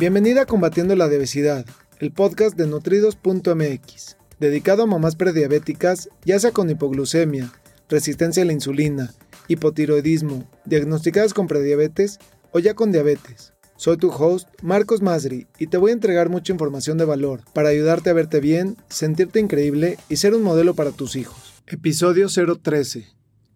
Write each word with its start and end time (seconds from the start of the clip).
Bienvenida 0.00 0.40
a 0.40 0.46
Combatiendo 0.46 0.96
la 0.96 1.04
Obesidad, 1.04 1.66
el 1.98 2.10
podcast 2.10 2.56
de 2.56 2.66
nutridos.mx, 2.66 4.16
dedicado 4.38 4.84
a 4.84 4.86
mamás 4.86 5.14
prediabéticas, 5.14 6.08
ya 6.24 6.38
sea 6.38 6.52
con 6.52 6.70
hipoglucemia, 6.70 7.52
resistencia 7.90 8.42
a 8.42 8.46
la 8.46 8.54
insulina, 8.54 9.12
hipotiroidismo, 9.48 10.48
diagnosticadas 10.64 11.34
con 11.34 11.46
prediabetes 11.48 12.18
o 12.50 12.60
ya 12.60 12.72
con 12.72 12.92
diabetes. 12.92 13.52
Soy 13.76 13.98
tu 13.98 14.08
host, 14.08 14.48
Marcos 14.62 15.02
Masri, 15.02 15.48
y 15.58 15.66
te 15.66 15.76
voy 15.76 15.90
a 15.90 15.92
entregar 15.92 16.30
mucha 16.30 16.54
información 16.54 16.96
de 16.96 17.04
valor 17.04 17.42
para 17.52 17.68
ayudarte 17.68 18.08
a 18.08 18.14
verte 18.14 18.40
bien, 18.40 18.78
sentirte 18.88 19.38
increíble 19.38 19.98
y 20.08 20.16
ser 20.16 20.34
un 20.34 20.42
modelo 20.42 20.72
para 20.72 20.92
tus 20.92 21.14
hijos. 21.14 21.62
Episodio 21.66 22.28
013. 22.28 23.06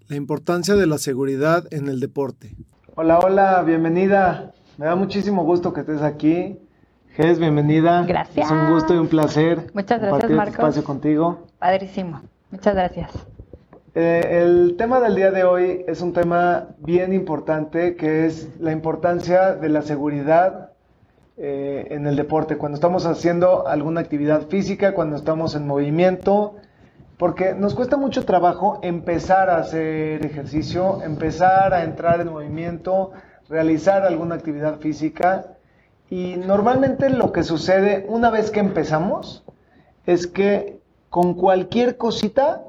La 0.09 0.17
importancia 0.17 0.75
de 0.75 0.87
la 0.87 0.99
seguridad 0.99 1.65
en 1.71 1.89
el 1.89 2.01
deporte. 2.01 2.55
Hola, 2.97 3.19
hola, 3.21 3.63
bienvenida. 3.63 4.53
Me 4.77 4.87
da 4.87 4.97
muchísimo 4.97 5.45
gusto 5.45 5.73
que 5.73 5.81
estés 5.81 6.03
aquí. 6.03 6.59
Gés, 7.11 7.39
bienvenida. 7.39 8.05
Gracias. 8.07 8.47
Es 8.47 8.51
un 8.51 8.73
gusto 8.73 8.93
y 8.93 8.99
un 8.99 9.07
placer. 9.07 9.71
Muchas 9.73 10.01
gracias, 10.01 10.25
compartir 10.25 10.39
este 10.39 10.51
espacio 10.51 10.85
contigo. 10.85 11.39
Padrísimo. 11.61 12.23
Muchas 12.51 12.75
gracias. 12.75 13.11
Eh, 13.95 14.41
el 14.43 14.75
tema 14.77 14.99
del 14.99 15.15
día 15.15 15.31
de 15.31 15.45
hoy 15.45 15.85
es 15.87 16.01
un 16.01 16.13
tema 16.13 16.71
bien 16.79 17.13
importante, 17.13 17.95
que 17.95 18.27
es 18.27 18.49
la 18.59 18.73
importancia 18.73 19.55
de 19.55 19.69
la 19.69 19.83
seguridad 19.83 20.73
eh, 21.37 21.87
en 21.91 22.09
el 22.09 22.17
deporte, 22.17 22.57
cuando 22.57 22.75
estamos 22.75 23.07
haciendo 23.07 23.69
alguna 23.69 24.01
actividad 24.01 24.49
física, 24.49 24.95
cuando 24.95 25.15
estamos 25.15 25.55
en 25.55 25.69
movimiento, 25.69 26.57
porque 27.17 27.55
nos 27.55 27.77
cuesta 27.77 27.97
mucho 27.97 28.25
trabajo 28.25 28.81
empezar 28.83 29.51
a 29.51 29.59
hacer 29.59 30.27
ejercicio, 30.27 31.01
empezar 31.05 31.73
a 31.75 31.85
entrar 31.85 32.21
en 32.21 32.33
movimiento, 32.33 33.13
realizar 33.49 34.03
alguna 34.05 34.35
actividad 34.37 34.79
física, 34.79 35.47
y 36.11 36.37
normalmente 36.37 37.11
lo 37.11 37.33
que 37.33 37.43
sucede 37.45 38.05
una 38.09 38.31
vez 38.31 38.51
que 38.51 38.61
empezamos 38.61 39.45
es 40.07 40.27
que 40.27 40.81
con 41.11 41.35
cualquier 41.35 41.97
cosita 41.97 42.63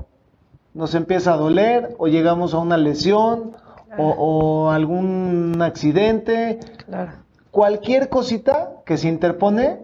nos 0.74 0.96
empieza 0.96 1.34
a 1.34 1.38
doler 1.38 1.96
o 1.98 2.08
llegamos 2.08 2.54
a 2.54 2.60
una 2.60 2.78
lesión 2.78 3.56
o, 3.98 4.10
o 4.10 4.70
algún 4.72 5.62
accidente, 5.62 6.60
Claro. 6.86 7.12
cualquier 7.52 8.10
cosita 8.10 8.72
que 8.86 8.98
se 8.98 9.08
interpone 9.08 9.80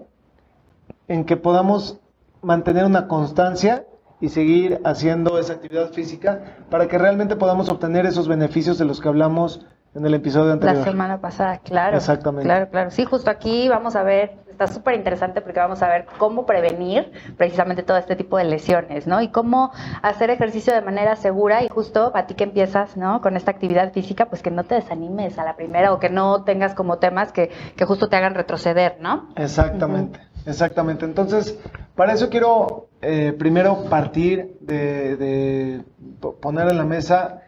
en 1.08 1.26
que 1.26 1.38
podamos 1.38 2.00
mantener 2.42 2.86
una 2.86 3.08
constancia 3.08 3.86
y 4.20 4.30
seguir 4.30 4.80
haciendo 4.84 5.40
esa 5.40 5.54
actividad 5.54 5.92
física 5.92 6.58
para 6.70 6.88
que 6.88 6.98
realmente 6.98 7.36
podamos 7.36 7.70
obtener 7.70 8.06
esos 8.06 8.28
beneficios 8.28 8.78
de 8.78 8.86
los 8.86 9.02
que 9.02 9.08
hablamos 9.08 9.66
en 9.94 10.06
el 10.06 10.14
episodio 10.14 10.54
anterior. 10.54 10.78
La 10.78 10.84
semana 10.92 11.20
pasada, 11.20 11.58
claro. 11.60 11.98
Exactamente. 11.98 12.48
Claro, 12.48 12.70
claro. 12.70 12.92
Sí, 12.92 13.04
justo 13.06 13.30
aquí 13.30 13.68
vamos 13.68 13.96
a 13.96 14.04
ver, 14.04 14.38
está 14.50 14.68
súper 14.68 14.96
interesante 14.96 15.42
porque 15.42 15.60
vamos 15.60 15.82
a 15.82 15.90
ver 15.90 16.06
cómo 16.18 16.46
prevenir 16.46 17.12
precisamente 17.38 17.84
todo 17.84 17.98
este 17.98 18.16
tipo 18.16 18.38
de 18.38 18.46
lesiones, 18.46 19.06
¿no? 19.06 19.22
Y 19.22 19.28
cómo 19.30 19.72
hacer 20.02 20.30
ejercicio 20.30 20.74
de 20.74 20.82
manera 20.82 21.16
segura 21.18 21.64
y 21.64 21.68
justo 21.68 22.12
a 22.16 22.26
ti 22.26 22.36
que 22.36 22.46
empiezas, 22.46 22.96
¿no? 22.96 23.20
Con 23.22 23.36
esta 23.36 23.52
actividad 23.52 23.92
física, 23.92 24.28
pues 24.28 24.42
que 24.42 24.50
no 24.52 24.64
te 24.64 24.76
desanimes 24.76 25.38
a 25.38 25.44
la 25.44 25.56
primera 25.58 25.92
o 25.92 26.00
que 26.00 26.10
no 26.10 26.44
tengas 26.46 26.74
como 26.74 26.98
temas 27.00 27.32
que, 27.34 27.50
que 27.76 27.84
justo 27.86 28.08
te 28.08 28.16
hagan 28.16 28.34
retroceder, 28.36 28.98
¿no? 29.02 29.30
Exactamente, 29.36 30.22
exactamente. 30.46 31.04
Entonces, 31.04 31.60
para 31.96 32.14
eso 32.14 32.30
quiero 32.30 32.88
eh, 33.02 33.34
primero 33.38 33.84
partir 33.90 34.56
de, 34.62 35.18
de 35.18 35.84
po- 36.22 36.36
poner 36.36 36.70
en 36.70 36.78
la 36.78 36.86
mesa, 36.86 37.42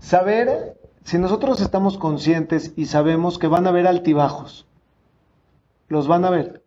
saber 0.00 0.77
si 1.08 1.16
nosotros 1.16 1.62
estamos 1.62 1.96
conscientes 1.96 2.74
y 2.76 2.84
sabemos 2.84 3.38
que 3.38 3.46
van 3.46 3.64
a 3.64 3.70
haber 3.70 3.86
altibajos. 3.86 4.66
Los 5.88 6.06
van 6.06 6.26
a 6.26 6.28
ver. 6.28 6.62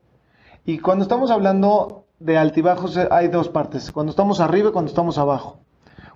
Y 0.66 0.80
cuando 0.80 1.04
estamos 1.04 1.30
hablando 1.30 2.08
de 2.18 2.40
altibajos 2.40 2.98
eh, 2.98 3.08
hay 3.12 3.28
dos 3.28 3.50
partes, 3.50 3.92
cuando 3.92 4.10
estamos 4.10 4.40
arriba 4.40 4.70
y 4.70 4.72
cuando 4.72 4.90
estamos 4.90 5.20
abajo. 5.20 5.60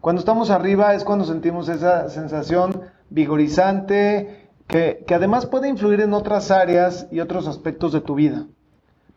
Cuando 0.02 0.22
estamos 0.22 0.50
arriba 0.50 0.96
es 0.96 1.03
cuando 1.03 1.24
sentimos 1.25 1.69
esa 1.69 2.09
sensación 2.09 2.81
vigorizante 3.12 4.50
que, 4.66 5.03
que 5.06 5.13
además 5.13 5.46
puede 5.46 5.69
influir 5.69 6.02
en 6.02 6.16
otras 6.16 6.50
áreas 6.50 7.07
y 7.12 7.19
otros 7.19 7.47
aspectos 7.47 7.94
de 7.94 8.02
tu 8.02 8.16
vida 8.16 8.47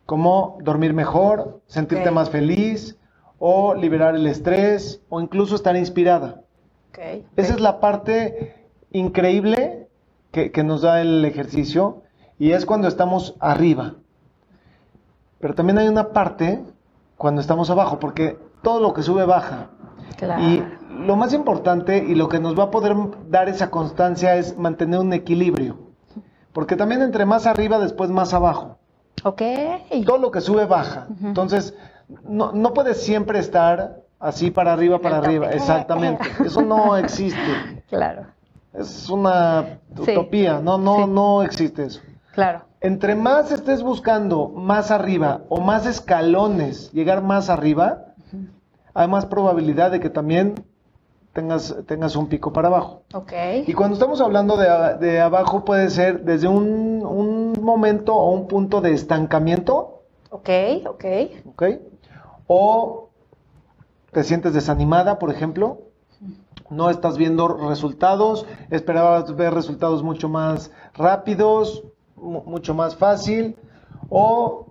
como 0.05 0.59
dormir 0.61 0.93
mejor, 0.93 1.63
sentirte 1.67 2.11
más 2.11 2.29
feliz, 2.29 2.99
o 3.39 3.75
liberar 3.75 4.15
el 4.15 4.27
estrés, 4.27 5.01
o 5.09 5.19
incluso 5.23 5.55
estar 5.55 5.77
inspirada. 5.77 6.43
Ok. 6.91 7.25
Esa 7.37 7.55
es 7.55 7.61
la 7.61 7.81
parte 7.81 8.58
increíble 8.93 9.89
que, 10.31 10.51
que 10.53 10.65
nos 10.65 10.83
da 10.83 11.01
el 11.01 11.25
ejercicio, 11.25 12.03
y 12.39 12.53
es 12.53 12.67
cuando 12.67 12.89
estamos 12.89 13.35
arriba. 13.41 13.95
Pero 15.41 15.55
también 15.55 15.79
hay 15.79 15.89
una 15.89 16.11
parte 16.11 16.63
cuando 17.17 17.41
estamos 17.41 17.71
abajo, 17.71 17.99
porque 17.99 18.39
todo 18.63 18.81
lo 18.81 18.93
que 18.93 19.03
sube 19.03 19.25
baja. 19.25 19.71
Claro. 20.17 20.43
Y 20.43 20.65
lo 21.01 21.17
más 21.17 21.33
importante 21.33 21.99
y 21.99 22.15
lo 22.15 22.29
que 22.29 22.41
nos 22.41 22.59
va 22.59 22.65
a 22.65 22.71
poder 22.71 22.97
dar 23.29 23.49
esa 23.49 23.71
constancia 23.71 24.37
es 24.37 24.57
mantener 24.59 25.01
un 25.01 25.13
equilibrio. 25.13 25.79
Porque 26.53 26.77
también 26.77 27.03
entre 27.03 27.25
más 27.25 27.47
arriba, 27.47 27.79
después 27.79 28.11
más 28.11 28.35
abajo 28.35 28.79
Ok. 29.25 29.43
todo 30.07 30.19
lo 30.19 30.31
que 30.31 30.41
sube 30.41 30.67
baja. 30.67 31.07
Entonces, 31.23 31.75
no, 32.25 32.53
no 32.53 32.73
puedes 32.73 33.01
siempre 33.03 33.39
estar 33.39 34.01
así 34.19 34.51
para 34.51 34.73
arriba, 34.73 34.99
para 35.01 35.19
arriba. 35.19 35.51
Exactamente. 35.51 36.25
Eso 36.45 36.63
no 36.63 36.97
existe. 36.97 37.39
Claro. 37.89 38.27
Es 38.73 39.09
una 39.11 39.81
Sí. 40.05 40.13
utopía. 40.13 40.61
No, 40.61 40.79
no, 40.79 40.97
Sí. 40.97 41.05
no 41.09 41.43
existe 41.43 41.85
eso. 41.85 42.01
Claro. 42.33 42.63
Entre 42.81 43.15
más 43.17 43.51
estés 43.51 43.83
buscando 43.83 44.49
más 44.49 44.91
arriba 44.91 45.41
o 45.49 45.61
más 45.61 45.87
escalones, 45.87 46.93
llegar 46.93 47.23
más 47.23 47.51
arriba, 47.51 48.05
hay 48.95 49.09
más 49.09 49.27
probabilidad 49.27 49.91
de 49.91 49.99
que 50.01 50.11
también 50.11 50.55
tengas, 51.33 51.75
tengas 51.87 52.15
un 52.15 52.29
pico 52.29 52.53
para 52.53 52.69
abajo. 52.69 53.03
Ok. 53.15 53.33
Y 53.67 53.73
cuando 53.75 53.95
estamos 53.95 54.21
hablando 54.21 54.57
de, 54.57 54.69
de 55.01 55.21
abajo 55.21 55.65
puede 55.65 55.91
ser 55.91 56.25
desde 56.25 56.47
un, 56.49 57.05
un 57.05 57.53
momento 57.61 58.15
o 58.15 58.31
un 58.33 58.47
punto 58.47 58.81
de 58.81 58.93
estancamiento, 58.93 59.95
Ok, 60.31 60.49
ok. 60.87 61.05
¿ok? 61.47 61.63
O 62.47 63.09
te 64.13 64.23
sientes 64.25 64.53
desanimada, 64.53 65.19
por 65.19 65.31
ejemplo, 65.31 65.79
no 66.71 66.91
estás 66.91 67.17
viendo 67.19 67.49
resultados, 67.49 68.47
esperabas 68.71 69.35
ver 69.37 69.55
resultados 69.55 70.03
mucho 70.03 70.29
más 70.29 70.71
rápidos, 70.95 71.85
mu- 72.17 72.43
mucho 72.45 72.75
más 72.75 72.97
fácil, 72.97 73.57
o 74.11 74.67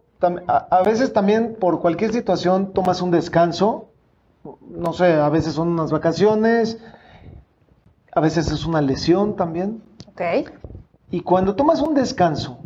a 0.48 0.82
veces 0.84 1.14
también 1.14 1.56
por 1.60 1.80
cualquier 1.80 2.12
situación 2.12 2.74
tomas 2.74 3.02
un 3.02 3.12
descanso, 3.12 3.90
no 4.70 4.94
sé, 4.94 5.14
a 5.14 5.30
veces 5.30 5.54
son 5.54 5.68
unas 5.70 5.92
vacaciones, 5.92 6.80
a 8.14 8.20
veces 8.20 8.52
es 8.52 8.66
una 8.66 8.82
lesión 8.82 9.36
también, 9.36 9.82
Ok. 10.10 10.22
y 11.12 11.22
cuando 11.22 11.56
tomas 11.56 11.82
un 11.82 11.94
descanso 11.94 12.58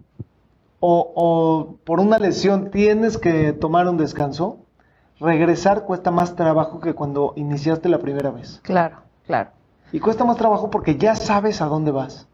o, 0.80 1.12
o 1.16 1.76
por 1.84 2.00
una 2.00 2.18
lesión 2.20 2.72
tienes 2.72 3.18
que 3.18 3.52
tomar 3.54 3.88
un 3.88 3.98
descanso, 3.98 4.60
regresar 5.20 5.84
cuesta 5.86 6.10
más 6.10 6.36
trabajo 6.36 6.80
que 6.80 6.94
cuando 6.96 7.34
iniciaste 7.36 7.90
la 7.90 8.00
primera 8.00 8.32
vez. 8.32 8.60
Claro, 8.64 8.98
claro. 9.32 9.50
Y 9.94 10.00
cuesta 10.00 10.24
más 10.26 10.38
trabajo 10.38 10.70
porque 10.70 10.96
ya 10.98 11.16
sabes 11.16 11.62
a 11.62 11.66
dónde 11.66 11.92
vas, 11.92 12.28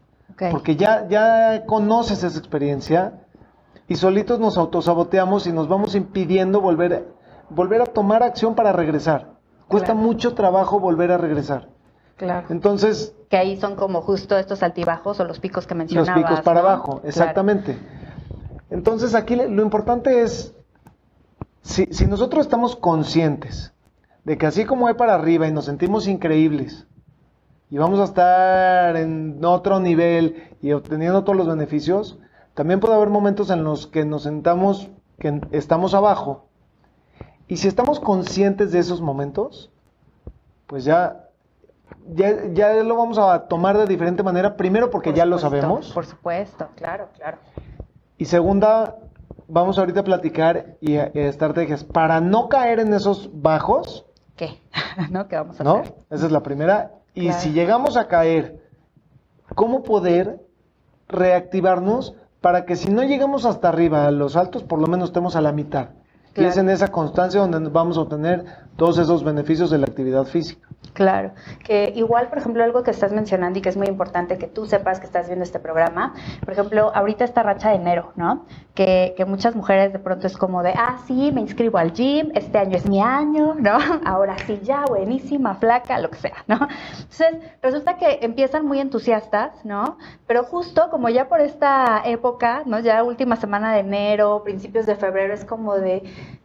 porque 0.50 0.76
ya, 0.76 1.06
ya 1.08 1.64
conoces 1.66 2.22
esa 2.22 2.38
experiencia 2.38 3.14
y 3.88 3.96
solitos 3.96 4.38
nos 4.38 4.56
autosaboteamos 4.58 5.46
y 5.46 5.52
nos 5.52 5.68
vamos 5.68 5.94
impidiendo 5.94 6.60
volver, 6.60 7.08
volver 7.50 7.82
a 7.82 7.86
tomar 7.86 8.22
acción 8.22 8.54
para 8.54 8.72
regresar. 8.72 9.32
Cuesta 9.66 9.92
Claro. 9.92 10.00
mucho 10.06 10.34
trabajo 10.34 10.78
volver 10.80 11.10
a 11.12 11.18
regresar. 11.18 11.68
Claro. 12.16 12.46
Entonces, 12.50 13.14
Que 13.28 13.36
ahí 13.36 13.56
son 13.60 13.74
como 13.76 14.00
justo 14.02 14.36
estos 14.38 14.62
altibajos 14.62 15.18
o 15.20 15.24
los 15.24 15.38
picos 15.40 15.66
que 15.66 15.74
los 15.74 15.78
mencionabas. 15.78 16.14
picos 16.22 16.40
para 16.42 16.62
¿no? 16.62 16.68
abajo, 16.68 16.92
Claro. 16.92 17.08
exactamente. 17.08 17.78
Entonces 18.70 19.14
aquí 19.14 19.34
lo 19.36 19.62
importante 19.62 20.22
es, 20.22 20.54
si, 21.62 21.86
si 21.90 22.06
nosotros 22.06 22.46
estamos 22.46 22.76
conscientes 22.76 23.72
de 24.28 24.36
que 24.36 24.46
así 24.46 24.66
como 24.66 24.86
hay 24.88 24.94
para 24.94 25.14
arriba 25.14 25.46
y 25.48 25.52
nos 25.52 25.64
sentimos 25.64 26.06
increíbles 26.06 26.86
y 27.70 27.78
vamos 27.78 27.98
a 27.98 28.04
estar 28.04 28.94
en 28.96 29.42
otro 29.42 29.80
nivel 29.80 30.54
y 30.60 30.72
obteniendo 30.72 31.24
todos 31.24 31.36
los 31.38 31.48
beneficios, 31.48 32.18
también 32.52 32.78
puede 32.78 32.94
haber 32.94 33.08
momentos 33.08 33.48
en 33.50 33.64
los 33.64 33.86
que 33.86 34.04
nos 34.04 34.24
sentamos, 34.24 34.90
que 35.18 35.40
estamos 35.52 35.94
abajo. 35.94 36.44
Y 37.46 37.56
si 37.56 37.68
estamos 37.68 38.00
conscientes 38.00 38.70
de 38.72 38.80
esos 38.80 39.00
momentos, 39.00 39.70
pues 40.66 40.84
ya, 40.84 41.28
ya, 42.14 42.48
ya 42.52 42.74
lo 42.82 42.96
vamos 42.96 43.18
a 43.18 43.48
tomar 43.48 43.78
de 43.78 43.86
diferente 43.86 44.22
manera. 44.22 44.56
Primero 44.56 44.90
porque 44.90 45.10
Por 45.10 45.16
ya 45.16 45.24
lo 45.24 45.38
sabemos. 45.38 45.90
Por 45.92 46.04
supuesto, 46.04 46.68
claro, 46.74 47.08
claro. 47.16 47.38
Y 48.18 48.26
segunda, 48.26 48.96
vamos 49.46 49.78
ahorita 49.78 50.00
a 50.00 50.04
platicar 50.04 50.76
y 50.82 50.96
a- 50.96 51.10
y 51.14 51.20
estrategias 51.20 51.84
para 51.84 52.20
no 52.20 52.48
caer 52.50 52.80
en 52.80 52.92
esos 52.92 53.30
bajos, 53.32 54.04
¿Qué? 54.38 54.58
¿No? 55.10 55.28
¿Qué 55.28 55.36
vamos 55.36 55.60
a 55.60 55.64
¿no? 55.64 55.76
hacer? 55.80 55.94
Esa 56.08 56.26
es 56.26 56.32
la 56.32 56.42
primera. 56.42 56.92
Y 57.12 57.24
Claro. 57.26 57.40
si 57.40 57.52
llegamos 57.52 57.96
a 57.98 58.08
caer, 58.08 58.62
¿cómo 59.54 59.82
poder 59.82 60.40
reactivarnos 61.08 62.14
para 62.40 62.64
que 62.64 62.76
si 62.76 62.90
no 62.90 63.02
llegamos 63.02 63.44
hasta 63.44 63.68
arriba, 63.68 64.06
a 64.06 64.10
los 64.10 64.36
altos, 64.36 64.62
por 64.62 64.80
lo 64.80 64.86
menos 64.86 65.08
estemos 65.08 65.34
a 65.36 65.40
la 65.40 65.52
mitad. 65.52 65.88
Y 66.36 66.44
es 66.44 66.56
en 66.56 66.68
esa 66.70 66.88
constancia 66.88 67.40
donde 67.40 67.68
vamos 67.68 67.98
a 67.98 68.02
obtener 68.02 68.44
todos 68.76 68.98
esos 68.98 69.24
beneficios 69.24 69.70
de 69.70 69.78
la 69.78 69.86
actividad 69.86 70.24
física. 70.24 70.67
Claro, 70.98 71.32
que 71.64 71.92
igual, 71.94 72.28
por 72.28 72.38
ejemplo, 72.38 72.64
algo 72.64 72.82
que 72.82 72.90
estás 72.90 73.12
mencionando 73.12 73.58
y 73.58 73.62
que 73.62 73.68
es 73.68 73.76
muy 73.76 73.86
importante 73.86 74.36
que 74.36 74.46
tú 74.46 74.66
sepas 74.66 74.98
que 74.98 75.06
estás 75.06 75.26
viendo 75.26 75.44
este 75.44 75.60
programa, 75.60 76.14
por 76.40 76.52
ejemplo, 76.52 76.90
ahorita 76.94 77.24
esta 77.24 77.42
racha 77.42 77.70
de 77.70 77.76
enero, 77.76 78.12
¿no? 78.16 78.46
Que, 78.74 79.14
que 79.16 79.24
muchas 79.24 79.54
mujeres 79.54 79.92
de 79.92 79.98
pronto 80.00 80.26
es 80.26 80.36
como 80.36 80.62
de, 80.62 80.70
ah, 80.70 80.98
sí, 81.06 81.30
me 81.32 81.40
inscribo 81.40 81.78
al 81.78 81.92
gym, 81.92 82.30
este 82.34 82.58
año 82.58 82.76
es 82.76 82.88
mi 82.88 83.00
año, 83.00 83.54
¿no? 83.54 83.78
Ahora 84.04 84.36
sí, 84.38 84.60
ya, 84.62 84.84
buenísima, 84.88 85.54
flaca, 85.54 85.98
lo 86.00 86.10
que 86.10 86.18
sea, 86.18 86.44
¿no? 86.48 86.56
Entonces, 86.56 87.36
resulta 87.62 87.96
que 87.96 88.18
empiezan 88.22 88.66
muy 88.66 88.80
entusiastas, 88.80 89.64
¿no? 89.64 89.98
Pero 90.26 90.44
justo 90.44 90.90
como 90.90 91.08
ya 91.10 91.28
por 91.28 91.40
esta 91.40 92.02
época, 92.06 92.62
¿no? 92.66 92.80
Ya 92.80 93.04
última 93.04 93.36
semana 93.36 93.72
de 93.72 93.80
enero, 93.80 94.42
principios 94.42 94.86
de 94.86 94.96
febrero, 94.96 95.32
es 95.34 95.44
como 95.44 95.76
de, 95.76 96.02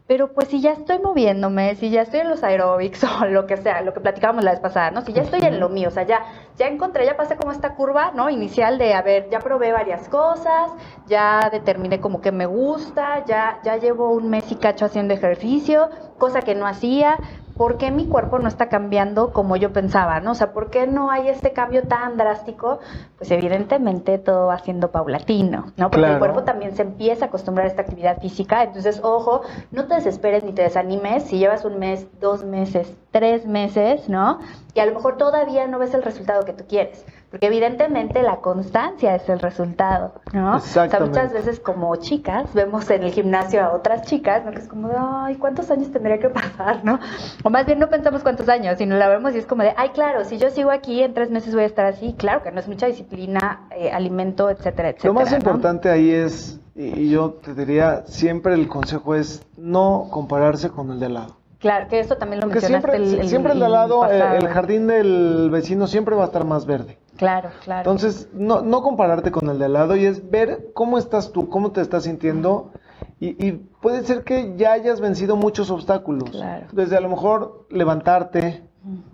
pero 0.08 0.34
pues 0.34 0.50
si 0.50 0.60
ya 0.60 0.72
estoy 0.72 1.00
moviéndome, 1.00 1.76
si 1.76 1.90
ya 1.90 2.02
estoy 2.02 2.20
en 2.22 2.30
los 2.30 2.44
aeróbics 2.44 3.04
o 3.22 3.26
lo 3.26 3.48
que 3.48 3.58
sea, 3.58 3.82
lo 3.82 3.94
que 3.94 4.02
platicábamos 4.02 4.44
la 4.44 4.52
vez 4.52 4.60
pasada, 4.60 4.92
¿no? 4.92 5.02
Si 5.02 5.14
ya 5.14 5.22
estoy 5.22 5.42
en 5.42 5.60
lo 5.60 5.70
mío, 5.70 5.88
o 5.88 5.92
sea, 5.92 6.04
ya, 6.04 6.26
ya 6.58 6.68
encontré, 6.68 7.06
ya 7.06 7.16
pasé 7.16 7.38
como 7.38 7.52
esta 7.52 7.76
curva, 7.76 8.12
¿no? 8.14 8.30
Inicial 8.30 8.78
de, 8.78 8.94
a 8.94 9.02
ver, 9.02 9.30
ya 9.30 9.40
probé 9.40 9.72
varias 9.72 10.10
cosas, 10.10 10.72
ya 11.08 11.50
determiné 11.52 12.00
como 12.00 12.22
que 12.22 12.32
me 12.32 12.46
gusta, 12.46 13.24
ya, 13.26 13.60
ya 13.64 13.78
llevo 13.78 14.12
un 14.12 14.30
mes 14.30 14.52
y 14.52 14.56
cacho 14.56 14.86
haciendo 14.86 15.14
ejercicio, 15.14 15.90
cosa 16.18 16.42
que 16.42 16.56
no 16.56 16.68
hacía, 16.68 17.18
¿por 17.58 17.78
qué 17.78 17.92
mi 17.92 18.08
cuerpo 18.08 18.40
no 18.40 18.48
está 18.48 18.70
cambiando 18.70 19.32
como 19.32 19.56
yo 19.56 19.72
pensaba? 19.74 20.20
¿no? 20.20 20.32
O 20.32 20.36
sea, 20.36 20.54
¿por 20.54 20.70
qué 20.70 20.88
no 20.88 21.12
hay 21.12 21.30
este 21.30 21.54
cambio 21.54 21.84
tan 21.84 22.18
drástico? 22.18 22.80
Pues 23.18 23.32
evidentemente 23.32 24.18
todo 24.18 24.48
va 24.48 24.60
siendo 24.60 24.92
paulatino, 24.92 25.72
¿no? 25.78 25.92
Porque 25.92 26.08
el 26.08 26.20
cuerpo 26.20 26.44
también 26.44 26.76
se 26.76 26.82
empieza 26.82 27.26
a 27.26 27.28
acostumbrar 27.28 27.68
a 27.68 27.70
esta 27.70 27.82
actividad 27.84 28.20
física. 28.20 28.64
Entonces, 28.64 29.00
ojo, 29.04 29.42
no 29.72 29.86
te 29.86 29.96
desesperes 29.96 30.44
ni 30.44 30.54
te 30.54 30.64
desanimes 30.64 31.24
si 31.24 31.38
llevas 31.38 31.66
un 31.66 31.80
mes, 31.80 32.08
dos 32.20 32.44
meses, 32.44 32.94
tres 33.12 33.46
meses, 33.46 34.10
¿no? 34.10 34.40
Y 34.74 34.80
a 34.80 34.86
lo 34.86 34.94
mejor 34.94 35.18
todavía 35.18 35.68
no 35.68 35.80
ves 35.80 35.94
el 35.94 36.04
resultado 36.04 36.46
que 36.46 36.54
tú 36.54 36.66
quieres. 36.68 37.06
Porque 37.34 37.48
evidentemente 37.48 38.22
la 38.22 38.42
constancia 38.42 39.16
es 39.16 39.28
el 39.28 39.40
resultado, 39.40 40.14
¿no? 40.34 40.58
O 40.58 40.60
sea, 40.60 40.88
muchas 41.00 41.34
veces 41.34 41.60
como 41.60 41.96
chicas 41.96 42.54
vemos 42.54 42.88
en 42.92 43.02
el 43.02 43.12
gimnasio 43.12 43.64
a 43.64 43.74
otras 43.74 44.04
chicas, 44.04 44.46
¿no? 44.46 44.52
Que 44.52 44.60
es 44.60 44.68
como, 44.68 44.92
ay, 44.96 45.38
¿cuántos 45.38 45.72
años 45.72 45.92
tendría 45.92 46.20
que 46.20 46.30
pasar, 46.30 46.86
no? 46.86 47.00
O 47.44 47.50
más 47.50 47.66
bien 47.66 47.80
no 47.80 47.90
pensamos 47.90 48.22
cuántos 48.22 48.48
años, 48.50 48.78
sino 48.78 48.98
la 48.98 49.10
vemos 49.10 49.34
y 49.34 49.40
es 49.40 49.48
como 49.48 49.64
de, 49.64 49.74
ay, 49.78 49.90
claro, 49.96 50.26
si 50.26 50.38
yo 50.38 50.52
sigo 50.52 50.70
aquí 50.70 51.02
en 51.02 51.16
tres 51.16 51.32
meses 51.32 51.56
voy 51.56 51.64
a 51.64 51.66
estar 51.66 51.88
así. 51.88 52.14
Claro 52.20 52.44
que 52.44 52.52
no 52.52 52.60
es 52.60 52.68
mucha 52.68 52.86
disciplina, 52.86 53.68
eh, 53.76 53.90
alimento, 53.90 54.52
etcétera, 54.52 54.90
etcétera. 54.90 55.12
Lo 55.12 55.20
más 55.20 55.34
importante 55.34 55.90
ahí 55.90 56.12
es, 56.12 56.60
y 56.76 57.10
yo 57.10 57.32
te 57.44 57.56
diría, 57.56 58.04
siempre 58.06 58.54
el 58.54 58.68
consejo 58.68 59.16
es 59.16 59.44
no 59.58 60.06
compararse 60.12 60.70
con 60.70 60.92
el 60.92 61.00
de 61.00 61.08
al 61.08 61.14
lado. 61.16 61.38
Claro, 61.58 61.88
que 61.88 62.00
eso 62.00 62.16
también 62.16 62.42
lo 62.42 62.48
mencionaste. 62.48 62.92
Siempre 62.92 63.22
el, 63.22 63.28
siempre 63.28 63.54
el 63.54 63.60
de 63.60 63.66
al 63.66 63.72
lado, 63.72 64.06
eh, 64.06 64.38
el 64.38 64.50
jardín 64.50 64.86
del 64.86 65.50
vecino 65.50 65.88
siempre 65.88 66.14
va 66.14 66.22
a 66.22 66.26
estar 66.26 66.46
más 66.46 66.68
verde. 66.68 67.00
Claro, 67.18 67.50
claro. 67.64 67.80
Entonces, 67.80 68.30
no, 68.34 68.62
no 68.62 68.82
compararte 68.82 69.32
con 69.32 69.50
el 69.50 69.60
de 69.60 69.66
al 69.66 69.74
lado 69.74 69.96
y 69.96 70.06
es 70.06 70.30
ver 70.30 70.72
cómo 70.74 70.98
estás 70.98 71.32
tú, 71.32 71.50
cómo 71.50 71.72
te 71.72 71.82
estás 71.82 72.04
sintiendo. 72.04 72.72
Y, 73.20 73.52
puede 73.54 74.04
ser 74.04 74.24
que 74.24 74.56
ya 74.58 74.74
hayas 74.74 75.00
vencido 75.00 75.36
muchos 75.38 75.70
obstáculos. 75.72 76.32
Claro. 76.32 76.68
Desde 76.72 76.98
a 76.98 77.00
lo 77.00 77.10
mejor 77.10 77.68
levantarte, 77.70 78.64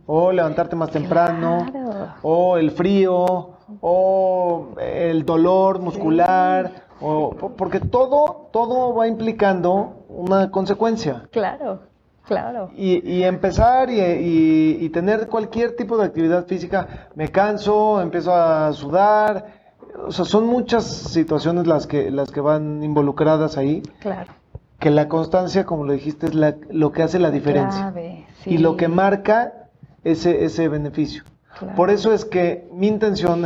o 0.07 0.31
levantarte 0.31 0.75
más 0.75 0.90
temprano, 0.90 1.66
o 2.24 2.57
el 2.57 2.72
frío, 2.72 3.51
o 3.81 4.69
el 4.80 5.25
dolor 5.25 5.80
muscular, 5.80 6.88
o 7.02 7.31
porque 7.56 7.80
todo, 7.80 8.50
todo 8.52 8.95
va 8.95 9.07
implicando 9.07 10.06
una 10.10 10.50
consecuencia. 10.50 11.28
Claro. 11.31 11.89
Claro. 12.30 12.70
Y, 12.78 13.24
empezar 13.24 13.90
y, 13.90 14.88
tener 14.90 15.28
cualquier 15.28 15.76
tipo 15.76 15.98
de 15.98 16.06
actividad 16.06 16.46
física, 16.46 17.08
me 17.16 17.30
canso, 17.30 18.00
empiezo 18.00 18.36
a 18.36 18.72
sudar, 18.72 19.48
o 20.06 20.12
sea, 20.12 20.26
son 20.26 20.46
muchas 20.46 20.86
situaciones 20.86 21.66
las 21.66 21.88
que, 21.88 22.12
las 22.12 22.30
que 22.30 22.40
van 22.40 22.84
involucradas 22.84 23.58
ahí. 23.58 23.81
Claro. 24.00 24.31
Que 24.78 24.92
la 24.92 25.08
constancia, 25.08 25.66
como 25.66 25.86
lo 25.86 25.94
dijiste, 25.94 26.28
es 26.28 26.36
lo 26.70 26.92
que 26.92 27.02
hace 27.02 27.18
la 27.18 27.31
diferencia. 27.31 27.92
Y 28.46 28.60
lo 28.60 28.78
que 28.78 28.88
marca 28.88 29.68
ese, 30.04 30.46
ese 30.46 30.68
beneficio. 30.68 31.24
Por 31.76 31.90
eso 31.90 32.14
es 32.14 32.26
que 32.26 32.70
mi 32.72 32.88
intención 32.88 33.42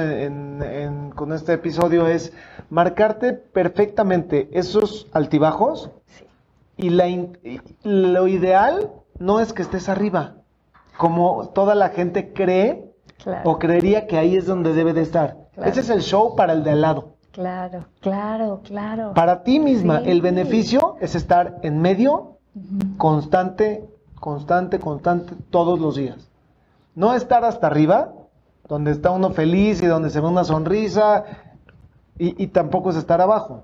con 1.16 1.32
este 1.32 1.54
episodio 1.54 2.08
es 2.08 2.34
marcarte 2.70 3.32
perfectamente 3.32 4.50
esos 4.52 5.08
altibajos 5.14 5.90
y 6.78 6.90
la, 6.90 7.06
lo 7.84 8.28
ideal 8.28 8.92
no 9.20 9.40
es 9.40 9.54
que 9.54 9.62
estés 9.62 9.90
arriba, 9.90 10.36
como 10.98 11.50
toda 11.50 11.76
la 11.76 11.90
gente 11.90 12.34
cree 12.34 12.94
o 13.44 13.60
creería 13.60 14.08
que 14.08 14.18
ahí 14.18 14.36
es 14.36 14.46
donde 14.46 14.74
debe 14.74 14.94
de 14.94 15.02
estar. 15.02 15.38
Ese 15.58 15.82
es 15.82 15.90
el 15.90 16.02
show 16.02 16.36
para 16.36 16.54
el 16.54 16.64
de 16.64 16.72
al 16.72 16.82
lado. 16.82 17.14
Claro, 17.32 17.86
claro, 18.00 18.62
claro. 18.64 19.14
Para 19.14 19.44
ti 19.44 19.60
misma, 19.60 20.00
el 20.00 20.22
beneficio 20.22 20.98
es 21.00 21.16
estar 21.16 21.60
en 21.64 21.82
medio, 21.82 22.38
constante, 22.98 23.88
constante, 24.20 24.80
constante, 24.80 25.34
todos 25.50 25.80
los 25.80 25.96
días. 25.96 26.30
No 26.96 27.14
estar 27.16 27.44
hasta 27.44 27.68
arriba, 27.68 28.14
donde 28.68 28.92
está 28.92 29.10
uno 29.12 29.32
feliz 29.32 29.82
y 29.82 29.88
donde 29.88 30.10
se 30.12 30.22
ve 30.22 30.28
una 30.28 30.44
sonrisa, 30.44 31.24
y, 32.20 32.44
y 32.44 32.48
tampoco 32.48 32.92
es 32.92 32.98
estar 32.98 33.20
abajo. 33.20 33.64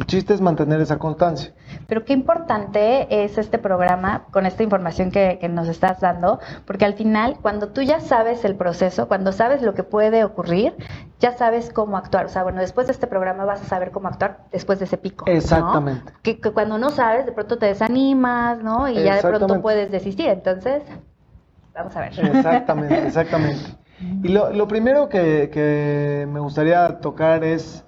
El 0.00 0.06
chiste 0.06 0.32
es 0.32 0.40
mantener 0.40 0.80
esa 0.80 0.98
constancia. 0.98 1.52
Pero 1.86 2.06
qué 2.06 2.14
importante 2.14 3.22
es 3.22 3.36
este 3.36 3.58
programa 3.58 4.24
con 4.30 4.46
esta 4.46 4.62
información 4.62 5.10
que, 5.10 5.38
nos 5.50 5.68
estás 5.68 6.00
dando, 6.00 6.40
porque 6.64 6.86
al 6.86 6.94
final, 6.94 7.36
cuando 7.42 7.68
tú 7.68 7.82
ya 7.82 8.00
sabes 8.00 8.46
el 8.46 8.54
proceso, 8.54 9.08
cuando 9.08 9.30
sabes 9.30 9.60
lo 9.60 9.74
que 9.74 9.82
puede 9.82 10.24
ocurrir, 10.24 10.74
ya 11.18 11.32
sabes 11.32 11.70
cómo 11.70 11.98
actuar. 11.98 12.24
O 12.24 12.28
sea, 12.30 12.44
bueno, 12.44 12.62
después 12.62 12.86
de 12.86 12.94
este 12.94 13.06
programa 13.08 13.44
vas 13.44 13.60
a 13.60 13.66
saber 13.66 13.90
cómo 13.90 14.08
actuar 14.08 14.38
después 14.50 14.78
de 14.78 14.86
ese 14.86 14.96
pico. 14.96 15.26
Exactamente. 15.28 16.10
Que, 16.22 16.40
cuando 16.40 16.78
no 16.78 16.88
sabes, 16.88 17.26
de 17.26 17.32
pronto 17.32 17.58
te 17.58 17.66
desanimas, 17.66 18.62
¿no? 18.62 18.88
Y 18.88 18.94
ya 18.94 19.16
de 19.16 19.22
pronto 19.22 19.60
puedes 19.60 19.90
desistir. 19.90 20.30
Entonces, 20.30 20.82
vamos 21.74 21.94
a 21.94 22.00
ver. 22.00 22.18
Exactamente, 22.18 23.06
exactamente. 23.06 23.60
Y 24.22 24.28
lo, 24.28 24.66
primero 24.66 25.10
que 25.10 26.26
me 26.32 26.40
gustaría 26.40 27.00
tocar 27.00 27.44
es 27.44 27.84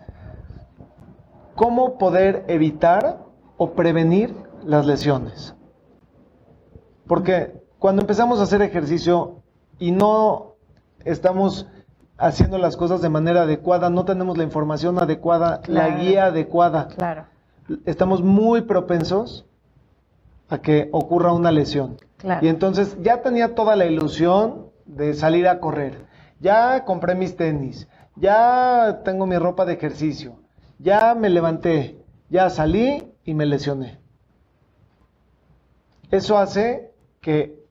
cómo 1.54 1.98
poder 1.98 2.44
evitar 2.48 3.18
o 3.56 3.72
prevenir 3.72 4.34
las 4.64 4.86
lesiones. 4.86 5.54
Porque 7.06 7.62
cuando 7.78 8.02
empezamos 8.02 8.40
a 8.40 8.44
hacer 8.44 8.62
ejercicio 8.62 9.42
y 9.78 9.90
no 9.90 10.54
estamos 11.04 11.66
haciendo 12.16 12.58
las 12.58 12.76
cosas 12.76 13.02
de 13.02 13.08
manera 13.08 13.42
adecuada, 13.42 13.90
no 13.90 14.04
tenemos 14.04 14.38
la 14.38 14.44
información 14.44 14.98
adecuada, 14.98 15.60
la 15.66 15.88
guía 15.96 16.26
adecuada, 16.26 16.88
claro. 16.88 17.26
estamos 17.84 18.22
muy 18.22 18.62
propensos 18.62 19.46
a 20.48 20.58
que 20.58 20.88
ocurra 20.92 21.32
una 21.32 21.50
lesión. 21.50 21.96
Y 22.40 22.46
entonces 22.46 22.96
ya 23.02 23.22
tenía 23.22 23.56
toda 23.56 23.74
la 23.74 23.86
ilusión 23.86 24.66
de 24.86 25.14
salir 25.14 25.48
a 25.48 25.58
correr, 25.58 26.06
ya 26.38 26.84
compré 26.84 27.16
mis 27.16 27.36
tenis, 27.36 27.88
ya 28.14 29.00
tengo 29.04 29.26
mi 29.26 29.36
ropa 29.38 29.64
de 29.64 29.72
ejercicio, 29.72 30.34
ya 30.82 31.14
me 31.14 31.30
levanté, 31.30 32.04
ya 32.28 32.50
salí 32.50 33.12
y 33.24 33.34
me 33.34 33.46
lesioné. 33.46 34.00
Eso 36.10 36.36
hace 36.36 36.92
que 37.20 37.62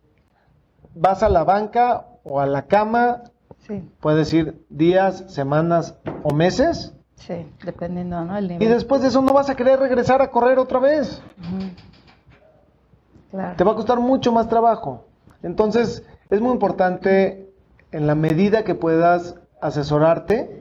vas 0.95 1.21
a 1.21 1.29
la 1.29 1.43
banca 1.43 2.07
o 2.23 2.39
a 2.39 2.45
la 2.45 2.63
cama, 2.67 3.23
sí. 3.67 3.83
puedes 3.99 4.33
ir 4.33 4.65
días, 4.69 5.25
semanas 5.27 5.95
o 6.23 6.33
meses. 6.33 6.93
Sí, 7.15 7.45
dependiendo, 7.63 8.23
¿no? 8.25 8.37
El 8.37 8.51
Y 8.53 8.65
después 8.65 9.01
de 9.01 9.09
eso 9.09 9.21
no 9.21 9.33
vas 9.33 9.49
a 9.49 9.55
querer 9.55 9.79
regresar 9.79 10.21
a 10.21 10.31
correr 10.31 10.57
otra 10.57 10.79
vez. 10.79 11.21
claro. 13.29 13.55
Te 13.57 13.63
va 13.63 13.73
a 13.73 13.75
costar 13.75 13.99
mucho 13.99 14.31
más 14.31 14.47
trabajo. 14.47 15.05
Entonces, 15.43 16.03
es 16.29 16.41
muy 16.41 16.51
importante, 16.51 17.53
en 17.91 18.07
la 18.07 18.15
medida 18.15 18.63
que 18.63 18.73
puedas 18.73 19.35
asesorarte, 19.59 20.60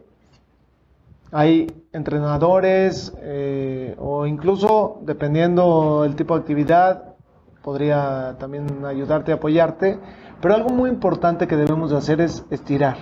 hay 1.32 1.66
entrenadores 1.92 3.12
eh, 3.18 3.94
o 3.98 4.26
incluso, 4.26 5.00
dependiendo 5.02 6.04
el 6.04 6.16
tipo 6.16 6.34
de 6.34 6.40
actividad, 6.40 7.14
podría 7.62 8.36
también 8.38 8.84
ayudarte, 8.84 9.32
apoyarte. 9.32 9.98
Pero 10.40 10.54
algo 10.54 10.70
muy 10.70 10.90
importante 10.90 11.46
que 11.46 11.56
debemos 11.56 11.90
de 11.90 11.98
hacer 11.98 12.20
es 12.20 12.44
estirar. 12.50 12.96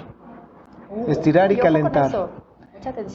Uh, 0.90 1.10
estirar 1.10 1.52
y 1.52 1.56
calentar. 1.56 2.30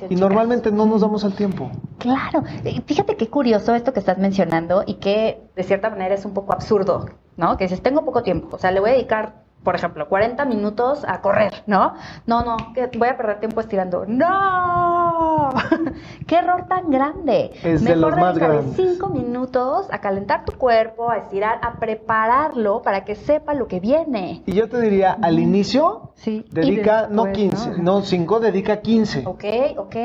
y 0.10 0.16
normalmente 0.16 0.72
no 0.72 0.86
nos 0.86 1.02
damos 1.02 1.26
al 1.26 1.34
tiempo. 1.34 1.70
Claro, 1.98 2.44
fíjate 2.86 3.18
qué 3.18 3.30
curioso 3.30 3.76
esto 3.76 3.94
que 3.94 4.00
estás 4.00 4.18
mencionando 4.18 4.84
y 4.86 4.96
que 4.96 5.42
de 5.56 5.64
cierta 5.64 5.90
manera 5.90 6.16
es 6.16 6.26
un 6.26 6.34
poco 6.34 6.54
absurdo, 6.54 7.06
¿no? 7.36 7.58
Que 7.58 7.66
dices, 7.66 7.82
tengo 7.82 8.06
poco 8.06 8.24
tiempo, 8.24 8.56
o 8.56 8.60
sea, 8.60 8.72
le 8.72 8.80
voy 8.80 8.92
a 8.92 8.94
dedicar 8.94 9.43
por 9.64 9.76
ejemplo, 9.76 10.08
40 10.10 10.46
minutos 10.46 11.06
a 11.08 11.22
correr, 11.22 11.64
¿no? 11.68 11.94
No, 12.26 12.44
no, 12.44 12.58
que 12.74 12.90
voy 12.98 13.08
a 13.08 13.18
perder 13.18 13.40
tiempo 13.40 13.62
estirando. 13.62 14.06
No. 14.08 15.50
¡Qué 16.28 16.36
error 16.36 16.66
tan 16.68 16.90
grande! 16.90 17.52
Es 17.64 17.84
de 17.84 17.96
Mejor 17.96 18.12
los 18.12 18.20
más 18.20 18.38
grandes. 18.38 18.76
cinco 18.76 19.10
minutos 19.10 19.88
a 19.92 20.00
calentar 20.00 20.46
tu 20.46 20.54
cuerpo, 20.54 21.10
a 21.10 21.18
estirar, 21.18 21.60
a 21.62 21.80
prepararlo 21.80 22.82
para 22.82 23.04
que 23.06 23.16
sepa 23.16 23.54
lo 23.54 23.68
que 23.68 23.80
viene. 23.80 24.44
Y 24.46 24.54
yo 24.54 24.70
te 24.70 24.80
diría, 24.82 25.18
al 25.22 25.40
inicio, 25.40 26.12
Sí. 26.16 26.46
dedica, 26.52 27.08
no 27.10 27.26
después, 27.26 27.50
15, 27.52 27.82
no 27.82 28.02
5, 28.02 28.40
dedica 28.40 28.82
15. 28.82 29.24
Ok, 29.26 29.44
ok. 29.78 29.96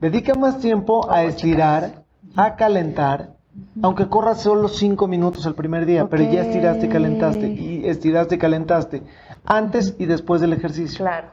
Dedica 0.00 0.34
más 0.34 0.58
tiempo 0.58 1.10
a 1.10 1.22
estirar, 1.24 2.04
a 2.36 2.56
calentar, 2.56 3.35
aunque 3.82 4.08
corras 4.08 4.40
solo 4.40 4.68
5 4.68 5.08
minutos 5.08 5.46
el 5.46 5.54
primer 5.54 5.86
día, 5.86 6.08
pero 6.08 6.22
ya 6.24 6.42
estiraste 6.42 6.86
y 6.86 6.88
calentaste, 6.88 7.48
y 7.48 7.86
estiraste 7.86 8.34
y 8.34 8.38
calentaste, 8.38 9.02
antes 9.44 9.94
y 9.98 10.06
después 10.06 10.40
del 10.40 10.52
ejercicio. 10.52 11.04
Claro, 11.04 11.28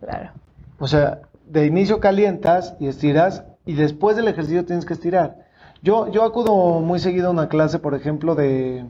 claro. 0.00 0.30
O 0.78 0.86
sea, 0.86 1.20
de 1.46 1.66
inicio 1.66 2.00
calientas 2.00 2.74
y 2.78 2.86
estiras, 2.86 3.44
y 3.66 3.74
después 3.74 4.16
del 4.16 4.28
ejercicio 4.28 4.64
tienes 4.64 4.84
que 4.84 4.94
estirar. 4.94 5.46
Yo, 5.82 6.10
yo 6.10 6.24
acudo 6.24 6.80
muy 6.80 6.98
seguido 6.98 7.28
a 7.28 7.30
una 7.30 7.48
clase, 7.48 7.78
por 7.78 7.94
ejemplo, 7.94 8.34
de 8.34 8.84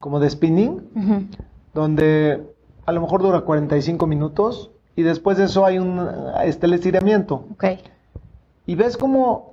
como 0.00 0.18
de 0.18 0.30
spinning, 0.30 1.30
donde 1.74 2.42
a 2.86 2.92
lo 2.92 3.00
mejor 3.00 3.22
dura 3.22 3.42
45 3.42 4.06
minutos, 4.06 4.70
y 4.96 5.02
después 5.02 5.38
de 5.38 5.44
eso 5.44 5.64
hay 5.64 5.78
un 5.78 6.08
el 6.38 6.72
estiramiento. 6.72 7.46
Ok. 7.52 7.64
Y 8.66 8.74
ves 8.74 8.96
como, 8.96 9.51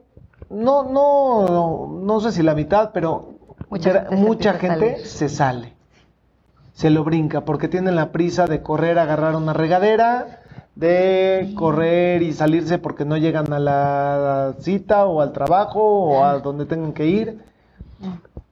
no, 0.50 0.84
no, 0.84 2.00
no 2.02 2.20
sé 2.20 2.32
si 2.32 2.44
la 2.44 2.56
mitad, 2.56 2.92
pero 2.94 3.40
Mucha 3.70 3.92
gente 3.92 4.10
se 4.10 4.16
mucha 4.16 4.54
gente 4.54 5.30
sale. 5.30 5.74
Se 6.74 6.90
lo 6.90 7.04
brinca 7.04 7.46
porque 7.46 7.68
tienen 7.68 7.96
la 7.96 8.12
prisa 8.12 8.48
de 8.48 8.62
correr, 8.62 8.98
agarrar 8.98 9.36
una 9.36 9.54
regadera, 9.54 10.42
de 10.76 11.54
correr 11.56 12.22
y 12.22 12.34
salirse 12.34 12.78
porque 12.78 13.06
no 13.06 13.18
llegan 13.18 13.52
a 13.52 13.60
la 13.60 14.56
cita 14.60 15.06
o 15.06 15.22
al 15.22 15.34
trabajo 15.34 15.82
o 15.82 16.24
a 16.24 16.40
donde 16.40 16.66
tengan 16.66 16.94
que 16.94 17.06
ir. 17.06 17.44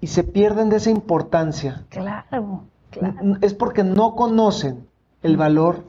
Y 0.01 0.08
se 0.08 0.24
pierden 0.24 0.70
de 0.70 0.75
esa 0.75 0.89
importancia. 0.89 1.86
Claro, 1.89 2.66
claro. 2.92 3.38
Es 3.42 3.54
porque 3.54 3.84
no 3.84 4.16
conocen 4.16 4.88
el 5.24 5.38
valor 5.38 5.86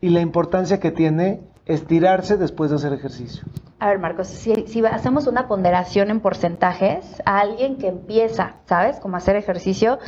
y 0.00 0.10
la 0.10 0.20
importancia 0.20 0.78
que 0.78 0.92
tiene 0.92 1.40
estirarse 1.64 2.36
después 2.36 2.70
de 2.70 2.76
hacer 2.76 2.92
ejercicio. 2.92 3.44
A 3.80 3.88
ver, 3.88 3.98
Marcos, 4.00 4.26
si, 4.26 4.66
si 4.66 4.84
hacemos 4.84 5.26
una 5.26 5.46
ponderación 5.46 6.10
en 6.10 6.20
porcentajes 6.20 7.22
a 7.24 7.38
alguien 7.38 7.76
que 7.76 7.88
empieza, 7.88 8.56
¿sabes? 8.64 8.98
Como 8.98 9.16
hacer 9.16 9.36
ejercicio, 9.36 9.98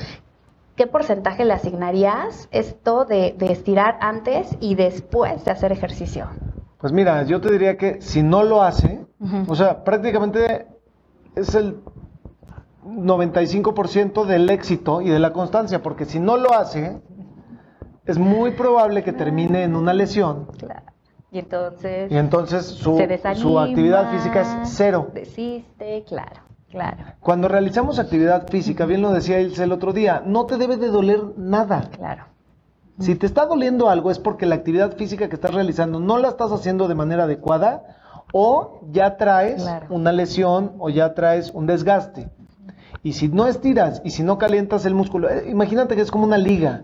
¿qué 0.74 0.88
porcentaje 0.88 1.44
le 1.44 1.52
asignarías 1.52 2.48
esto 2.50 3.04
de, 3.04 3.34
de 3.38 3.52
estirar 3.52 3.96
antes 4.00 4.56
y 4.60 4.74
después 4.74 5.44
de 5.44 5.52
hacer 5.52 5.70
ejercicio? 5.70 6.26
Pues 6.78 6.92
mira, 6.92 7.22
yo 7.24 7.40
te 7.40 7.52
diría 7.52 7.76
que 7.76 8.00
si 8.00 8.22
no 8.22 8.42
lo 8.42 8.62
hace, 8.62 9.06
o 9.46 9.54
sea, 9.54 9.84
prácticamente 9.84 10.66
es 11.36 11.54
el 11.54 11.76
95% 12.84 14.24
del 14.24 14.48
éxito 14.50 15.00
y 15.00 15.10
de 15.10 15.18
la 15.18 15.32
constancia, 15.32 15.82
porque 15.82 16.06
si 16.06 16.18
no 16.18 16.38
lo 16.38 16.54
hace, 16.54 17.00
es 18.06 18.18
muy 18.18 18.52
probable 18.52 19.04
que 19.04 19.12
termine 19.12 19.62
en 19.62 19.76
una 19.76 19.92
lesión 19.92 20.46
Claro. 20.58 20.89
Y 21.32 21.38
entonces 21.38 22.10
y 22.10 22.16
entonces 22.16 22.66
su, 22.66 22.96
se 22.96 23.06
desanima, 23.06 23.40
su 23.40 23.58
actividad 23.60 24.10
física 24.10 24.40
es 24.40 24.48
cero. 24.72 25.10
Desiste, 25.14 26.04
claro, 26.08 26.42
claro, 26.70 26.96
Cuando 27.20 27.46
realizamos 27.48 27.98
actividad 28.00 28.48
física, 28.48 28.84
bien 28.84 29.00
lo 29.02 29.12
decía 29.12 29.40
Ilse 29.40 29.62
el 29.64 29.72
otro 29.72 29.92
día, 29.92 30.22
no 30.26 30.46
te 30.46 30.56
debe 30.56 30.76
de 30.76 30.88
doler 30.88 31.20
nada. 31.36 31.88
claro. 31.96 32.24
Si 32.98 33.14
te 33.14 33.24
está 33.24 33.46
doliendo 33.46 33.88
algo 33.88 34.10
es 34.10 34.18
porque 34.18 34.44
la 34.44 34.56
actividad 34.56 34.94
física 34.96 35.28
que 35.30 35.34
estás 35.36 35.54
realizando 35.54 36.00
no 36.00 36.18
la 36.18 36.28
estás 36.28 36.52
haciendo 36.52 36.86
de 36.86 36.94
manera 36.94 37.24
adecuada 37.24 37.96
o 38.32 38.80
ya 38.90 39.16
traes 39.16 39.62
Claro. 39.62 39.86
una 39.88 40.12
lesión 40.12 40.72
o 40.78 40.90
ya 40.90 41.14
traes 41.14 41.50
un 41.54 41.66
desgaste. 41.66 42.28
Y 43.02 43.14
si 43.14 43.28
no 43.28 43.46
estiras 43.46 44.02
y 44.04 44.10
si 44.10 44.22
no 44.22 44.36
calientas 44.36 44.84
el 44.84 44.94
músculo, 44.94 45.30
eh, 45.30 45.44
imagínate 45.48 45.96
que 45.96 46.02
es 46.02 46.10
como 46.10 46.24
una 46.24 46.36
liga. 46.36 46.82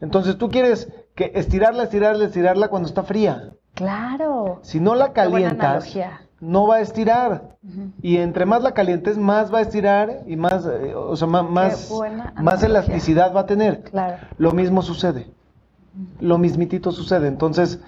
Entonces 0.00 0.38
tú 0.38 0.48
quieres 0.50 0.88
que 1.14 1.32
estirarla, 1.34 1.84
estirarla, 1.84 2.24
estirarla 2.24 2.68
cuando 2.68 2.88
está 2.88 3.02
fría. 3.02 3.50
Claro. 3.74 4.60
Si 4.62 4.80
no 4.80 4.94
la 4.94 5.12
calientas, 5.12 5.92
no 6.40 6.66
va 6.66 6.76
a 6.76 6.80
estirar. 6.80 7.56
Y 8.02 8.16
entre 8.18 8.46
más 8.46 8.62
la 8.62 8.72
calientes, 8.72 9.16
más 9.16 9.52
va 9.52 9.58
a 9.58 9.62
estirar 9.62 10.22
y 10.26 10.36
más, 10.36 10.66
eh, 10.66 10.94
o 10.94 11.14
sea, 11.16 11.28
más, 11.28 11.92
más 12.40 12.62
elasticidad 12.62 13.34
va 13.34 13.40
a 13.40 13.46
tener. 13.46 13.82
Claro. 13.84 14.16
Lo 14.38 14.52
mismo 14.52 14.82
sucede. 14.82 15.30
Lo 16.20 16.38
mismitito 16.38 16.90
sucede. 16.90 17.28
Entonces, 17.28 17.80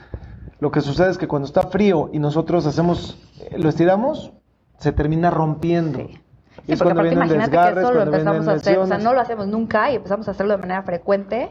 lo 0.60 0.70
que 0.70 0.80
sucede 0.80 1.10
es 1.10 1.18
que 1.18 1.26
cuando 1.26 1.46
está 1.46 1.62
frío 1.62 2.10
y 2.12 2.18
nosotros 2.18 2.66
hacemos, 2.66 3.18
eh, 3.40 3.58
lo 3.58 3.68
estiramos, 3.68 4.32
se 4.78 4.92
termina 4.92 5.30
rompiendo. 5.30 5.98
Sí. 5.98 6.20
Y 6.66 6.66
Sí, 6.66 6.72
es 6.72 6.78
porque 6.78 6.94
cuando 6.94 7.10
aparte 7.10 7.34
imagínate 7.34 7.74
que 7.74 7.80
eso 7.80 7.92
lo 7.92 8.02
empezamos 8.02 8.48
a 8.48 8.52
hacer, 8.52 8.78
o 8.78 8.86
sea, 8.86 8.98
no 8.98 9.12
lo 9.12 9.20
hacemos 9.20 9.48
nunca 9.48 9.90
y 9.90 9.96
empezamos 9.96 10.28
a 10.28 10.30
hacerlo 10.30 10.54
de 10.54 10.60
manera 10.60 10.82
frecuente, 10.82 11.50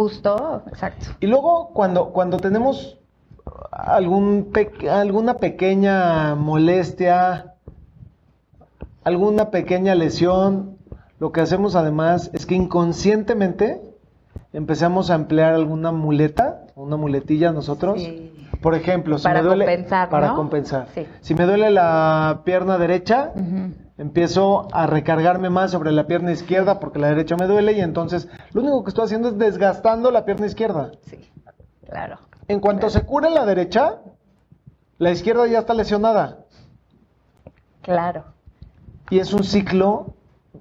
justo, 0.00 0.62
exacto. 0.68 1.06
Y 1.20 1.26
luego 1.26 1.72
cuando, 1.74 2.06
cuando 2.12 2.38
tenemos 2.38 2.98
algún 3.70 4.48
pe- 4.50 4.88
alguna 4.88 5.34
pequeña 5.34 6.34
molestia, 6.36 7.54
alguna 9.04 9.50
pequeña 9.50 9.94
lesión, 9.94 10.78
lo 11.18 11.32
que 11.32 11.42
hacemos 11.42 11.76
además 11.76 12.30
es 12.32 12.46
que 12.46 12.54
inconscientemente 12.54 13.82
empezamos 14.54 15.10
a 15.10 15.16
emplear 15.16 15.52
alguna 15.54 15.92
muleta, 15.92 16.62
una 16.76 16.96
muletilla 16.96 17.52
nosotros. 17.52 18.00
Sí. 18.00 18.32
Por 18.62 18.74
ejemplo, 18.74 19.18
si 19.18 19.24
Para 19.24 19.42
me 19.42 19.48
duele 19.48 19.64
compensar, 19.66 20.08
para 20.08 20.28
¿no? 20.28 20.36
compensar. 20.36 20.86
Sí. 20.94 21.06
Si 21.20 21.34
me 21.34 21.44
duele 21.44 21.70
la 21.70 22.40
pierna 22.44 22.78
derecha, 22.78 23.32
Ujú. 23.34 23.72
Empiezo 24.00 24.66
a 24.72 24.86
recargarme 24.86 25.50
más 25.50 25.70
sobre 25.72 25.92
la 25.92 26.06
pierna 26.06 26.32
izquierda 26.32 26.80
porque 26.80 26.98
la 26.98 27.08
derecha 27.08 27.36
me 27.36 27.46
duele 27.46 27.72
y 27.72 27.80
entonces 27.80 28.28
lo 28.52 28.62
único 28.62 28.82
que 28.82 28.88
estoy 28.88 29.04
haciendo 29.04 29.28
es 29.28 29.36
desgastando 29.38 30.10
la 30.10 30.24
pierna 30.24 30.46
izquierda. 30.46 30.92
Sí, 31.02 31.30
claro. 31.86 32.18
En 32.48 32.60
cuanto 32.60 32.88
se 32.88 33.02
cure 33.02 33.28
la 33.28 33.44
derecha, 33.44 33.98
la 34.96 35.10
izquierda 35.10 35.46
ya 35.46 35.58
está 35.58 35.74
lesionada. 35.74 36.46
Claro. 37.82 38.24
Y 39.10 39.18
es 39.18 39.34
un 39.34 39.44
ciclo 39.44 40.14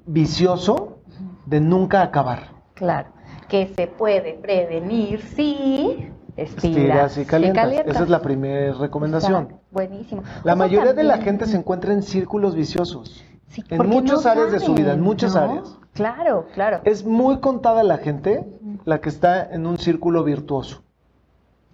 vicioso 0.05 0.97
de 1.45 1.61
nunca 1.61 2.01
acabar. 2.01 2.49
Claro. 2.73 3.07
Que 3.47 3.67
se 3.73 3.87
puede 3.87 4.33
prevenir 4.33 5.21
si 5.21 6.11
estiras, 6.35 7.15
Estiras 7.15 7.17
y 7.17 7.25
calientas. 7.25 7.63
calientas. 7.63 7.95
Esa 7.95 8.03
es 8.03 8.09
la 8.09 8.21
primera 8.21 8.73
recomendación. 8.73 9.43
Exacto. 9.43 9.63
Buenísimo. 9.71 10.23
La 10.43 10.55
mayoría 10.55 10.93
de 10.93 11.03
la 11.03 11.19
gente 11.19 11.45
se 11.45 11.55
encuentra 11.55 11.93
en 11.93 12.03
círculos 12.03 12.53
viciosos. 12.53 13.23
Sí, 13.49 13.63
en 13.69 13.87
muchas 13.89 14.23
no 14.25 14.31
áreas 14.31 14.51
de 14.51 14.59
su 14.59 14.73
vida, 14.73 14.93
en 14.93 15.01
muchas 15.01 15.35
¿no? 15.35 15.41
áreas. 15.41 15.77
Claro, 15.93 16.45
claro. 16.53 16.81
Es 16.83 17.03
muy 17.05 17.39
contada 17.39 17.83
la 17.83 17.97
gente 17.97 18.45
la 18.85 19.01
que 19.01 19.09
está 19.09 19.43
en 19.43 19.65
un 19.65 19.77
círculo 19.77 20.23
virtuoso. 20.23 20.83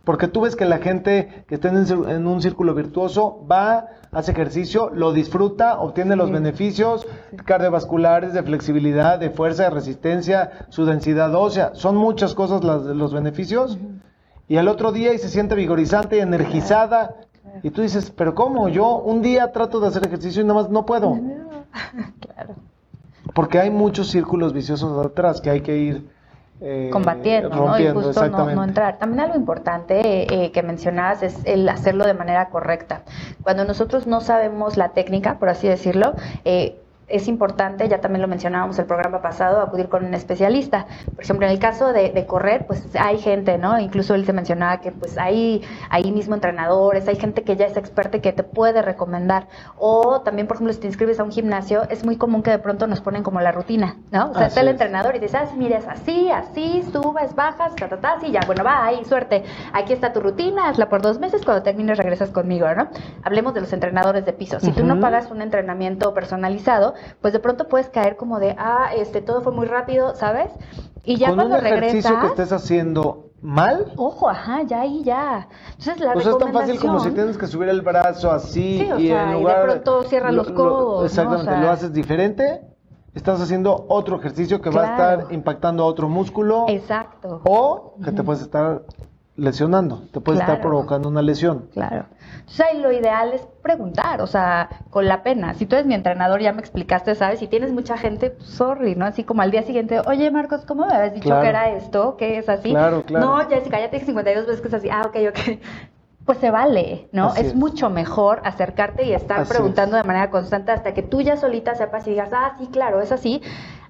Porque 0.05 0.27
tú 0.27 0.41
ves 0.41 0.55
que 0.55 0.65
la 0.65 0.77
gente 0.77 1.46
que 1.48 1.55
está 1.55 1.70
en 1.70 2.27
un 2.27 2.41
círculo 2.41 2.75
virtuoso 2.75 3.44
va, 3.51 3.88
hace 4.12 4.32
ejercicio, 4.34 4.91
lo 4.94 5.13
disfruta, 5.13 5.79
obtiene 5.79 6.15
los 6.15 6.27
Sí. 6.27 6.34
beneficios 6.34 7.08
cardiovasculares, 7.44 8.34
de 8.34 8.44
flexibilidad, 8.44 9.17
de 9.20 9.32
fuerza, 9.32 9.63
de 9.63 9.70
resistencia, 9.72 10.51
su 10.70 10.86
densidad 10.86 11.34
ósea. 11.34 11.72
Son 11.74 11.96
muchas 11.98 12.36
cosas 12.36 12.63
las, 12.63 12.84
los 12.84 13.13
beneficios. 13.13 13.79
Y 14.48 14.58
al 14.58 14.67
otro 14.67 14.91
día 14.91 15.12
y 15.13 15.17
se 15.17 15.27
siente 15.29 15.55
vigorizante, 15.55 16.20
energizada. 16.20 17.15
Y 17.63 17.72
tú 17.72 17.82
dices, 17.82 18.12
pero 18.12 18.36
¿cómo? 18.36 18.70
Yo 18.70 18.98
un 18.98 19.24
día 19.24 19.51
trato 19.51 19.79
de 19.79 19.88
hacer 19.88 20.05
ejercicio 20.05 20.41
y 20.44 20.46
nada 20.46 20.62
más 20.62 20.70
no 20.70 20.86
puedo. 20.86 21.17
claro. 22.20 22.55
Porque 23.34 23.60
hay 23.60 23.70
muchos 23.70 24.10
círculos 24.10 24.53
viciosos 24.53 25.05
atrás 25.05 25.41
que 25.41 25.50
hay 25.50 25.62
que 25.62 25.77
ir 25.77 26.15
eh, 26.62 26.89
combatiendo, 26.91 27.50
¿no? 27.50 27.79
Y 27.79 27.88
justo 27.89 28.29
no, 28.29 28.63
entrar. 28.63 28.98
También 28.98 29.20
algo 29.22 29.36
importante 29.36 30.00
eh, 30.00 30.27
eh, 30.29 30.51
que 30.51 30.63
mencionabas 30.63 31.22
es 31.22 31.41
el 31.46 31.67
hacerlo 31.67 32.05
de 32.05 32.13
manera 32.13 32.50
correcta. 32.50 33.01
Cuando 33.44 33.65
nosotros 33.65 34.08
no 34.08 34.22
sabemos 34.22 34.77
la 34.77 34.89
técnica, 34.89 35.38
por 35.38 35.50
así 35.50 35.67
decirlo, 35.67 36.13
eh, 36.46 36.82
es 37.07 37.27
importante, 37.27 37.88
ya 37.88 38.01
también 38.01 38.21
lo 38.21 38.27
mencionábamos 38.27 38.79
el 38.79 38.85
programa 38.85 39.21
pasado, 39.21 39.62
acudir 39.62 39.89
con 39.89 40.05
un 40.05 40.13
especialista. 40.13 40.88
Por 41.13 41.24
ejemplo, 41.24 41.45
en 41.45 41.51
el 41.53 41.59
caso 41.59 41.93
de, 41.93 42.09
de 42.09 42.25
correr, 42.25 42.65
pues 42.65 42.88
hay 43.00 43.19
gente, 43.19 43.57
¿no? 43.57 43.79
Incluso 43.79 44.15
él 44.15 44.25
se 44.25 44.33
mencionaba 44.33 44.81
que 44.81 44.91
pues 44.91 45.17
hay 45.17 45.62
ahí 45.89 46.12
mismo 46.12 46.35
entrenadores, 46.35 47.07
hay 47.07 47.15
gente 47.15 47.43
que 47.43 47.55
ya 47.55 47.67
es 47.67 47.77
experta 47.77 48.17
y 48.17 48.21
que 48.21 48.33
te 48.33 48.43
puede 48.43 48.81
recomendar. 48.81 49.47
O 49.77 50.21
también, 50.21 50.47
por 50.47 50.55
ejemplo, 50.57 50.74
si 50.74 50.79
te 50.79 50.88
inscribes 50.88 51.19
a 51.19 51.24
un 51.24 51.31
gimnasio, 51.31 51.83
es 51.89 52.03
muy 52.05 52.17
común 52.17 52.41
que 52.41 52.51
de 52.51 52.59
pronto 52.59 52.88
nos 52.88 53.01
ponen 53.01 53.21
como 53.21 53.39
la 53.39 53.51
rutina, 53.51 53.97
¿no? 54.12 54.31
O 54.31 54.33
sea, 54.33 54.47
Así 54.47 54.47
está 54.47 54.62
el 54.62 54.67
es. 54.69 54.71
entrenador 54.74 55.15
y 55.15 55.19
dices, 55.19 55.35
ah, 55.43 55.53
mira, 55.55 55.77
es 55.77 55.88
así, 55.88 56.31
así, 56.31 56.83
subes, 56.91 57.35
bajas, 57.35 57.75
ta, 57.75 57.88
ta, 57.88 57.97
ta, 57.97 58.13
así, 58.13 58.31
ya, 58.31 58.39
bueno, 58.47 58.63
va, 58.63 58.83
ahí, 58.83 59.05
suerte. 59.05 59.43
Aquí 59.74 59.93
está 59.93 60.12
tu 60.12 60.21
rutina, 60.21 60.69
hazla 60.69 60.89
por 60.89 61.03
dos 61.03 61.19
meses, 61.19 61.43
cuando 61.45 61.62
termines 61.62 61.97
regresas 62.00 62.31
conmigo, 62.31 62.67
¿no? 62.74 62.88
Hablemos 63.24 63.53
de 63.53 63.62
los 63.62 63.71
entrenadores 63.74 64.25
de 64.25 64.33
piso. 64.33 64.59
Si 64.59 64.71
tú 64.71 64.83
no 64.83 65.00
pagas 65.00 65.29
un 65.29 65.41
entrenamiento 65.41 66.13
personalizado, 66.13 66.94
pues 67.21 67.33
de 67.33 67.39
pronto 67.39 67.67
puedes 67.67 67.89
caer 67.89 68.17
como 68.17 68.39
de, 68.39 68.55
ah, 68.57 68.89
este, 68.95 69.21
todo 69.21 69.41
fue 69.41 69.51
muy 69.51 69.65
rápido, 69.67 70.15
¿sabes? 70.15 70.51
Y 71.03 71.17
ya 71.17 71.27
Con 71.27 71.35
cuando 71.37 71.57
un 71.59 71.65
ejercicio 71.65 72.19
que 72.19 72.27
estés 72.27 72.51
haciendo 72.51 73.29
mal. 73.41 73.93
Ojo, 73.95 74.27
ajá, 74.29 74.63
ya 74.63 74.81
ahí 74.81 75.03
ya. 75.03 75.47
Entonces 75.77 75.99
la 75.99 76.13
O 76.13 76.19
sea, 76.21 76.31
es 76.31 76.37
tan 76.39 76.51
fácil 76.53 76.79
como 76.79 76.99
si 76.99 77.11
tienes 77.11 77.37
que 77.37 77.45
subir 77.47 77.69
el 77.69 77.81
brazo 77.81 78.31
así 78.31 78.79
Sí, 78.79 78.91
o 78.91 78.97
y 78.99 79.07
sea, 79.07 79.23
en 79.23 79.29
y 79.29 79.33
de 79.33 79.39
lugar 79.39 79.63
pronto 79.63 80.03
cierras 80.03 80.33
los 80.33 80.51
codos, 80.51 80.99
¿no? 81.01 81.05
exactamente, 81.05 81.51
O 81.51 81.53
sea- 81.53 81.61
lo 81.61 81.69
haces 81.69 81.93
diferente. 81.93 82.61
Estás 83.13 83.39
haciendo 83.39 83.85
otro 83.87 84.17
ejercicio 84.19 84.59
que 84.61 84.69
va 84.69 84.81
a 84.81 84.91
estar 84.91 85.33
impactando 85.33 85.83
a 85.83 85.85
otro 85.85 86.09
músculo 86.09 86.65
Exacto. 86.67 87.41
o 87.45 87.93
que 88.03 88.11
te 88.11 88.23
puedes 88.23 88.41
estar 88.41 88.81
lesionando, 89.37 90.03
te 90.11 90.21
puedes 90.21 90.41
estar 90.41 90.61
provocando 90.61 91.09
una 91.09 91.21
lesión. 91.21 91.67
Claro. 91.73 92.05
Entonces 92.39 92.65
ahí 92.71 92.79
lo 92.79 92.91
ideal 92.91 93.33
es 93.33 93.41
preguntar, 93.61 94.21
o 94.21 94.27
sea, 94.27 94.69
con 94.89 95.07
la 95.07 95.23
pena. 95.23 95.53
Si 95.55 95.65
tú 95.65 95.75
eres 95.75 95.85
mi 95.87 95.93
entrenador, 95.93 96.41
ya 96.41 96.53
me 96.53 96.59
explicaste, 96.61 97.15
¿sabes? 97.15 97.39
Si 97.39 97.47
tienes 97.47 97.71
mucha 97.71 97.97
gente, 97.97 98.29
pues, 98.29 98.49
sorry, 98.49 98.95
¿no? 98.95 99.05
Así 99.05 99.23
como 99.23 99.41
al 99.41 99.51
día 99.51 99.63
siguiente, 99.63 99.99
oye, 100.05 100.29
Marcos, 100.31 100.63
¿cómo 100.65 100.85
me 100.85 100.93
habías 100.93 101.13
dicho 101.13 101.25
Claro. 101.25 101.41
que 101.41 101.49
era 101.49 101.69
esto? 101.69 102.15
¿Qué 102.17 102.37
es 102.37 102.47
así? 102.47 102.69
Claro, 102.69 103.03
claro. 103.03 103.25
No, 103.25 103.49
Jessica, 103.49 103.79
ya 103.79 103.89
te 103.89 103.97
dije 103.97 104.05
52 104.05 104.45
veces 104.45 104.61
que 104.61 104.67
es 104.69 104.73
así. 104.73 104.89
Ah, 104.89 105.03
ok, 105.05 105.17
ok. 105.29 105.59
Pues 106.25 106.39
se 106.39 106.49
vale, 106.49 107.07
¿no? 107.11 107.35
Es, 107.35 107.41
es. 107.49 107.55
mucho 107.55 107.91
mejor 107.91 108.41
acercarte 108.45 109.03
y 109.03 109.13
estar 109.13 109.41
Así 109.41 109.53
preguntando 109.53 109.95
de 109.95 110.03
manera 110.03 110.31
constante 110.31 110.71
hasta 110.71 110.95
que 110.95 111.03
tú 111.03 111.21
ya 111.21 111.37
solita 111.37 111.75
sepas 111.75 112.07
y 112.07 112.09
digas, 112.09 112.29
ah, 112.33 112.55
sí, 112.57 112.65
claro, 112.65 112.99
es 112.99 113.11
así, 113.11 113.43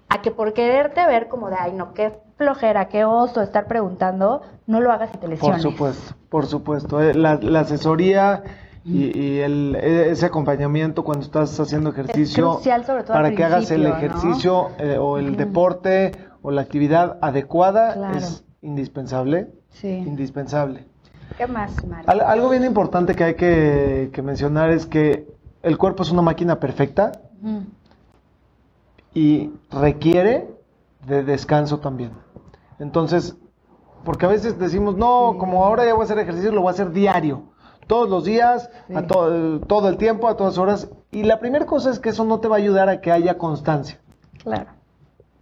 a 0.09 0.21
que 0.21 0.31
por 0.31 0.53
quererte 0.53 1.05
ver 1.05 1.27
como 1.27 1.49
de, 1.49 1.55
ay, 1.59 1.73
no, 1.73 1.93
qué 1.93 2.13
flojera, 2.37 2.87
qué 2.89 3.05
oso 3.05 3.41
estar 3.41 3.67
preguntando, 3.67 4.41
no 4.67 4.81
lo 4.81 4.91
hagas 4.91 5.09
y 5.13 5.17
te 5.17 5.27
Por 5.37 5.59
supuesto, 5.59 6.15
por 6.29 6.45
supuesto. 6.45 7.01
Eh, 7.01 7.13
La, 7.13 7.35
la 7.35 7.61
asesoría 7.61 8.43
y, 8.83 9.17
y 9.17 9.39
el, 9.39 9.75
e- 9.75 10.11
ese 10.11 10.25
acompañamiento 10.27 11.03
cuando 11.03 11.25
estás 11.25 11.59
haciendo 11.59 11.89
ejercicio 11.89 12.53
crucial, 12.53 12.85
sobre 12.85 13.03
todo 13.03 13.13
para 13.13 13.31
que 13.31 13.43
hagas 13.43 13.71
el 13.71 13.85
ejercicio 13.87 14.69
eh, 14.77 14.97
o 14.99 15.17
el 15.17 15.37
deporte 15.37 16.11
o 16.41 16.51
la 16.51 16.61
actividad 16.61 17.17
adecuada 17.21 17.93
Claro. 17.93 18.17
es 18.17 18.43
indispensable. 18.61 19.47
Sí. 19.69 19.89
Indispensable. 19.89 20.85
¿Qué 21.37 21.47
más, 21.47 21.83
Mario? 21.85 22.05
Al- 22.09 22.21
algo 22.21 22.49
bien 22.49 22.63
importante 22.63 23.15
que 23.15 23.23
hay 23.23 23.33
que, 23.35 24.09
que 24.13 24.21
mencionar 24.21 24.69
es 24.69 24.85
que 24.85 25.27
el 25.63 25.77
cuerpo 25.77 26.03
es 26.03 26.11
una 26.11 26.21
máquina 26.21 26.59
perfecta. 26.59 27.11
Y 29.15 29.51
requiere 29.71 30.47
de 31.07 31.23
descanso 31.23 31.79
también. 31.79 32.11
Entonces, 32.77 33.35
porque 34.03 34.27
a 34.27 34.29
veces 34.29 34.59
decimos, 34.59 34.95
no, 34.97 35.37
como 35.39 35.65
ahora 35.65 35.85
ya 35.85 35.93
voy 35.95 36.01
a 36.01 36.05
hacer 36.05 36.19
ejercicio, 36.19 36.51
lo 36.51 36.61
voy 36.61 36.67
a 36.67 36.71
hacer 36.73 36.91
diario, 36.91 37.43
todos 37.87 38.07
los 38.09 38.25
días, 38.25 38.69
a 38.93 39.01
to- 39.07 39.61
todo 39.61 39.89
el 39.89 39.97
tiempo, 39.97 40.27
a 40.27 40.35
todas 40.37 40.57
horas. 40.59 40.89
Y 41.11 41.23
la 41.23 41.39
primera 41.39 41.65
cosa 41.65 41.89
es 41.89 41.99
que 41.99 42.09
eso 42.09 42.23
no 42.25 42.39
te 42.39 42.47
va 42.47 42.57
a 42.57 42.59
ayudar 42.59 42.89
a 42.89 43.01
que 43.01 43.11
haya 43.11 43.37
constancia. 43.39 43.99
Claro. 44.43 44.67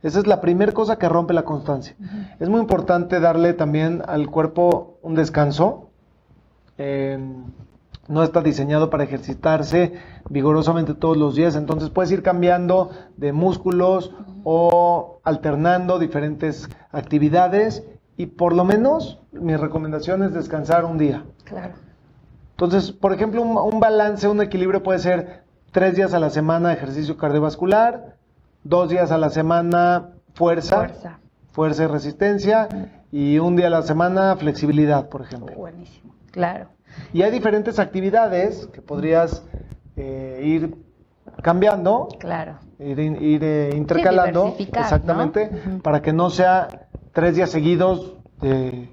Esa 0.04 0.20
es 0.20 0.28
la 0.28 0.40
primera 0.42 0.72
cosa 0.74 0.98
que 0.98 1.08
rompe 1.10 1.34
la 1.34 1.44
constancia. 1.44 1.96
Es 2.40 2.50
muy 2.50 2.60
importante 2.60 3.20
darle 3.22 3.54
también 3.54 4.02
al 4.06 4.30
cuerpo 4.30 4.98
un 5.02 5.16
descanso. 5.16 5.90
Eh, 6.78 7.18
no 8.08 8.24
está 8.24 8.42
diseñado 8.42 8.90
para 8.90 9.04
ejercitarse 9.06 9.94
vigorosamente 10.30 10.94
todos 10.94 11.18
los 11.18 11.36
días, 11.36 11.56
entonces 11.56 11.90
puedes 11.90 12.12
ir 12.12 12.22
cambiando 12.22 12.90
de 13.18 13.32
músculos 13.32 14.14
o 14.44 15.20
alternando 15.24 16.00
diferentes 16.00 16.70
actividades 16.92 17.84
y 18.18 18.28
por 18.28 18.54
lo 18.54 18.66
menos 18.66 19.20
mi 19.32 19.56
recomendación 19.56 20.24
es 20.24 20.34
descansar 20.34 20.86
un 20.86 20.98
día. 20.98 21.24
Claro. 21.46 21.74
Entonces, 22.52 22.92
por 22.92 23.14
ejemplo, 23.14 23.42
un, 23.42 23.58
un 23.58 23.80
balance, 23.80 24.28
un 24.28 24.42
equilibrio 24.42 24.84
puede 24.84 25.00
ser 25.00 25.44
tres 25.72 25.96
días 25.96 26.14
a 26.14 26.20
la 26.20 26.30
semana 26.30 26.74
ejercicio 26.74 27.18
cardiovascular, 27.18 28.18
dos 28.64 28.90
días 28.90 29.12
a 29.12 29.18
la 29.18 29.30
semana 29.30 30.10
fuerza, 30.36 30.78
Fuerza. 30.78 31.20
fuerza 31.52 31.84
y 31.84 31.88
resistencia, 31.88 32.70
y 33.12 33.40
un 33.40 33.56
día 33.56 33.68
a 33.68 33.70
la 33.72 33.82
semana 33.82 34.36
flexibilidad, 34.36 35.10
por 35.10 35.22
ejemplo. 35.22 35.56
Buenísimo. 35.56 36.14
Claro. 36.32 36.68
Y 37.14 37.22
hay 37.22 37.32
diferentes 37.32 37.80
actividades 37.80 38.68
que 38.68 38.82
podrías 38.82 39.44
eh, 39.96 40.42
ir 40.44 40.76
cambiando, 41.42 42.10
Claro. 42.20 42.60
ir, 42.80 43.00
ir, 43.00 43.44
eh, 43.44 43.70
intercalando, 43.76 44.56
exactamente, 44.60 45.50
para 45.82 46.02
que 46.02 46.14
no 46.14 46.30
sea 46.30 46.88
tres 47.12 47.36
días 47.36 47.50
seguidos 47.50 48.16
de, 48.42 48.90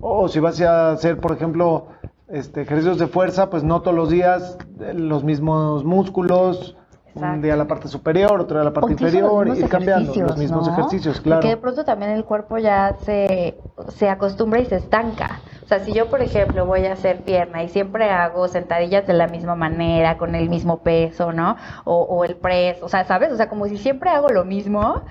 o 0.00 0.28
si 0.28 0.40
vas 0.40 0.60
a 0.60 0.92
hacer, 0.92 1.18
por 1.18 1.32
ejemplo, 1.32 1.88
este, 2.28 2.62
ejercicios 2.62 2.98
de 2.98 3.06
fuerza, 3.06 3.50
pues 3.50 3.64
no 3.64 3.82
todos 3.82 3.96
los 3.96 4.10
días 4.10 4.56
eh, 4.80 4.94
los 4.94 5.24
mismos 5.24 5.84
músculos, 5.84 6.76
un 7.14 7.42
día 7.42 7.56
la 7.56 7.66
parte 7.66 7.88
superior, 7.88 8.40
otro 8.40 8.56
día 8.58 8.64
la 8.64 8.72
parte 8.72 8.92
inferior, 8.92 9.48
ir 9.48 9.68
cambiando 9.68 10.14
los 10.14 10.36
mismos 10.36 10.66
¿no? 10.66 10.72
ejercicios, 10.72 11.20
claro. 11.20 11.40
Porque 11.40 11.56
de 11.56 11.60
pronto 11.60 11.84
también 11.84 12.12
el 12.12 12.24
cuerpo 12.24 12.58
ya 12.58 12.94
se, 13.04 13.58
se 13.88 14.08
acostumbra 14.08 14.60
y 14.60 14.66
se 14.66 14.76
estanca. 14.76 15.40
O 15.70 15.72
sea, 15.72 15.84
si 15.84 15.92
yo, 15.92 16.10
por 16.10 16.20
ejemplo, 16.20 16.66
voy 16.66 16.84
a 16.86 16.94
hacer 16.94 17.20
pierna 17.22 17.62
y 17.62 17.68
siempre 17.68 18.10
hago 18.10 18.48
sentadillas 18.48 19.06
de 19.06 19.12
la 19.12 19.28
misma 19.28 19.54
manera, 19.54 20.18
con 20.18 20.34
el 20.34 20.48
mismo 20.48 20.78
peso, 20.78 21.32
¿no? 21.32 21.56
O, 21.84 22.02
o 22.02 22.24
el 22.24 22.34
press, 22.34 22.82
o 22.82 22.88
sea, 22.88 23.04
¿sabes? 23.04 23.30
O 23.30 23.36
sea, 23.36 23.48
como 23.48 23.68
si 23.68 23.78
siempre 23.78 24.10
hago 24.10 24.30
lo 24.30 24.44
mismo, 24.44 25.02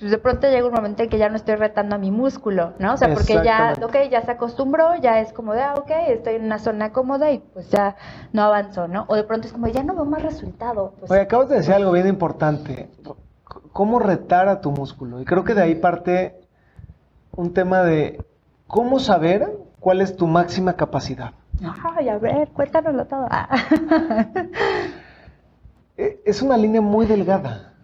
pues 0.00 0.10
de 0.10 0.18
pronto 0.18 0.48
llega 0.48 0.66
un 0.66 0.74
momento 0.74 1.04
en 1.04 1.08
que 1.08 1.18
ya 1.18 1.28
no 1.28 1.36
estoy 1.36 1.54
retando 1.54 1.94
a 1.94 1.98
mi 1.98 2.10
músculo, 2.10 2.72
¿no? 2.80 2.94
O 2.94 2.96
sea, 2.96 3.14
porque 3.14 3.34
ya, 3.44 3.74
ok, 3.80 3.94
ya 4.10 4.22
se 4.22 4.32
acostumbró, 4.32 4.96
ya 4.96 5.20
es 5.20 5.32
como 5.32 5.54
de, 5.54 5.62
ah, 5.62 5.74
ok, 5.76 5.90
estoy 6.08 6.34
en 6.34 6.46
una 6.46 6.58
zona 6.58 6.90
cómoda 6.92 7.30
y 7.30 7.38
pues 7.38 7.70
ya 7.70 7.94
no 8.32 8.42
avanzo, 8.42 8.88
¿no? 8.88 9.04
O 9.06 9.14
de 9.14 9.22
pronto 9.22 9.46
es 9.46 9.52
como, 9.52 9.68
ya 9.68 9.84
no 9.84 9.94
veo 9.94 10.04
más 10.04 10.22
resultado. 10.24 10.94
Pues, 10.98 11.12
Oye, 11.12 11.20
acabas 11.20 11.48
de 11.48 11.58
decir 11.58 11.74
algo 11.74 11.92
bien 11.92 12.08
importante. 12.08 12.90
¿Cómo 13.72 14.00
retar 14.00 14.48
a 14.48 14.60
tu 14.60 14.72
músculo? 14.72 15.20
Y 15.20 15.24
creo 15.24 15.44
que 15.44 15.54
de 15.54 15.62
ahí 15.62 15.76
parte 15.76 16.40
un 17.36 17.54
tema 17.54 17.84
de 17.84 18.20
cómo 18.66 18.98
saber 18.98 19.57
cuál 19.80 20.00
es 20.00 20.16
tu 20.16 20.26
máxima 20.26 20.74
capacidad. 20.74 21.32
Ay, 21.96 22.08
a 22.08 22.18
ver, 22.18 22.48
cuéntanoslo 22.48 23.06
todo. 23.06 23.26
Ah. 23.30 23.48
E- 25.96 26.20
Es 26.24 26.42
una 26.42 26.56
línea 26.56 26.80
muy 26.80 27.06
delgada. 27.06 27.74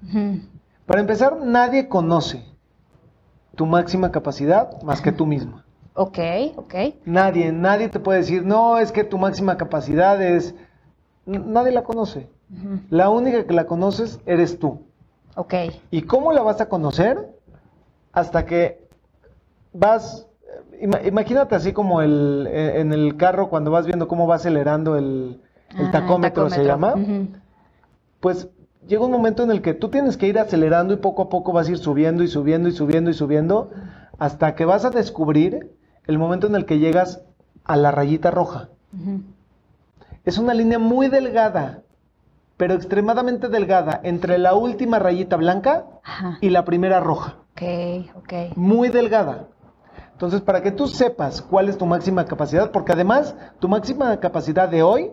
Para 0.87 1.01
empezar, 1.01 1.39
nadie 1.41 1.89
conoce 1.89 2.45
tu 3.57 3.67
máxima 3.67 4.11
capacidad 4.13 4.81
más 4.83 5.01
que 5.01 5.13
tú 5.13 5.27
misma. 5.27 5.65
ok, 5.95 6.19
ok. 6.57 6.75
Nadie, 7.07 7.53
nadie 7.53 7.89
te 7.89 8.01
puede 8.01 8.19
decir, 8.21 8.45
no, 8.45 8.79
es 8.79 8.93
que 8.93 9.05
tu 9.05 9.17
máxima 9.19 9.57
capacidad 9.57 10.21
es... 10.23 10.55
N- 11.27 11.39
Nadie 11.47 11.73
la 11.73 11.83
conoce. 11.83 12.29
La 12.91 13.09
única 13.09 13.45
que 13.47 13.55
la 13.55 13.67
conoces 13.67 14.21
eres 14.27 14.59
tú. 14.59 14.83
Ok. 15.37 15.55
¿Y 15.91 16.03
cómo 16.03 16.33
la 16.33 16.43
vas 16.43 16.61
a 16.61 16.69
conocer? 16.69 17.35
Hasta 18.13 18.45
que 18.45 18.87
vas, 19.73 20.29
imagínate 21.05 21.55
así 21.55 21.73
como 21.73 22.03
el, 22.03 22.47
eh, 22.51 22.81
en 22.81 22.93
el 22.93 23.17
carro 23.17 23.49
cuando 23.49 23.71
vas 23.71 23.87
viendo 23.87 24.09
cómo 24.09 24.27
va 24.27 24.37
acelerando 24.37 24.97
el, 24.97 25.41
el 25.79 25.87
Ah, 25.87 25.91
tacómetro, 25.91 26.51
se 26.51 26.65
llama. 26.65 26.95
Pues 28.21 28.49
llega 28.87 29.05
un 29.05 29.11
momento 29.11 29.43
en 29.43 29.51
el 29.51 29.63
que 29.63 29.75
tú 29.75 29.89
tienes 29.89 30.17
que 30.17 30.27
ir 30.27 30.39
acelerando 30.39 30.95
y 30.95 30.97
poco 30.99 31.23
a 31.23 31.29
poco 31.29 31.53
vas 31.53 31.69
a 31.69 31.73
ir 31.73 31.79
subiendo 31.79 32.23
y 32.23 32.29
subiendo 32.29 32.69
y 32.69 32.73
subiendo 32.73 33.11
y 33.11 33.15
subiendo 33.15 33.71
hasta 34.19 34.55
que 34.55 34.65
vas 34.65 34.85
a 34.85 34.91
descubrir 34.91 35.73
el 36.07 36.19
momento 36.19 36.47
en 36.47 36.55
el 36.55 36.65
que 36.67 36.79
llegas 36.79 37.23
a 37.65 37.77
la 37.77 37.91
rayita 37.91 38.31
roja. 38.31 38.69
Es 40.25 40.39
una 40.39 40.55
línea 40.55 40.79
muy 40.79 41.09
delgada, 41.09 41.83
pero 42.57 42.75
extremadamente 42.75 43.49
delgada 43.49 44.01
entre 44.05 44.39
la 44.39 44.55
última 44.55 44.99
rayita 44.99 45.37
blanca 45.37 45.85
Ajá. 46.05 46.39
y 46.41 46.51
la 46.51 46.65
primera 46.65 47.01
roja. 47.01 47.37
Ok, 47.53 47.63
ok. 48.17 48.33
muy 48.57 48.89
delgada. 48.89 49.49
Entonces, 50.15 50.41
para 50.41 50.63
que 50.63 50.71
tú 50.71 50.87
sepas 50.89 51.43
cuál 51.43 51.69
es 51.69 51.77
tu 51.77 51.87
máxima 51.87 52.25
capacidad, 52.25 52.71
porque 52.71 52.93
además 52.93 53.35
tu 53.59 53.69
máxima 53.69 54.19
capacidad 54.21 54.69
de 54.69 54.83
hoy 54.83 55.11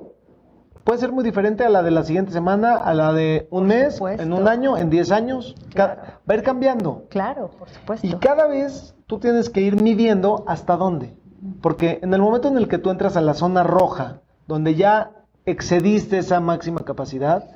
puede 0.84 1.00
ser 1.00 1.12
muy 1.12 1.24
diferente 1.24 1.64
a 1.64 1.70
la 1.70 1.84
de 1.84 1.92
la 1.92 2.04
siguiente 2.04 2.32
semana, 2.32 2.76
a 2.78 2.94
la 2.94 3.12
de 3.14 3.48
un 3.52 3.68
mes, 3.68 3.96
supuesto. 3.96 4.22
en 4.24 4.34
un 4.34 4.48
año, 4.48 4.78
en 4.78 4.90
10 4.90 5.12
años, 5.12 5.56
Claro. 5.74 6.02
va 6.30 6.34
a 6.34 6.38
ir 6.38 6.44
cambiando. 6.44 7.06
Claro, 7.10 7.50
por 7.58 7.70
supuesto. 7.70 8.06
Y 8.08 8.14
cada 8.16 8.48
vez 8.48 8.96
tú 9.08 9.20
tienes 9.20 9.50
que 9.50 9.62
ir 9.62 9.82
midiendo 9.82 10.44
hasta 10.48 10.78
dónde. 10.78 11.16
Porque 11.62 12.00
en 12.04 12.14
el 12.14 12.22
momento 12.22 12.48
en 12.48 12.58
el 12.58 12.68
que 12.68 12.78
tú 12.78 12.90
entras 12.92 13.18
a 13.18 13.22
la 13.22 13.34
zona 13.34 13.64
roja, 13.64 14.22
donde 14.48 14.76
ya 14.76 15.12
excediste 15.46 16.20
esa 16.20 16.40
máxima 16.40 16.82
capacidad, 16.86 17.50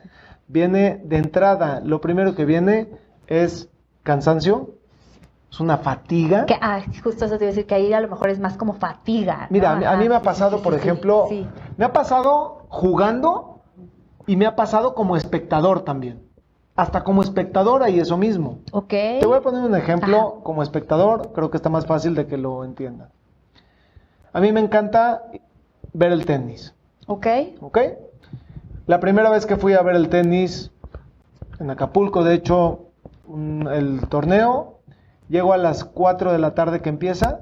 viene 0.47 1.01
de 1.05 1.17
entrada, 1.17 1.81
lo 1.83 2.01
primero 2.01 2.33
que 2.35 2.45
viene 2.45 2.89
es 3.27 3.69
cansancio, 4.03 4.74
es 5.51 5.59
una 5.59 5.77
fatiga. 5.77 6.45
Que, 6.45 6.55
ah, 6.61 6.81
justo 7.03 7.25
eso 7.25 7.37
te 7.37 7.45
iba 7.45 7.49
a 7.49 7.53
decir, 7.53 7.65
que 7.65 7.75
ahí 7.75 7.93
a 7.93 8.01
lo 8.01 8.07
mejor 8.09 8.29
es 8.29 8.39
más 8.39 8.57
como 8.57 8.73
fatiga. 8.73 9.47
Mira, 9.49 9.75
¿no? 9.75 9.87
a 9.89 9.95
mí- 9.95 10.09
me 10.09 10.15
ha 10.15 10.21
pasado, 10.21 10.57
sí, 10.57 10.63
por 10.63 10.73
sí, 10.73 10.79
ejemplo, 10.79 11.25
Sí. 11.29 11.47
me 11.77 11.85
ha 11.85 11.93
pasado 11.93 12.65
jugando 12.69 13.61
y 14.27 14.35
me 14.35 14.45
ha 14.45 14.55
pasado 14.55 14.95
como 14.95 15.15
espectador 15.15 15.81
también. 15.81 16.21
Hasta 16.75 17.05
como 17.05 17.21
espectador 17.21 17.83
hay 17.83 17.99
eso 17.99 18.17
mismo. 18.17 18.59
Ok. 18.73 18.89
Te 18.89 19.25
voy 19.25 19.37
a 19.37 19.41
poner 19.41 19.63
un 19.63 19.75
ejemplo 19.75 20.17
Ajá. 20.17 20.43
como 20.43 20.61
espectador, 20.61 21.31
creo 21.33 21.49
que 21.49 21.55
está 21.57 21.69
más 21.69 21.85
fácil 21.85 22.15
de 22.15 22.27
que 22.27 22.35
lo 22.37 22.65
entiendan. 22.65 23.09
A 24.33 24.41
mí 24.41 24.51
me 24.51 24.59
encanta 24.59 25.23
ver 25.93 26.11
el 26.11 26.25
tenis, 26.25 26.73
Ok. 27.07 27.27
¿ok? 27.61 27.77
La 28.87 28.99
primera 28.99 29.29
vez 29.29 29.45
que 29.45 29.55
fui 29.55 29.73
a 29.73 29.81
ver 29.81 29.95
el 29.95 30.09
tenis 30.09 30.71
en 31.59 31.69
Acapulco, 31.69 32.25
de 32.25 32.33
hecho, 32.33 32.87
un- 33.25 33.69
el 33.71 34.01
torneo, 34.09 34.74
llego 35.29 35.53
a 35.53 35.57
las 35.57 35.83
4 35.83 36.31
de 36.31 36.39
la 36.39 36.53
tarde 36.53 36.81
que 36.81 36.89
empieza 36.89 37.41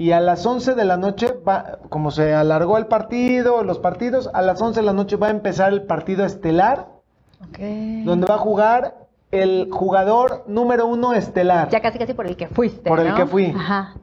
y 0.00 0.12
a 0.12 0.20
las 0.20 0.46
11 0.46 0.76
de 0.76 0.84
la 0.86 0.96
noche 0.96 1.34
va, 1.46 1.78
como 1.90 2.10
se 2.10 2.32
alargó 2.32 2.78
el 2.78 2.86
partido, 2.86 3.62
los 3.64 3.78
partidos, 3.78 4.30
a 4.32 4.40
las 4.40 4.62
11 4.62 4.80
de 4.80 4.86
la 4.86 4.94
noche 4.94 5.16
va 5.16 5.26
a 5.26 5.30
empezar 5.30 5.74
el 5.74 5.82
partido 5.82 6.24
estelar, 6.24 6.88
donde 7.58 8.26
va 8.26 8.36
a 8.36 8.38
jugar 8.38 9.08
el 9.30 9.68
jugador 9.70 10.44
número 10.46 10.86
uno 10.86 11.12
estelar. 11.12 11.68
Ya 11.68 11.80
casi 11.80 11.98
casi 11.98 12.14
por 12.14 12.26
el 12.26 12.36
que 12.36 12.48
fuiste. 12.48 12.88
Por 12.88 13.00
el 13.00 13.14
que 13.14 13.26
fui. 13.26 13.52
Ajá. 13.54 13.94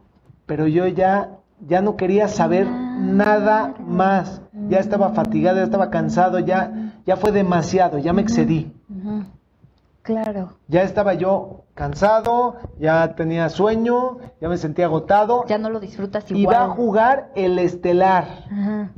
Pero 0.46 0.68
yo 0.68 0.86
ya, 0.86 1.40
ya 1.66 1.82
no 1.82 1.98
quería 1.98 2.28
saber 2.28 2.68
nada 2.68 3.74
más. 3.80 4.44
Ya 4.70 4.78
estaba 4.78 5.10
fatigado, 5.14 5.58
ya 5.58 5.64
estaba 5.64 5.90
cansado, 5.90 6.38
ya, 6.38 6.94
ya 7.08 7.18
fue 7.18 7.32
demasiado, 7.32 7.98
ya 7.98 8.14
me 8.14 8.22
excedí. 8.22 8.72
Claro. 10.04 10.58
Ya 10.68 10.84
estaba 10.84 11.16
yo 11.16 11.64
cansado, 11.78 12.58
ya 12.80 13.16
tenía 13.16 13.48
sueño, 13.50 14.18
ya 14.42 14.50
me 14.50 14.58
sentía 14.58 14.86
agotado. 14.86 15.46
Ya 15.48 15.60
no 15.60 15.70
lo 15.70 15.80
disfrutas 15.80 16.30
y 16.32 16.40
igual. 16.40 16.56
va 16.56 16.66
a 16.66 16.70
jugar 16.70 17.32
el 17.36 17.60
estelar. 17.60 18.46
Ajá. 18.52 18.92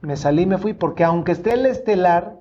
Me 0.00 0.16
salí, 0.16 0.44
me 0.44 0.58
fui, 0.58 0.74
porque 0.74 1.04
aunque 1.04 1.30
esté 1.30 1.54
el 1.54 1.64
estelar, 1.64 2.40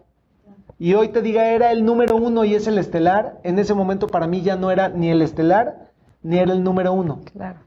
y 0.80 0.96
hoy 0.96 1.10
te 1.10 1.22
diga 1.22 1.46
era 1.50 1.72
el 1.72 1.86
número 1.86 2.16
uno 2.16 2.44
y 2.44 2.56
es 2.56 2.66
el 2.66 2.80
estelar, 2.80 3.40
en 3.44 3.60
ese 3.60 3.76
momento 3.76 4.08
para 4.08 4.26
mí 4.26 4.42
ya 4.42 4.56
no 4.56 4.72
era 4.72 4.90
ni 4.90 5.12
el 5.12 5.22
estelar, 5.22 5.92
ni 6.24 6.40
era 6.40 6.54
el 6.54 6.64
número 6.64 6.92
uno. 6.92 7.20
Claro. 7.32 7.60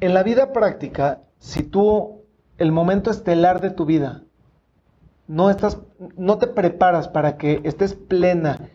En 0.00 0.14
la 0.14 0.24
vida 0.24 0.52
práctica, 0.52 1.20
si 1.38 1.62
tú, 1.62 2.22
el 2.58 2.72
momento 2.72 3.12
estelar 3.12 3.60
de 3.60 3.70
tu 3.70 3.84
vida, 3.84 4.24
no 5.30 5.48
estás, 5.48 5.78
no 6.16 6.38
te 6.38 6.48
preparas 6.48 7.06
para 7.06 7.36
que 7.36 7.60
estés 7.62 7.94
plena 7.94 8.68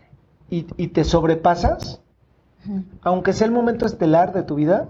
y, 0.50 0.66
y 0.78 0.88
te 0.88 1.04
sobrepasas, 1.04 2.02
aunque 3.02 3.34
sea 3.34 3.48
el 3.48 3.52
momento 3.52 3.86
estelar 3.86 4.32
de 4.32 4.44
tu 4.44 4.56
vida, 4.56 4.88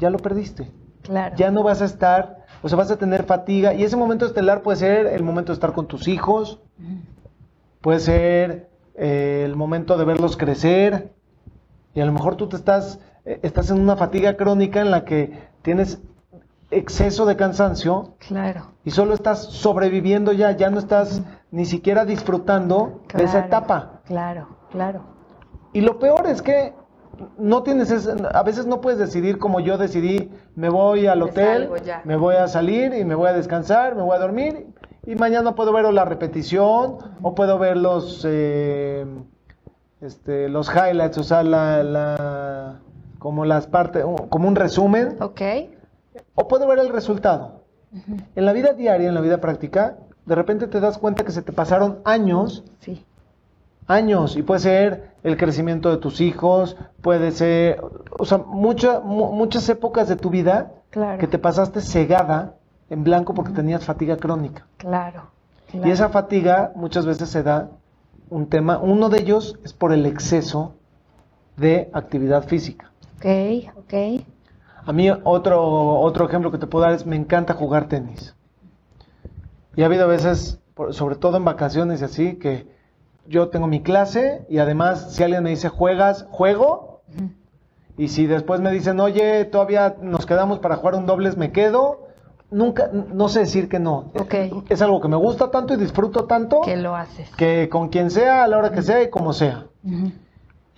ya 0.00 0.10
lo 0.10 0.18
perdiste. 0.18 0.72
Claro. 1.02 1.36
Ya 1.36 1.52
no 1.52 1.62
vas 1.62 1.80
a 1.80 1.84
estar, 1.84 2.44
o 2.60 2.68
sea, 2.68 2.76
vas 2.76 2.90
a 2.90 2.96
tener 2.96 3.22
fatiga. 3.22 3.72
Y 3.72 3.84
ese 3.84 3.96
momento 3.96 4.26
estelar 4.26 4.62
puede 4.62 4.78
ser 4.78 5.06
el 5.06 5.22
momento 5.22 5.52
de 5.52 5.54
estar 5.54 5.72
con 5.72 5.86
tus 5.86 6.08
hijos, 6.08 6.58
puede 7.80 8.00
ser 8.00 8.68
eh, 8.96 9.44
el 9.44 9.54
momento 9.54 9.96
de 9.96 10.04
verlos 10.04 10.36
crecer. 10.36 11.12
Y 11.94 12.00
a 12.00 12.04
lo 12.04 12.12
mejor 12.12 12.34
tú 12.34 12.48
te 12.48 12.56
estás, 12.56 12.98
eh, 13.24 13.38
estás 13.44 13.70
en 13.70 13.78
una 13.78 13.96
fatiga 13.96 14.36
crónica 14.36 14.80
en 14.80 14.90
la 14.90 15.04
que 15.04 15.38
tienes 15.62 16.02
exceso 16.70 17.26
de 17.26 17.36
cansancio 17.36 18.14
Claro. 18.26 18.72
y 18.84 18.90
solo 18.92 19.14
estás 19.14 19.40
sobreviviendo 19.44 20.32
ya, 20.32 20.52
ya 20.52 20.70
no 20.70 20.78
estás 20.78 21.22
ni 21.50 21.64
siquiera 21.64 22.04
disfrutando 22.04 23.00
de 23.14 23.24
esa 23.24 23.40
etapa. 23.46 24.00
Claro, 24.06 24.48
claro. 24.70 25.00
Y 25.72 25.80
lo 25.80 25.98
peor 25.98 26.26
es 26.26 26.42
que 26.42 26.72
no 27.38 27.62
tienes, 27.62 27.90
ese- 27.90 28.14
a 28.32 28.42
veces 28.42 28.66
no 28.66 28.80
puedes 28.80 28.98
decidir 28.98 29.38
como 29.38 29.60
yo 29.60 29.78
decidí, 29.78 30.30
me 30.54 30.68
voy 30.68 31.06
al 31.06 31.22
hotel, 31.22 31.68
me 32.04 32.16
voy 32.16 32.36
a 32.36 32.46
salir 32.48 32.94
y 32.94 33.04
me 33.04 33.14
voy 33.14 33.28
a 33.28 33.32
descansar, 33.32 33.94
me 33.96 34.02
voy 34.02 34.16
a 34.16 34.20
dormir 34.20 34.68
y 35.06 35.16
mañana 35.16 35.54
puedo 35.54 35.72
ver 35.72 35.92
la 35.92 36.04
repetición 36.04 36.98
o 37.20 37.34
puedo 37.34 37.58
ver 37.58 37.76
los, 37.76 38.24
eh, 38.28 39.04
este, 40.00 40.48
los 40.48 40.70
highlights, 40.74 41.18
o 41.18 41.22
sea, 41.24 41.42
la, 41.42 41.82
la- 41.82 42.80
como 43.18 43.44
las 43.44 43.66
partes, 43.66 44.04
como 44.30 44.48
un 44.48 44.56
resumen 44.56 45.16
Ok. 45.20 45.40
O 46.34 46.48
puedo 46.48 46.66
ver 46.66 46.78
el 46.78 46.88
resultado. 46.90 47.64
En 48.36 48.44
la 48.46 48.52
vida 48.52 48.72
diaria, 48.72 49.08
en 49.08 49.14
la 49.14 49.20
vida 49.20 49.40
práctica, 49.40 49.96
de 50.26 50.34
repente 50.34 50.66
te 50.68 50.80
das 50.80 50.98
cuenta 50.98 51.24
que 51.24 51.32
se 51.32 51.42
te 51.42 51.52
pasaron 51.52 51.98
años 52.04 52.64
Sí. 52.80 53.04
años 53.86 54.36
y 54.36 54.42
puede 54.42 54.60
ser 54.60 55.10
el 55.24 55.36
crecimiento 55.36 55.90
de 55.90 55.96
tus 55.96 56.20
hijos, 56.20 56.76
puede 57.02 57.32
ser, 57.32 57.80
o 58.18 58.24
sea, 58.24 58.38
mucha- 58.38 59.00
mu- 59.00 59.32
muchas 59.32 59.68
épocas 59.68 60.08
de 60.08 60.14
tu 60.16 60.30
vida 60.30 60.72
Claro. 60.90 61.18
que 61.18 61.26
te 61.26 61.38
pasaste 61.38 61.80
cegada 61.80 62.54
en 62.88 63.02
blanco 63.02 63.34
porque 63.34 63.52
tenías 63.52 63.84
fatiga 63.84 64.16
crónica. 64.16 64.66
Claro. 64.76 65.30
claro. 65.70 65.88
Y 65.88 65.90
esa 65.90 66.08
fatiga 66.10 66.70
muchas 66.76 67.04
veces 67.06 67.28
se 67.30 67.42
da 67.42 67.70
un 68.28 68.46
tema, 68.48 68.78
uno 68.78 69.08
de 69.08 69.18
ellos 69.20 69.58
es 69.64 69.72
por 69.72 69.92
el 69.92 70.06
exceso 70.06 70.74
de 71.56 71.90
actividad 71.92 72.44
física. 72.44 72.92
Ok, 73.18 73.70
ok. 73.76 74.22
A 74.84 74.92
mí 74.92 75.08
otro, 75.24 76.00
otro 76.00 76.26
ejemplo 76.26 76.50
que 76.50 76.58
te 76.58 76.66
puedo 76.66 76.84
dar 76.84 76.94
es 76.94 77.06
me 77.06 77.16
encanta 77.16 77.54
jugar 77.54 77.88
tenis. 77.88 78.34
Y 79.76 79.82
ha 79.82 79.86
habido 79.86 80.08
veces, 80.08 80.58
sobre 80.90 81.16
todo 81.16 81.36
en 81.36 81.44
vacaciones 81.44 82.00
y 82.00 82.04
así, 82.04 82.34
que 82.36 82.66
yo 83.26 83.48
tengo 83.48 83.66
mi 83.66 83.82
clase 83.82 84.44
y 84.48 84.58
además 84.58 85.12
si 85.14 85.22
alguien 85.22 85.42
me 85.42 85.50
dice 85.50 85.68
juegas, 85.68 86.26
juego. 86.30 87.02
Y 87.96 88.08
si 88.08 88.26
después 88.26 88.60
me 88.60 88.70
dicen, 88.72 88.98
oye, 89.00 89.44
todavía 89.44 89.96
nos 90.00 90.24
quedamos 90.26 90.58
para 90.58 90.76
jugar 90.76 90.94
un 90.94 91.06
dobles, 91.06 91.36
me 91.36 91.52
quedo. 91.52 92.08
Nunca, 92.50 92.90
no 92.92 93.28
sé 93.28 93.40
decir 93.40 93.68
que 93.68 93.78
no. 93.78 94.06
Es 94.68 94.82
algo 94.82 95.00
que 95.00 95.06
me 95.08 95.16
gusta 95.16 95.50
tanto 95.52 95.74
y 95.74 95.76
disfruto 95.76 96.24
tanto 96.24 96.62
Que 96.62 96.76
lo 96.76 96.96
haces. 96.96 97.30
que 97.36 97.68
con 97.68 97.90
quien 97.90 98.10
sea, 98.10 98.42
a 98.42 98.48
la 98.48 98.58
hora 98.58 98.72
que 98.72 98.82
sea 98.82 99.02
y 99.02 99.10
como 99.10 99.32
sea. 99.32 99.66
Ujú. 99.84 100.10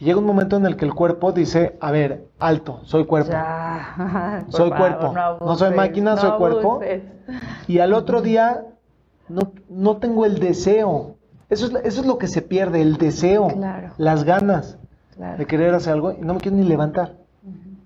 Y 0.02 0.06
llega 0.06 0.18
un 0.18 0.26
momento 0.26 0.56
en 0.56 0.66
el 0.66 0.74
que 0.76 0.84
el 0.84 0.94
cuerpo 0.94 1.30
dice, 1.30 1.76
a 1.80 1.92
ver, 1.92 2.26
alto, 2.40 2.80
soy 2.82 3.04
cuerpo. 3.04 3.30
Ya. 3.30 4.42
Soy 4.48 4.68
favor, 4.70 4.98
cuerpo. 4.98 5.44
No 5.46 5.54
soy 5.54 5.76
máquina, 5.76 6.16
soy 6.16 6.32
cuerpo. 6.38 6.72
abuses. 6.72 7.02
Y 7.68 7.78
al 7.78 7.92
otro 7.94 8.20
día 8.30 8.64
no, 9.28 9.52
no 9.68 9.98
tengo 9.98 10.26
el 10.26 10.40
deseo. 10.40 11.14
Eso 11.50 11.66
es, 11.66 11.72
eso 11.84 12.00
es 12.00 12.06
lo 12.08 12.18
que 12.18 12.26
se 12.26 12.42
pierde, 12.42 12.82
el 12.82 12.96
deseo, 12.96 13.46
Claro. 13.46 13.92
las 13.96 14.24
ganas 14.24 14.76
Claro. 15.14 15.38
de 15.38 15.46
querer 15.46 15.72
hacer 15.72 15.92
algo 15.92 16.10
y 16.10 16.16
no 16.20 16.34
me 16.34 16.40
quiero 16.40 16.56
ni 16.56 16.64
levantar. 16.64 17.14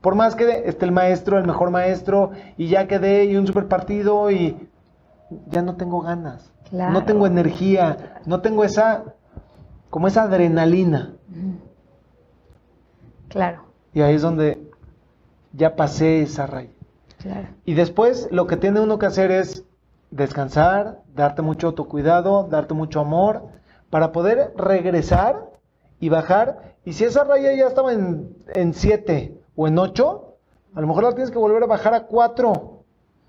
Por 0.01 0.15
más 0.15 0.37
que 0.37 0.63
esté 0.67 0.87
el 0.87 0.93
maestro, 0.93 1.37
el 1.37 1.47
mejor 1.47 1.71
maestro, 1.71 2.31
y 2.57 2.69
ya 2.69 2.87
quedé 2.89 3.27
y 3.27 3.37
un 3.37 3.47
super 3.47 3.69
partido 3.69 4.31
y 4.31 4.57
ya 5.49 5.61
no 5.61 5.77
tengo 5.77 6.01
ganas. 6.01 6.51
Claro. 6.71 6.95
No 6.95 7.05
tengo 7.05 7.27
energía, 7.27 8.21
no 8.25 8.41
tengo 8.41 8.65
esa, 8.65 9.05
como 9.91 10.07
esa 10.09 10.23
adrenalina. 10.23 11.13
Claro, 13.29 13.63
Y 13.93 14.03
ahí 14.03 14.15
es 14.15 14.23
donde 14.23 14.71
ya 15.53 15.75
pasé 15.77 16.23
esa 16.23 16.47
raya. 16.47 16.71
claro. 17.19 17.49
Y 17.65 17.75
después 17.75 18.29
lo 18.31 18.47
que 18.47 18.57
tiene 18.57 18.81
uno 18.81 18.99
que 18.99 19.07
hacer 19.07 19.31
es 19.31 19.65
descansar, 20.11 21.01
darte 21.15 21.43
mucho 21.43 21.69
autocuidado, 21.69 22.45
darte 22.45 22.75
mucho 22.75 23.01
amor, 23.01 23.43
para 23.91 24.13
poder 24.13 24.53
regresar 24.57 25.51
y 26.01 26.09
bajar. 26.09 26.75
Y 26.85 26.93
si 26.93 27.05
esa 27.05 27.25
raya 27.25 27.53
ya 27.55 27.67
estaba 27.67 27.93
en 27.93 28.75
7 28.75 29.41
o 29.57 29.67
en 29.67 29.79
8, 29.79 30.35
a 30.75 30.81
lo 30.81 30.87
mejor 30.87 31.05
la 31.05 31.11
tienes 31.13 31.31
que 31.31 31.39
volver 31.39 31.63
a 31.63 31.67
bajar 31.67 31.95
a 31.95 32.05
4. 32.07 32.51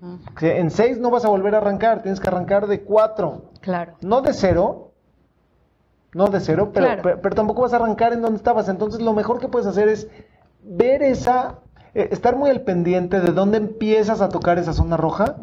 Ujú. 0.00 0.18
Que 0.38 0.58
en 0.58 0.70
6 0.70 0.98
no 0.98 1.10
vas 1.10 1.24
a 1.24 1.28
volver 1.28 1.54
a 1.54 1.58
arrancar, 1.58 2.02
tienes 2.02 2.20
que 2.20 2.28
arrancar 2.28 2.66
de 2.68 2.82
4. 2.82 3.50
Claro. 3.60 3.94
No 4.02 4.20
de 4.20 4.32
0, 4.32 4.87
no 6.14 6.28
de 6.28 6.40
0, 6.40 6.70
pero, 6.72 6.86
Claro. 6.86 7.02
pero, 7.02 7.20
pero 7.20 7.34
tampoco 7.34 7.62
vas 7.62 7.72
a 7.72 7.76
arrancar 7.76 8.12
en 8.12 8.22
donde 8.22 8.36
estabas. 8.38 8.68
Entonces 8.68 9.00
lo 9.00 9.12
mejor 9.12 9.38
que 9.40 9.48
puedes 9.48 9.66
hacer 9.66 9.88
es 9.88 10.08
ver 10.62 11.02
esa, 11.02 11.56
eh, 11.94 12.08
estar 12.12 12.36
muy 12.36 12.50
al 12.50 12.62
pendiente 12.62 13.20
de 13.20 13.32
dónde 13.32 13.58
empiezas 13.58 14.20
a 14.20 14.28
tocar 14.28 14.58
esa 14.58 14.72
zona 14.72 14.96
roja 14.96 15.36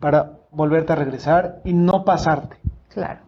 para 0.00 0.32
volverte 0.50 0.92
a 0.92 0.96
regresar 0.96 1.60
y 1.64 1.72
no 1.72 2.04
pasarte. 2.04 2.56
Claro, 2.88 3.20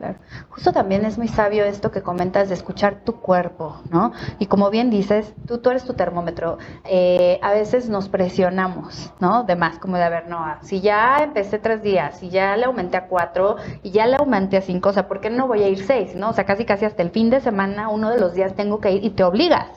claro. 0.00 0.18
Justo 0.48 0.72
también 0.72 1.04
es 1.04 1.18
muy 1.18 1.28
sabio 1.28 1.64
esto 1.64 1.90
que 1.90 2.02
comentas 2.02 2.48
de 2.48 2.54
escuchar 2.54 3.04
tu 3.04 3.20
cuerpo, 3.20 3.82
¿no? 3.90 4.12
Y 4.38 4.46
como 4.46 4.70
bien 4.70 4.88
dices, 4.88 5.34
tú, 5.46 5.58
tú 5.58 5.70
eres 5.70 5.84
tu 5.84 5.92
termómetro. 5.92 6.56
Eh, 6.84 7.38
a 7.42 7.52
veces 7.52 7.90
nos 7.90 8.08
presionamos, 8.08 9.12
¿no? 9.20 9.44
De 9.44 9.56
más, 9.56 9.78
como 9.78 9.98
de, 9.98 10.04
a 10.04 10.08
ver, 10.08 10.28
no, 10.28 10.42
si 10.62 10.80
ya 10.80 11.18
empecé 11.22 11.58
tres 11.58 11.82
días, 11.82 12.18
si 12.18 12.30
ya 12.30 12.56
le 12.56 12.64
aumenté 12.64 12.96
a 12.96 13.08
cuatro, 13.08 13.56
y 13.82 13.90
ya 13.90 14.06
le 14.06 14.16
aumenté 14.16 14.56
a 14.56 14.62
cinco, 14.62 14.88
o 14.88 14.92
sea, 14.92 15.06
¿por 15.06 15.20
qué 15.20 15.28
no 15.28 15.46
voy 15.46 15.62
a 15.62 15.68
ir 15.68 15.84
seis, 15.84 16.14
no? 16.14 16.30
O 16.30 16.32
sea, 16.32 16.44
casi 16.44 16.64
casi 16.64 16.86
hasta 16.86 17.02
el 17.02 17.10
fin 17.10 17.28
de 17.28 17.40
semana, 17.40 17.90
uno 17.90 18.10
de 18.10 18.18
los 18.18 18.32
días 18.32 18.54
tengo 18.54 18.80
que 18.80 18.92
ir 18.92 19.04
y 19.04 19.10
te 19.10 19.22
obligas. 19.22 19.68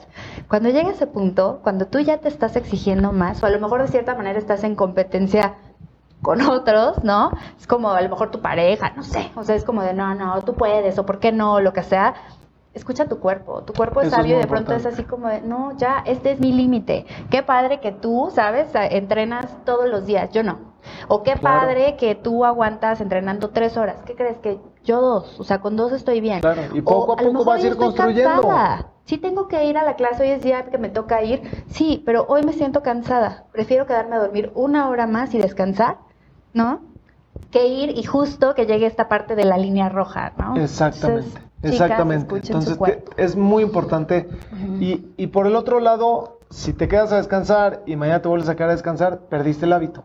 Cuando 0.48 0.70
llega 0.70 0.90
ese 0.90 1.06
punto, 1.06 1.60
cuando 1.62 1.86
tú 1.86 2.00
ya 2.00 2.18
te 2.18 2.28
estás 2.28 2.56
exigiendo 2.56 3.12
más, 3.12 3.42
o 3.42 3.46
a 3.46 3.50
lo 3.50 3.60
mejor 3.60 3.82
de 3.82 3.88
cierta 3.88 4.14
manera 4.14 4.38
estás 4.38 4.64
en 4.64 4.74
competencia 4.74 5.54
con 6.24 6.40
otros, 6.40 7.04
¿no? 7.04 7.30
Es 7.60 7.68
como 7.68 7.90
a 7.90 8.00
lo 8.00 8.08
mejor 8.08 8.30
tu 8.32 8.40
pareja, 8.40 8.92
no 8.96 9.04
sé, 9.04 9.30
o 9.36 9.44
sea, 9.44 9.54
es 9.54 9.62
como 9.64 9.82
de 9.82 9.92
no, 9.94 10.14
no, 10.16 10.42
tú 10.42 10.54
puedes, 10.54 10.98
o 10.98 11.06
por 11.06 11.20
qué 11.20 11.30
no, 11.30 11.60
lo 11.60 11.72
que 11.72 11.84
sea. 11.84 12.14
Escucha 12.72 13.04
tu 13.06 13.20
cuerpo, 13.20 13.62
tu 13.62 13.72
cuerpo 13.72 14.00
es 14.00 14.08
Eso 14.08 14.16
es 14.16 14.22
sabio 14.22 14.36
y 14.36 14.40
de 14.40 14.48
pronto 14.48 14.74
es 14.74 14.84
así 14.84 15.04
como 15.04 15.28
de, 15.28 15.40
no, 15.42 15.76
ya, 15.76 16.02
este 16.06 16.32
es 16.32 16.40
mi 16.40 16.52
límite. 16.52 17.06
Qué 17.30 17.44
padre 17.44 17.78
que 17.78 17.92
tú, 17.92 18.32
¿sabes? 18.34 18.66
Entrenas 18.74 19.46
todos 19.64 19.88
los 19.88 20.06
días, 20.06 20.30
yo 20.32 20.42
no. 20.42 20.74
O 21.06 21.22
qué 21.22 21.34
Claro. 21.34 21.60
padre 21.60 21.94
que 21.96 22.16
tú 22.16 22.44
aguantas 22.44 23.00
entrenando 23.00 23.50
tres 23.50 23.76
horas. 23.76 24.02
¿Qué 24.04 24.16
crees? 24.16 24.38
Que 24.38 24.58
yo 24.82 25.00
dos, 25.00 25.38
o 25.38 25.44
sea, 25.44 25.60
con 25.60 25.76
dos 25.76 25.92
estoy 25.92 26.20
bien. 26.20 26.40
Claro, 26.40 26.62
y 26.74 26.80
poco 26.82 27.12
O 27.12 27.14
a 27.14 27.16
poco 27.16 27.44
vas 27.44 27.58
a 27.62 27.66
ir 27.66 27.72
estoy 27.72 27.86
construyendo. 27.86 28.42
cansada. 28.42 28.86
Sí 29.04 29.18
tengo 29.18 29.46
que 29.46 29.64
ir 29.66 29.78
a 29.78 29.84
la 29.84 29.94
clase, 29.94 30.24
hoy 30.24 30.30
es 30.30 30.42
día 30.42 30.64
que 30.64 30.76
me 30.78 30.88
toca 30.88 31.22
ir. 31.22 31.42
Sí, 31.68 32.02
pero 32.04 32.26
hoy 32.28 32.42
me 32.42 32.52
siento 32.54 32.82
cansada. 32.82 33.44
Prefiero 33.52 33.86
quedarme 33.86 34.16
a 34.16 34.18
dormir 34.18 34.50
una 34.56 34.88
hora 34.88 35.06
más 35.06 35.32
y 35.34 35.38
descansar, 35.38 35.98
¿no? 36.54 36.80
Que 37.50 37.66
ir 37.66 37.90
y 37.98 38.04
justo 38.04 38.54
que 38.54 38.64
llegue 38.64 38.86
esta 38.86 39.08
parte 39.08 39.34
de 39.36 39.44
la 39.44 39.58
línea 39.58 39.88
roja, 39.90 40.32
¿no? 40.38 40.56
Exactamente. 40.56 41.26
Entonces, 41.26 41.44
Exactamente. 41.62 42.36
Entonces 42.36 42.78
es 43.16 43.36
muy 43.36 43.62
importante. 43.62 44.28
y, 44.80 45.06
y 45.16 45.26
por 45.28 45.46
el 45.46 45.56
otro 45.56 45.80
lado, 45.80 46.38
si 46.50 46.72
te 46.72 46.88
quedas 46.88 47.12
a 47.12 47.16
descansar 47.16 47.82
y 47.86 47.96
mañana 47.96 48.22
te 48.22 48.28
vuelves 48.28 48.48
a 48.48 48.54
quedar 48.54 48.70
a 48.70 48.72
descansar, 48.74 49.20
perdiste 49.28 49.66
el 49.66 49.72
hábito. 49.72 50.04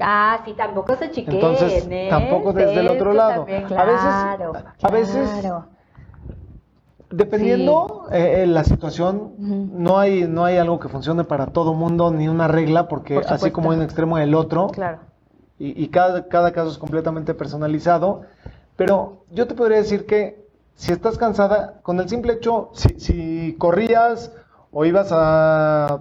Ah, 0.00 0.40
sí, 0.44 0.54
tampoco 0.56 0.96
se 0.96 1.10
chiquen, 1.10 1.34
Entonces, 1.34 1.86
¿eh? 1.90 2.06
tampoco 2.10 2.52
desde 2.52 2.80
el 2.80 2.88
otro 2.88 3.12
lado. 3.12 3.44
también, 3.44 3.64
A 3.64 3.84
veces- 3.84 4.00
claro, 4.00 4.52
a 4.82 4.90
veces- 4.90 5.30
claro. 5.40 5.64
Dependiendo 7.12 8.06
eh, 8.12 8.42
eh, 8.42 8.46
la 8.46 8.62
situación, 8.62 9.32
no 9.38 9.98
hay 9.98 10.28
no 10.28 10.44
hay 10.44 10.58
algo 10.58 10.78
que 10.78 10.88
funcione 10.88 11.24
para 11.24 11.46
todo 11.46 11.74
mundo 11.74 12.12
ni 12.12 12.28
una 12.28 12.46
regla, 12.46 12.86
porque 12.86 13.14
Por 13.14 13.26
así 13.32 13.50
como 13.50 13.72
hay 13.72 13.78
un 13.78 13.82
extremo 13.82 14.16
y 14.18 14.22
el 14.22 14.34
otro, 14.36 14.68
Claro. 14.68 14.98
Y, 15.60 15.84
y 15.84 15.88
cada, 15.88 16.26
cada 16.26 16.50
caso 16.52 16.70
es 16.70 16.78
completamente 16.78 17.34
personalizado. 17.34 18.22
Pero 18.76 19.24
yo 19.30 19.46
te 19.46 19.54
podría 19.54 19.76
decir 19.76 20.06
que 20.06 20.44
si 20.74 20.90
estás 20.90 21.18
cansada, 21.18 21.80
con 21.82 22.00
el 22.00 22.08
simple 22.08 22.32
hecho, 22.32 22.70
si, 22.72 22.98
si 22.98 23.54
corrías 23.58 24.32
o 24.72 24.84
ibas 24.86 25.10
a, 25.12 26.00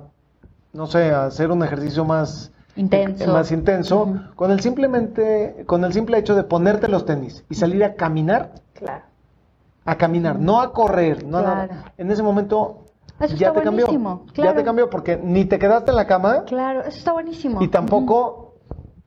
no 0.74 0.88
sé, 0.88 1.12
a 1.12 1.26
hacer 1.26 1.52
un 1.52 1.62
ejercicio 1.64 2.06
más 2.06 2.52
Intenso. 2.76 3.28
más 3.34 3.52
intenso, 3.52 4.14
con 4.36 4.52
el 4.52 4.62
simplemente, 4.62 5.64
con 5.66 5.84
el 5.84 5.92
simple 5.92 6.18
hecho 6.18 6.34
de 6.34 6.44
ponerte 6.44 6.88
los 6.88 7.04
tenis 7.06 7.44
y 7.50 7.56
salir 7.56 7.84
a 7.84 7.96
caminar, 7.96 8.52
Claro. 8.74 9.04
a 9.84 9.96
caminar, 9.98 10.40
no 10.40 10.62
a 10.62 10.72
correr, 10.72 11.26
no 11.26 11.40
a 11.40 11.42
nada. 11.42 11.68
Claro. 11.68 11.84
En 11.98 12.10
ese 12.12 12.24
momento 12.24 12.86
Eso 13.20 13.36
ya 13.36 13.48
está 13.50 13.60
te 13.60 13.66
cambió. 13.66 13.86
buenísimo, 13.88 14.24
Ya 14.28 14.34
claro. 14.34 14.54
te 14.60 14.64
cambió 14.64 14.90
porque 14.90 15.20
ni 15.22 15.44
te 15.44 15.60
quedaste 15.60 15.90
en 15.92 15.98
la 15.98 16.08
cama 16.08 16.46
Claro, 16.46 16.80
eso 16.82 16.98
está 17.00 17.12
buenísimo. 17.12 17.62
y 17.62 17.68
tampoco 17.68 18.49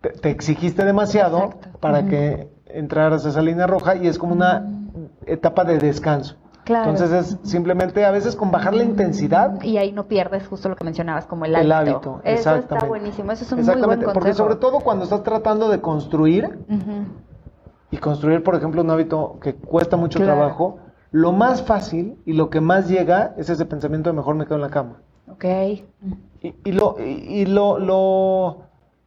te, 0.02 0.10
te 0.10 0.30
exigiste 0.30 0.84
demasiado 0.84 1.38
Exacto. 1.44 1.78
para 1.80 2.06
que 2.06 2.48
entraras 2.66 3.24
a 3.24 3.30
esa 3.30 3.40
línea 3.40 3.66
roja 3.66 3.96
y 3.96 4.06
es 4.06 4.18
como 4.18 4.34
una 4.34 4.66
etapa 5.26 5.64
de 5.64 5.78
descanso. 5.78 6.36
Claro. 6.64 6.90
Entonces 6.90 7.10
es 7.42 7.50
simplemente 7.50 8.04
a 8.04 8.12
veces 8.12 8.36
con 8.36 8.52
bajar 8.52 8.72
la 8.74 8.84
intensidad 8.84 9.60
Y 9.62 9.78
ahí 9.78 9.90
no 9.90 10.06
pierdes 10.06 10.46
justo 10.46 10.68
lo 10.68 10.76
que 10.76 10.84
mencionabas, 10.84 11.26
como 11.26 11.44
el 11.44 11.56
el 11.56 11.72
hábito. 11.72 11.96
hábito. 11.96 12.20
Eso 12.22 12.34
está 12.36 12.54
exactamente. 12.54 12.88
buenísimo, 12.88 13.32
eso 13.32 13.44
es 13.44 13.50
un 13.52 13.58
muy 13.58 13.64
buen 13.64 13.76
Exactamente, 13.78 14.04
consejo. 14.04 14.20
porque 14.20 14.34
sobre 14.34 14.56
todo 14.56 14.78
cuando 14.80 15.02
estás 15.04 15.22
tratando 15.24 15.68
de 15.68 15.80
construir 15.80 16.58
y 17.90 17.96
construir, 17.98 18.42
por 18.44 18.54
ejemplo, 18.54 18.82
un 18.82 18.90
hábito 18.90 19.38
que 19.42 19.54
cuesta 19.54 19.96
mucho 19.96 20.18
Claro. 20.20 20.34
trabajo, 20.36 20.78
lo 21.10 21.32
más 21.32 21.62
fácil 21.62 22.16
y 22.24 22.32
lo 22.32 22.48
que 22.48 22.60
más 22.60 22.88
llega 22.88 23.34
es 23.36 23.50
ese 23.50 23.66
pensamiento 23.66 24.10
de 24.10 24.16
mejor 24.16 24.34
me 24.36 24.44
quedo 24.44 24.54
en 24.56 24.60
la 24.62 24.70
cama. 24.70 24.98
Ok. 25.28 25.44
Y, 26.42 26.54
y 26.64 26.72
lo, 26.72 26.96
y, 26.98 27.40
y 27.40 27.46
lo, 27.46 27.78
lo, 27.78 28.58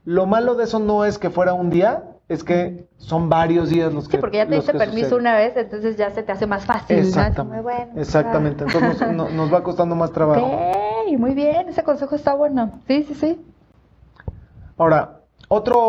lo 0.05 0.25
malo 0.25 0.55
de 0.55 0.63
eso 0.65 0.79
no 0.79 1.03
es 1.05 1.17
que 1.17 1.29
fuera 1.29 1.53
un 1.53 1.69
día, 1.69 2.03
es 2.29 2.43
que 2.43 2.85
son 2.97 3.29
varios 3.29 3.69
días 3.69 3.93
los 3.93 4.07
que 4.07 4.17
Sí, 4.17 4.21
porque 4.21 4.37
ya 4.37 4.47
te 4.47 4.55
diste 4.55 4.73
permiso 4.73 5.09
suceden. 5.09 5.21
una 5.21 5.35
vez, 5.35 5.55
entonces 5.57 5.95
ya 5.97 6.09
se 6.11 6.23
te 6.23 6.31
hace 6.31 6.47
más 6.47 6.65
fácil. 6.65 6.97
¿no? 6.97 7.03
Exactamente. 7.03 7.55
muy 7.55 7.63
bueno. 7.63 7.91
Exactamente. 8.01 8.63
Entonces 8.63 8.99
nos, 9.01 9.11
no- 9.13 9.29
nos 9.29 9.53
va 9.53 9.63
costando 9.63 9.95
más 9.95 10.11
trabajo. 10.11 10.45
Ok, 10.45 11.17
muy 11.19 11.33
bien, 11.33 11.69
ese 11.69 11.83
consejo 11.83 12.15
está 12.15 12.33
bueno. 12.33 12.79
Sí, 12.87 13.03
sí, 13.07 13.13
sí. 13.15 13.45
Ahora, 14.77 15.19
otro, 15.47 15.79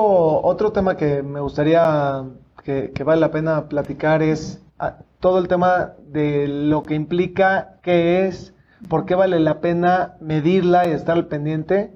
otro 0.42 0.72
tema 0.72 0.96
que 0.96 1.22
me 1.22 1.40
gustaría 1.40 2.24
que, 2.62 2.92
que 2.92 3.04
vale 3.04 3.20
la 3.20 3.30
pena 3.30 3.68
platicar 3.68 4.22
es 4.22 4.60
ah, 4.78 4.96
todo 5.20 5.38
el 5.38 5.48
tema 5.48 5.92
de 6.08 6.46
lo 6.48 6.82
que 6.82 6.94
implica, 6.94 7.74
qué 7.82 8.26
es, 8.26 8.52
por 8.88 9.06
qué 9.06 9.14
vale 9.14 9.40
la 9.40 9.60
pena 9.60 10.14
medirla 10.20 10.86
y 10.86 10.92
estar 10.92 11.16
al 11.16 11.26
pendiente 11.26 11.92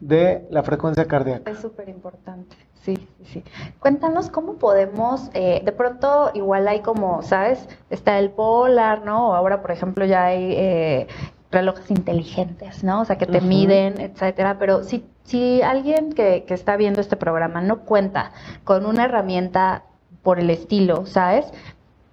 de 0.00 0.46
la 0.50 0.62
frecuencia 0.62 1.06
cardíaca. 1.06 1.50
Es 1.50 1.58
súper 1.58 1.88
importante. 1.88 2.56
Sí, 2.82 2.96
sí, 2.96 3.24
sí. 3.24 3.44
Cuéntanos 3.80 4.30
cómo 4.30 4.54
podemos, 4.54 5.30
eh, 5.34 5.60
de 5.64 5.72
pronto 5.72 6.30
igual 6.34 6.68
hay 6.68 6.80
como, 6.80 7.22
¿sabes? 7.22 7.68
Está 7.90 8.18
el 8.18 8.30
polar, 8.30 9.04
¿no? 9.04 9.30
O 9.30 9.34
ahora, 9.34 9.60
por 9.60 9.72
ejemplo, 9.72 10.04
ya 10.04 10.26
hay 10.26 10.52
eh, 10.52 11.06
relojes 11.50 11.90
inteligentes, 11.90 12.84
¿no? 12.84 13.00
O 13.00 13.04
sea, 13.04 13.18
que 13.18 13.26
te 13.26 13.40
miden, 13.40 14.00
etcétera. 14.00 14.56
Pero 14.58 14.84
si, 14.84 15.04
si 15.24 15.60
alguien 15.60 16.12
que, 16.12 16.44
que 16.44 16.54
está 16.54 16.76
viendo 16.76 17.00
este 17.00 17.16
programa 17.16 17.60
no 17.60 17.80
cuenta 17.80 18.32
con 18.64 18.86
una 18.86 19.04
herramienta 19.04 19.82
por 20.22 20.38
el 20.38 20.50
estilo, 20.50 21.06
¿sabes? 21.06 21.46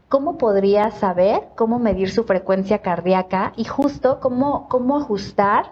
¿Cómo 0.10 0.38
podría 0.38 0.91
saber 0.91 1.43
cómo 1.56 1.80
medir 1.80 2.10
su 2.10 2.24
frecuencia 2.24 2.80
cardíaca 2.80 3.54
y 3.56 3.65
justo 3.65 4.19
cómo, 4.19 4.67
cómo 4.67 4.98
ajustar 4.98 5.71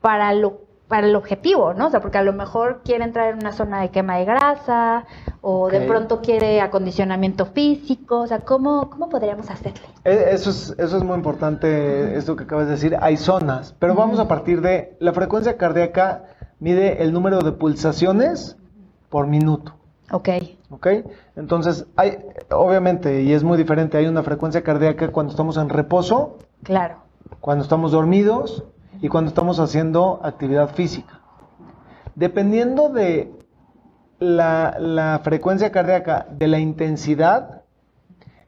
para 0.00 0.32
lo 0.34 0.71
para 0.92 1.06
el 1.06 1.16
objetivo, 1.16 1.72
¿no? 1.72 1.86
O 1.86 1.90
sea, 1.90 2.00
porque 2.02 2.18
a 2.18 2.22
lo 2.22 2.34
mejor 2.34 2.82
quiere 2.84 3.02
entrar 3.04 3.30
en 3.32 3.36
una 3.36 3.52
zona 3.52 3.80
de 3.80 3.88
quema 3.88 4.18
de 4.18 4.26
grasa 4.26 5.06
o 5.40 5.70
de 5.70 5.78
Ok. 5.78 5.86
pronto 5.86 6.20
quiere 6.20 6.60
acondicionamiento 6.60 7.46
físico, 7.46 8.20
o 8.20 8.26
sea, 8.26 8.40
¿cómo, 8.40 8.90
cómo 8.90 9.08
podríamos 9.08 9.48
hacerle? 9.48 9.80
Eh, 10.04 10.26
Eso 10.32 10.50
es, 10.50 10.74
eso 10.78 10.98
es 10.98 11.02
muy 11.02 11.14
importante, 11.16 12.14
esto 12.18 12.36
que 12.36 12.44
acabas 12.44 12.66
de 12.66 12.72
decir. 12.72 12.94
Hay 13.00 13.16
zonas, 13.16 13.74
pero 13.78 13.94
vamos 13.94 14.18
a 14.18 14.28
partir 14.28 14.60
de 14.60 14.94
la 15.00 15.14
frecuencia 15.14 15.56
cardíaca 15.56 16.24
mide 16.60 17.02
el 17.02 17.14
número 17.14 17.38
de 17.40 17.52
pulsaciones 17.52 18.58
por 19.08 19.26
minuto. 19.26 19.72
Ok, 20.10 20.28
¿Ok? 20.68 20.88
Entonces, 21.36 21.86
hay, 21.96 22.18
obviamente, 22.50 23.22
y 23.22 23.32
es 23.32 23.44
muy 23.44 23.56
diferente, 23.56 23.96
hay 23.96 24.08
una 24.08 24.22
frecuencia 24.22 24.62
cardíaca 24.62 25.08
cuando 25.10 25.30
estamos 25.30 25.56
en 25.56 25.70
reposo, 25.70 26.36
claro. 26.62 26.96
cuando 27.40 27.64
estamos 27.64 27.92
dormidos 27.92 28.64
y 29.02 29.08
cuando 29.08 29.28
estamos 29.28 29.58
haciendo 29.60 30.20
actividad 30.22 30.70
física. 30.70 31.20
Dependiendo 32.14 32.88
de 32.88 33.32
la, 34.18 34.76
la 34.78 35.20
frecuencia 35.22 35.70
cardíaca, 35.72 36.26
de 36.30 36.46
la 36.46 36.58
intensidad, 36.58 37.62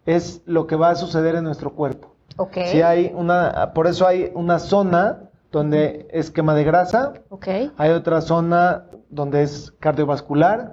es 0.07 0.43
lo 0.47 0.67
que 0.67 0.77
va 0.77 0.91
a 0.91 0.95
suceder 0.95 1.35
en 1.35 1.45
nuestro 1.45 1.75
cuerpo. 1.75 2.15
Ok. 2.37 2.57
Si 2.67 2.83
hay 2.83 3.13
una, 3.15 3.73
por 3.75 3.87
eso 3.87 4.07
hay 4.07 4.31
una 4.35 4.59
zona 4.59 5.25
donde 5.51 6.09
es 6.13 6.31
quema 6.31 6.55
de 6.55 6.65
grasa, 6.65 7.13
Ok. 7.29 7.49
hay 7.77 7.91
otra 7.91 8.21
zona 8.21 8.85
donde 9.11 9.43
es 9.43 9.73
cardiovascular, 9.81 10.73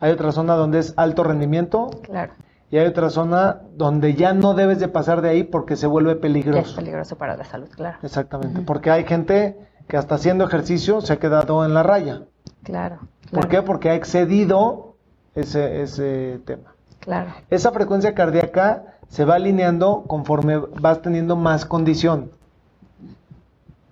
hay 0.00 0.12
otra 0.12 0.32
zona 0.32 0.54
donde 0.54 0.78
es 0.80 0.92
alto 0.96 1.24
rendimiento 1.24 1.90
Claro. 2.02 2.32
Y 2.74 2.78
hay 2.78 2.88
otra 2.88 3.08
zona 3.08 3.60
donde 3.76 4.14
ya 4.14 4.32
no 4.32 4.54
debes 4.54 4.80
de 4.80 4.88
pasar 4.88 5.22
de 5.22 5.28
ahí 5.28 5.44
porque 5.44 5.76
se 5.76 5.86
vuelve 5.86 6.10
Ya 6.10 6.16
es 6.16 6.20
peligroso. 6.22 6.74
peligroso 6.74 7.16
para 7.16 7.36
la 7.36 7.44
salud, 7.44 7.68
claro. 7.68 7.98
Exactamente, 8.02 8.62
porque 8.62 8.90
hay 8.90 9.04
gente 9.04 9.56
que 9.86 9.96
hasta 9.96 10.16
haciendo 10.16 10.42
ejercicio 10.42 11.00
se 11.00 11.12
ha 11.12 11.20
quedado 11.20 11.64
en 11.64 11.72
la 11.72 11.84
raya. 11.84 12.22
Claro. 12.64 12.98
¿Por 13.30 13.30
claro, 13.30 13.48
qué? 13.48 13.62
Porque 13.62 13.90
ha 13.90 13.94
excedido 13.94 14.96
ese, 15.36 15.82
ese 15.82 16.40
tema. 16.44 16.74
Claro. 16.98 17.30
Esa 17.48 17.70
frecuencia 17.70 18.12
cardíaca 18.12 18.96
se 19.06 19.24
va 19.24 19.36
alineando 19.36 20.02
conforme 20.08 20.56
vas 20.56 21.00
teniendo 21.00 21.36
más 21.36 21.66
condición. 21.66 22.32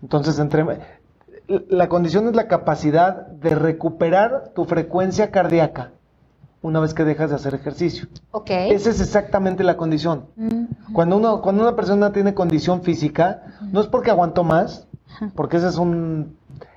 Entonces, 0.02 0.40
entre 0.40 0.66
la 1.46 1.88
condición 1.88 2.26
es 2.26 2.34
la 2.34 2.48
capacidad 2.48 3.28
de 3.28 3.50
recuperar 3.50 4.50
tu 4.56 4.64
frecuencia 4.64 5.30
cardíaca 5.30 5.92
una 6.62 6.78
vez 6.80 6.94
que 6.94 7.04
dejas 7.04 7.30
de 7.30 7.36
hacer 7.36 7.54
ejercicio. 7.54 8.06
Ok. 8.30 8.50
Esa 8.50 8.90
es 8.90 9.00
exactamente 9.00 9.64
la 9.64 9.76
condición. 9.76 10.26
Mm, 10.36 10.92
Cuando, 10.92 11.16
uno, 11.16 11.42
cuando 11.42 11.62
una 11.62 11.74
persona 11.76 12.12
tiene 12.12 12.34
condición 12.34 12.82
física, 12.82 13.42
no 13.72 13.80
es 13.80 13.88
porque 13.88 14.10
aguantó 14.10 14.44
más, 14.44 14.86
porque 15.34 15.56
ese 15.58 15.68
es 15.68 15.76
un 15.76 16.36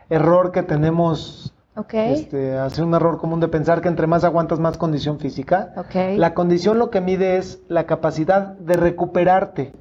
error 0.09 0.51
que 0.51 0.63
tenemos, 0.63 1.53
Ok. 1.77 1.93
este, 1.93 2.57
hace 2.57 2.81
un 2.81 2.93
error 2.95 3.17
común 3.19 3.39
de 3.39 3.47
pensar 3.47 3.81
que 3.81 3.87
entre 3.87 4.07
más 4.07 4.23
aguantas 4.23 4.59
más 4.59 4.77
condición 4.77 5.19
física. 5.19 5.73
Ok. 5.77 6.17
La 6.17 6.33
condición 6.33 6.79
lo 6.79 6.89
que 6.89 7.01
mide 7.01 7.37
es 7.37 7.59
la 7.67 7.85
capacidad 7.85 8.53
de 8.57 8.73
recuperarte 8.75 9.73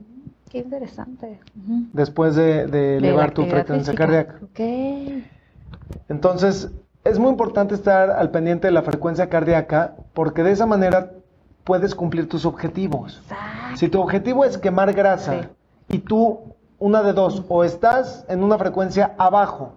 Qué 0.50 0.58
interesante. 0.58 1.40
Ujú. 1.56 1.84
después 1.92 2.36
de, 2.36 2.66
de 2.66 2.68
De 2.68 2.96
elevar 2.98 3.30
tu 3.32 3.44
frecuencia 3.46 3.94
cardíaca. 3.94 4.38
Ok. 4.42 4.60
Entonces, 6.08 6.70
es 7.04 7.18
muy 7.18 7.28
importante 7.30 7.74
estar 7.74 8.10
al 8.10 8.30
pendiente 8.30 8.66
de 8.66 8.72
la 8.72 8.82
frecuencia 8.82 9.28
cardíaca 9.28 9.94
porque 10.14 10.42
de 10.42 10.52
esa 10.52 10.66
manera 10.66 11.10
puedes 11.64 11.94
cumplir 11.94 12.28
tus 12.28 12.44
objetivos. 12.46 13.20
Exacto. 13.22 13.76
Si 13.76 13.88
tu 13.88 14.00
objetivo 14.00 14.44
es 14.44 14.58
quemar 14.58 14.92
grasa 14.92 15.32
Sí. 15.42 15.48
y 15.96 15.98
tú, 15.98 16.40
una 16.78 17.02
de 17.02 17.12
dos, 17.12 17.44
o 17.48 17.64
estás 17.64 18.24
en 18.28 18.42
una 18.42 18.58
frecuencia 18.58 19.14
abajo, 19.18 19.74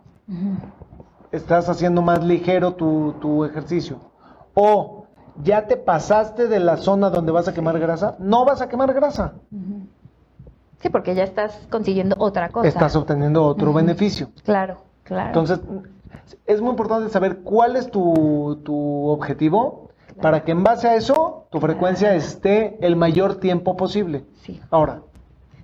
estás 1.32 1.70
haciendo 1.70 2.02
más 2.02 2.24
ligero 2.24 2.74
tu, 2.74 3.14
tu 3.22 3.46
ejercicio, 3.46 3.98
o 4.54 5.06
ya 5.44 5.68
te 5.68 5.78
pasaste 5.78 6.48
de 6.48 6.60
la 6.60 6.78
zona 6.78 7.10
donde 7.10 7.32
vas 7.32 7.48
a 7.48 7.54
quemar 7.54 7.78
grasa, 7.80 8.16
no 8.20 8.44
vas 8.46 8.62
a 8.62 8.68
quemar 8.70 8.94
grasa. 8.94 9.34
Sí, 10.80 10.90
porque 10.90 11.16
ya 11.16 11.24
estás 11.24 11.68
consiguiendo 11.70 12.16
otra 12.20 12.50
cosa. 12.50 12.68
estás 12.68 12.96
obteniendo 12.96 13.44
otro 13.44 13.74
beneficio. 13.74 14.30
Claro, 14.44 14.78
claro. 15.04 15.28
Entonces, 15.28 15.60
es 16.46 16.62
muy 16.62 16.72
importante 16.72 17.10
saber 17.10 17.38
cuál 17.40 17.76
es 17.76 17.90
tu, 17.90 18.62
tu 18.64 19.08
objetivo 19.08 19.92
para 20.22 20.44
que 20.44 20.52
en 20.52 20.64
base 20.64 20.88
a 20.88 20.96
eso 20.96 21.48
tu 21.52 21.60
frecuencia 21.60 22.16
esté 22.16 22.78
el 22.86 22.96
mayor 22.96 23.36
tiempo 23.36 23.76
posible. 23.78 24.26
sí. 24.42 24.60
Ahora, 24.72 25.02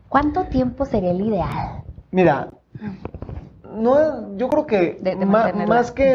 ¿Cuánto 0.09 0.43
tiempo 0.45 0.85
sería 0.85 1.09
el 1.11 1.21
ideal? 1.21 1.81
Mira, 2.11 2.49
no, 3.63 4.37
yo 4.37 4.47
creo 4.49 4.65
que 4.67 4.99
De- 5.01 5.15
de 5.15 5.25
ma- 5.25 5.43
mantenerla. 5.43 5.75
más 5.75 5.91
que 5.91 6.13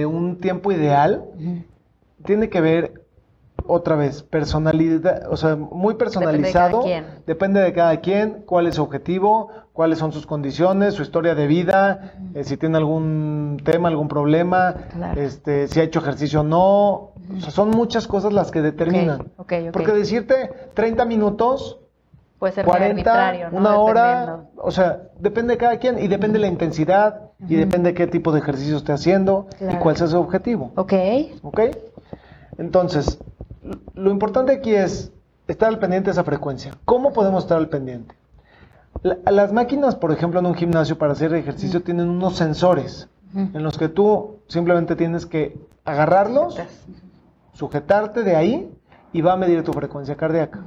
eh, 0.00 0.06
un 0.06 0.38
tiempo 0.38 0.70
ideal, 0.70 1.24
tiene 2.24 2.48
que 2.48 2.60
ver 2.60 3.03
otra 3.66 3.96
vez, 3.96 4.22
personalidad, 4.22 5.30
o 5.30 5.36
sea, 5.36 5.56
muy 5.56 5.94
personalizado. 5.94 6.82
Depende 6.84 6.90
de 6.90 7.02
cada 7.02 7.02
quien. 7.10 7.24
Depende 7.26 7.60
de 7.60 7.72
cada 7.72 7.96
quien, 8.00 8.42
cuál 8.46 8.66
es 8.66 8.74
su 8.74 8.82
objetivo, 8.82 9.48
cuáles 9.72 9.98
son 9.98 10.12
sus 10.12 10.26
condiciones, 10.26 10.94
su 10.94 11.02
historia 11.02 11.34
de 11.34 11.46
vida, 11.46 12.12
eh, 12.34 12.44
si 12.44 12.56
tiene 12.56 12.76
algún 12.76 13.60
tema, 13.64 13.88
algún 13.88 14.08
problema, 14.08 14.74
Claro. 14.92 15.20
este, 15.20 15.66
si 15.68 15.80
ha 15.80 15.82
hecho 15.82 16.00
ejercicio 16.00 16.40
o 16.40 16.44
no. 16.44 17.12
O 17.36 17.40
sea, 17.40 17.50
son 17.50 17.70
muchas 17.70 18.06
cosas 18.06 18.32
las 18.32 18.50
que 18.50 18.60
determinan. 18.60 19.32
Porque 19.36 19.92
decirte 19.92 20.50
30 20.74 21.04
minutos, 21.06 21.80
Puede 22.38 22.52
ser 22.52 22.66
muy 22.66 22.72
40, 22.72 22.90
arbitrario, 22.92 23.50
¿no? 23.50 23.58
una 23.58 23.78
hora, 23.78 24.40
o 24.58 24.70
sea, 24.70 25.04
depende 25.18 25.54
de 25.54 25.58
cada 25.58 25.78
quien 25.78 25.98
y 25.98 26.08
depende 26.08 26.34
de 26.38 26.40
la 26.42 26.48
intensidad 26.48 27.30
y 27.48 27.54
depende 27.54 27.90
de 27.90 27.94
qué 27.94 28.06
tipo 28.06 28.32
de 28.32 28.40
ejercicio 28.40 28.76
esté 28.76 28.92
haciendo 28.92 29.46
y 29.60 29.74
cuál 29.76 29.96
sea 29.96 30.08
su 30.08 30.18
objetivo. 30.18 30.70
Ok. 30.76 30.92
¿Ok? 31.42 31.60
Entonces, 32.58 33.18
lo 33.94 34.10
importante 34.10 34.52
aquí 34.52 34.74
es 34.74 35.12
estar 35.48 35.68
al 35.68 35.78
pendiente 35.78 36.06
de 36.06 36.12
esa 36.12 36.24
frecuencia. 36.24 36.72
¿Cómo 36.84 37.12
podemos 37.12 37.44
estar 37.44 37.58
al 37.58 37.68
pendiente? 37.68 38.14
La- 39.02 39.18
las 39.30 39.52
máquinas, 39.52 39.96
por 39.96 40.12
ejemplo, 40.12 40.40
en 40.40 40.46
un 40.46 40.54
gimnasio 40.54 40.96
para 40.98 41.12
hacer 41.12 41.34
ejercicio 41.34 41.82
tienen 41.82 42.08
unos 42.08 42.36
sensores 42.36 43.08
en 43.34 43.62
los 43.64 43.76
que 43.78 43.88
tú 43.88 44.36
simplemente 44.46 44.94
tienes 44.94 45.26
que 45.26 45.58
agarrarlos, 45.84 46.56
sujetarte 47.52 48.22
de 48.22 48.36
ahí 48.36 48.72
y 49.12 49.22
va 49.22 49.32
a 49.32 49.36
medir 49.36 49.64
tu 49.64 49.72
frecuencia 49.72 50.14
cardíaca. 50.16 50.60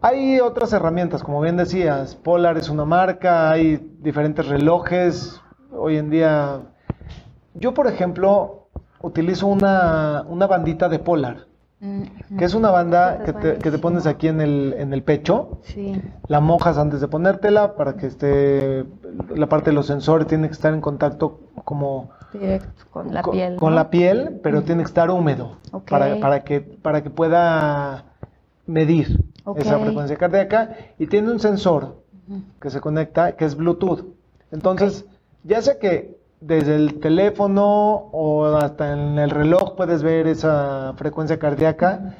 Hay 0.00 0.40
otras 0.40 0.72
herramientas, 0.72 1.22
como 1.22 1.40
bien 1.40 1.56
decías, 1.56 2.16
Polar 2.16 2.58
es 2.58 2.68
una 2.68 2.84
marca, 2.84 3.50
hay 3.52 3.76
diferentes 4.00 4.48
relojes. 4.48 5.40
Hoy 5.70 5.96
en 5.96 6.10
día, 6.10 6.60
yo 7.54 7.72
por 7.72 7.86
ejemplo, 7.86 8.61
utilizo 9.02 9.46
una, 9.46 10.24
una 10.28 10.46
bandita 10.46 10.88
de 10.88 10.98
Polar, 10.98 11.46
Mm, 11.84 12.36
que 12.38 12.44
es 12.44 12.54
una 12.54 12.70
banda 12.70 13.24
que 13.24 13.32
te, 13.32 13.54
que 13.58 13.72
te 13.72 13.78
pones 13.78 14.06
aquí 14.06 14.28
en 14.28 14.40
el, 14.40 14.72
en 14.78 14.92
el 14.92 15.02
pecho, 15.02 15.58
Sí. 15.62 16.00
la 16.28 16.38
mojas 16.38 16.78
antes 16.78 17.00
de 17.00 17.08
ponértela 17.08 17.74
para 17.74 17.96
que 17.96 18.06
esté, 18.06 18.84
la 19.34 19.48
parte 19.48 19.70
de 19.70 19.74
los 19.74 19.86
sensores 19.86 20.28
tiene 20.28 20.46
que 20.46 20.52
estar 20.52 20.72
en 20.72 20.80
contacto 20.80 21.40
como 21.64 22.10
Directo 22.32 22.84
con 22.92 23.12
la 23.12 23.22
con, 23.22 23.32
piel. 23.34 23.56
con 23.56 23.70
¿no? 23.70 23.74
la 23.74 23.90
piel, 23.90 24.38
pero 24.44 24.62
tiene 24.62 24.84
que 24.84 24.86
estar 24.86 25.10
húmedo 25.10 25.56
para, 25.90 26.20
para, 26.20 26.44
que, 26.44 26.60
para 26.60 27.02
que 27.02 27.10
pueda 27.10 28.04
medir 28.64 29.18
esa 29.56 29.80
frecuencia 29.80 30.16
cardíaca 30.16 30.76
y 31.00 31.08
tiene 31.08 31.32
un 31.32 31.40
sensor 31.40 31.96
que 32.60 32.70
se 32.70 32.80
conecta 32.80 33.32
que 33.32 33.44
es 33.44 33.56
Bluetooth. 33.56 34.04
Entonces, 34.52 35.04
ya 35.42 35.60
sea 35.60 35.80
que 35.80 36.16
desde 36.42 36.74
el 36.76 36.98
teléfono 37.00 37.64
o 38.12 38.46
hasta 38.46 38.92
en 38.92 39.18
el 39.18 39.30
reloj 39.30 39.76
puedes 39.76 40.02
ver 40.02 40.26
esa 40.26 40.92
frecuencia 40.96 41.38
cardíaca, 41.38 42.14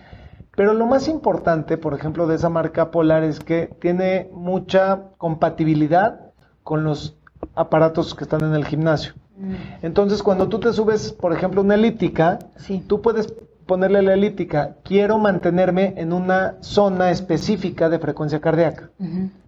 pero 0.54 0.74
lo 0.74 0.87
más 0.87 1.08
importante, 1.08 1.76
por 1.78 1.94
ejemplo, 1.94 2.26
de 2.26 2.37
esa 2.37 2.48
marca 2.48 2.90
Polar 2.90 3.24
es 3.24 3.40
que 3.40 3.68
tiene 3.80 4.28
mucha 4.32 5.08
compatibilidad 5.18 6.20
con 6.62 6.85
los 6.85 7.16
aparatos 7.54 8.14
que 8.14 8.24
están 8.24 8.42
en 8.44 8.54
el 8.54 8.64
gimnasio. 8.64 9.14
Mm, 9.37 9.54
Entonces, 9.82 10.22
cuando 10.22 10.48
tú 10.48 10.61
te 10.61 10.72
subes, 10.72 11.12
por 11.12 11.32
ejemplo, 11.32 11.61
una 11.62 11.74
elíptica, 11.74 12.38
Sí. 12.56 12.85
tú 12.87 13.00
puedes 13.00 13.32
ponerle 13.66 14.00
a 14.00 14.02
la 14.02 14.14
elíptica, 14.14 14.76
quiero 14.85 15.18
mantenerme 15.18 15.94
en 15.96 16.12
una 16.12 16.56
zona 16.61 17.11
específica 17.11 17.88
de 17.88 17.98
frecuencia 17.98 18.40
cardíaca. 18.40 18.90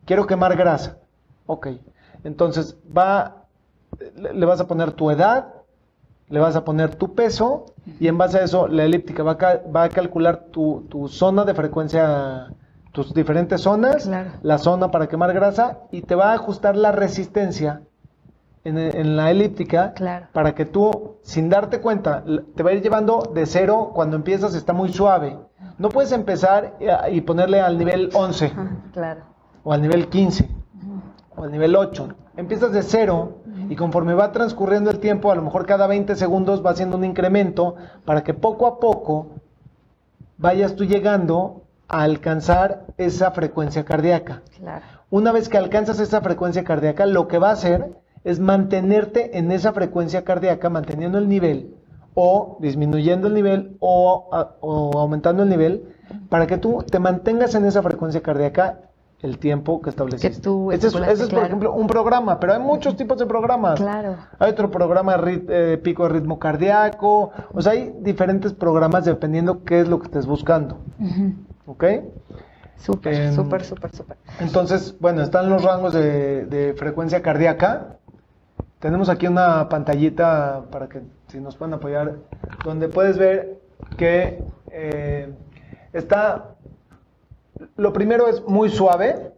Quiero 0.06 0.26
quemar 0.26 0.56
grasa. 0.56 0.96
Ok. 1.46 1.68
Entonces, 2.24 2.76
va, 2.96 3.43
le 4.20 4.46
vas 4.46 4.60
a 4.60 4.66
poner 4.66 4.92
tu 4.92 5.10
edad, 5.10 5.54
le 6.28 6.40
vas 6.40 6.56
a 6.56 6.64
poner 6.64 6.94
tu 6.96 7.14
peso 7.14 7.66
y 8.00 8.08
en 8.08 8.16
base 8.18 8.38
a 8.38 8.44
eso 8.44 8.66
la 8.68 8.84
elíptica 8.84 9.22
va 9.22 9.32
a, 9.32 9.60
va 9.70 9.82
a 9.84 9.88
calcular 9.88 10.46
tu, 10.50 10.86
tu 10.88 11.08
zona 11.08 11.44
de 11.44 11.54
frecuencia, 11.54 12.48
tus 12.92 13.12
diferentes 13.12 13.60
zonas, 13.60 14.04
Claro. 14.06 14.30
la 14.42 14.58
zona 14.58 14.90
para 14.90 15.06
quemar 15.08 15.32
grasa 15.32 15.80
y 15.90 16.02
te 16.02 16.14
va 16.14 16.30
a 16.30 16.34
ajustar 16.34 16.76
la 16.76 16.92
resistencia 16.92 17.82
en, 18.64 18.78
en 18.78 19.16
la 19.16 19.30
elíptica 19.30 19.92
Claro. 19.92 20.26
para 20.32 20.54
que 20.54 20.64
tú, 20.64 21.16
sin 21.22 21.50
darte 21.50 21.80
cuenta, 21.80 22.24
te 22.56 22.62
va 22.62 22.70
a 22.70 22.72
ir 22.72 22.82
llevando 22.82 23.30
de 23.34 23.44
cero, 23.44 23.90
cuando 23.94 24.16
empiezas 24.16 24.54
está 24.54 24.72
muy 24.72 24.90
suave. 24.92 25.38
No 25.78 25.88
puedes 25.90 26.12
empezar 26.12 26.74
y- 27.10 27.16
y 27.16 27.20
ponerle 27.20 27.60
al 27.60 27.76
nivel 27.76 28.08
11 28.14 28.46
Ajá, 28.46 28.70
Claro. 28.92 29.20
o 29.62 29.72
al 29.74 29.82
nivel 29.82 30.08
15 30.08 30.48
o 31.36 31.44
al 31.44 31.50
nivel 31.52 31.76
8. 31.76 32.08
Empiezas 32.36 32.72
de 32.72 32.82
cero 32.82 33.38
y 33.68 33.76
conforme 33.76 34.14
va 34.14 34.32
transcurriendo 34.32 34.90
el 34.90 34.98
tiempo, 34.98 35.30
a 35.30 35.34
lo 35.34 35.42
mejor 35.42 35.66
cada 35.66 35.86
20 35.86 36.16
segundos 36.16 36.64
va 36.64 36.70
haciendo 36.70 36.96
un 36.96 37.04
incremento 37.04 37.76
para 38.04 38.24
que 38.24 38.34
poco 38.34 38.66
a 38.66 38.80
poco 38.80 39.28
vayas 40.38 40.74
tú 40.74 40.84
llegando 40.84 41.62
a 41.88 42.02
alcanzar 42.02 42.84
esa 42.96 43.30
frecuencia 43.30 43.84
cardíaca. 43.84 44.42
Claro. 44.58 44.84
Una 45.10 45.32
vez 45.32 45.48
que 45.48 45.58
alcanzas 45.58 46.00
esa 46.00 46.20
frecuencia 46.20 46.64
cardíaca, 46.64 47.06
lo 47.06 47.28
que 47.28 47.38
va 47.38 47.50
a 47.50 47.52
hacer 47.52 47.92
es 48.24 48.40
mantenerte 48.40 49.38
en 49.38 49.52
esa 49.52 49.72
frecuencia 49.72 50.24
cardíaca, 50.24 50.70
manteniendo 50.70 51.18
el 51.18 51.28
nivel 51.28 51.74
o 52.14 52.56
disminuyendo 52.60 53.28
el 53.28 53.34
nivel 53.34 53.76
o, 53.80 54.28
o 54.60 54.98
aumentando 54.98 55.42
el 55.42 55.48
nivel 55.48 55.94
para 56.28 56.46
que 56.46 56.58
tú 56.58 56.84
te 56.88 56.98
mantengas 56.98 57.54
en 57.54 57.64
esa 57.64 57.82
frecuencia 57.82 58.22
cardíaca 58.22 58.80
el 59.24 59.38
tiempo 59.38 59.80
que 59.80 59.90
estableciste. 59.90 60.36
Que 60.36 60.42
tú 60.42 60.70
ese 60.70 60.78
es, 60.78 60.84
estipulaste, 60.84 61.14
ese 61.14 61.22
es, 61.24 61.30
por 61.30 61.44
ejemplo, 61.44 61.72
un 61.72 61.86
programa, 61.86 62.38
pero 62.38 62.52
hay 62.52 62.60
muchos 62.60 62.94
tipos 62.96 63.18
de 63.18 63.26
programas. 63.26 63.80
Claro. 63.80 64.16
Hay 64.38 64.50
otro 64.50 64.70
programa 64.70 65.16
eh, 65.26 65.80
pico 65.82 66.02
de 66.04 66.10
ritmo 66.10 66.38
cardíaco, 66.38 67.32
o 67.52 67.62
sea, 67.62 67.72
hay 67.72 67.94
diferentes 68.00 68.52
programas 68.52 69.06
dependiendo 69.06 69.64
qué 69.64 69.80
es 69.80 69.88
lo 69.88 69.98
que 69.98 70.06
estés 70.06 70.26
buscando, 70.26 70.78
Ujú. 71.00 71.32
¿ok? 71.66 71.84
Súper, 72.76 73.14
Em, 73.14 73.34
súper, 73.34 73.64
súper, 73.64 73.94
súper. 73.94 74.16
Entonces, 74.40 74.94
bueno, 75.00 75.22
están 75.22 75.48
los 75.48 75.62
rangos 75.64 75.94
de, 75.94 76.44
de 76.44 76.74
frecuencia 76.74 77.22
cardíaca. 77.22 77.96
Tenemos 78.78 79.08
aquí 79.08 79.26
una 79.26 79.68
pantallita 79.70 80.64
para 80.70 80.88
que 80.88 81.00
si 81.28 81.40
nos 81.40 81.56
pueden 81.56 81.72
apoyar, 81.74 82.16
donde 82.64 82.88
puedes 82.88 83.16
ver 83.16 83.58
que 83.96 84.42
eh, 84.70 85.32
está, 85.94 86.53
lo 87.76 87.92
primero 87.92 88.28
es 88.28 88.42
muy 88.46 88.68
suave, 88.70 89.32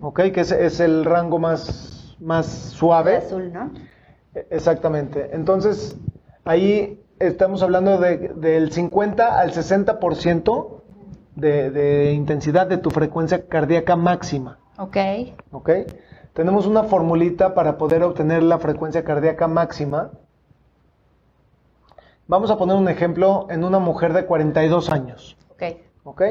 ¿ok? 0.00 0.20
Que 0.32 0.40
es, 0.40 0.52
es 0.52 0.80
el 0.80 1.04
rango 1.04 1.38
más, 1.38 2.16
más 2.20 2.46
suave. 2.46 3.16
Azul, 3.18 3.52
¿no? 3.52 3.70
Exactamente. 4.50 5.30
Entonces, 5.32 5.96
ahí 6.44 7.00
estamos 7.18 7.62
hablando 7.62 7.98
de- 7.98 8.28
del 8.36 8.72
50 8.72 9.38
al 9.38 9.52
60% 9.52 10.80
de, 11.36 11.70
de 11.70 12.12
intensidad 12.12 12.66
de 12.66 12.78
tu 12.78 12.90
frecuencia 12.90 13.46
cardíaca 13.46 13.96
máxima. 13.96 14.58
Ok. 14.78 14.96
¿Ok? 15.52 15.70
Tenemos 16.32 16.66
una 16.66 16.84
formulita 16.84 17.54
para 17.54 17.76
poder 17.76 18.02
obtener 18.02 18.42
la 18.42 18.58
frecuencia 18.58 19.04
cardíaca 19.04 19.46
máxima. 19.48 20.10
Vamos 22.26 22.50
a 22.50 22.56
poner 22.56 22.76
un 22.76 22.88
ejemplo 22.88 23.46
en 23.50 23.64
una 23.64 23.78
mujer 23.78 24.12
de 24.14 24.24
42 24.24 24.90
años. 24.90 25.36
Ok. 25.50 25.62
¿Ok? 26.04 26.22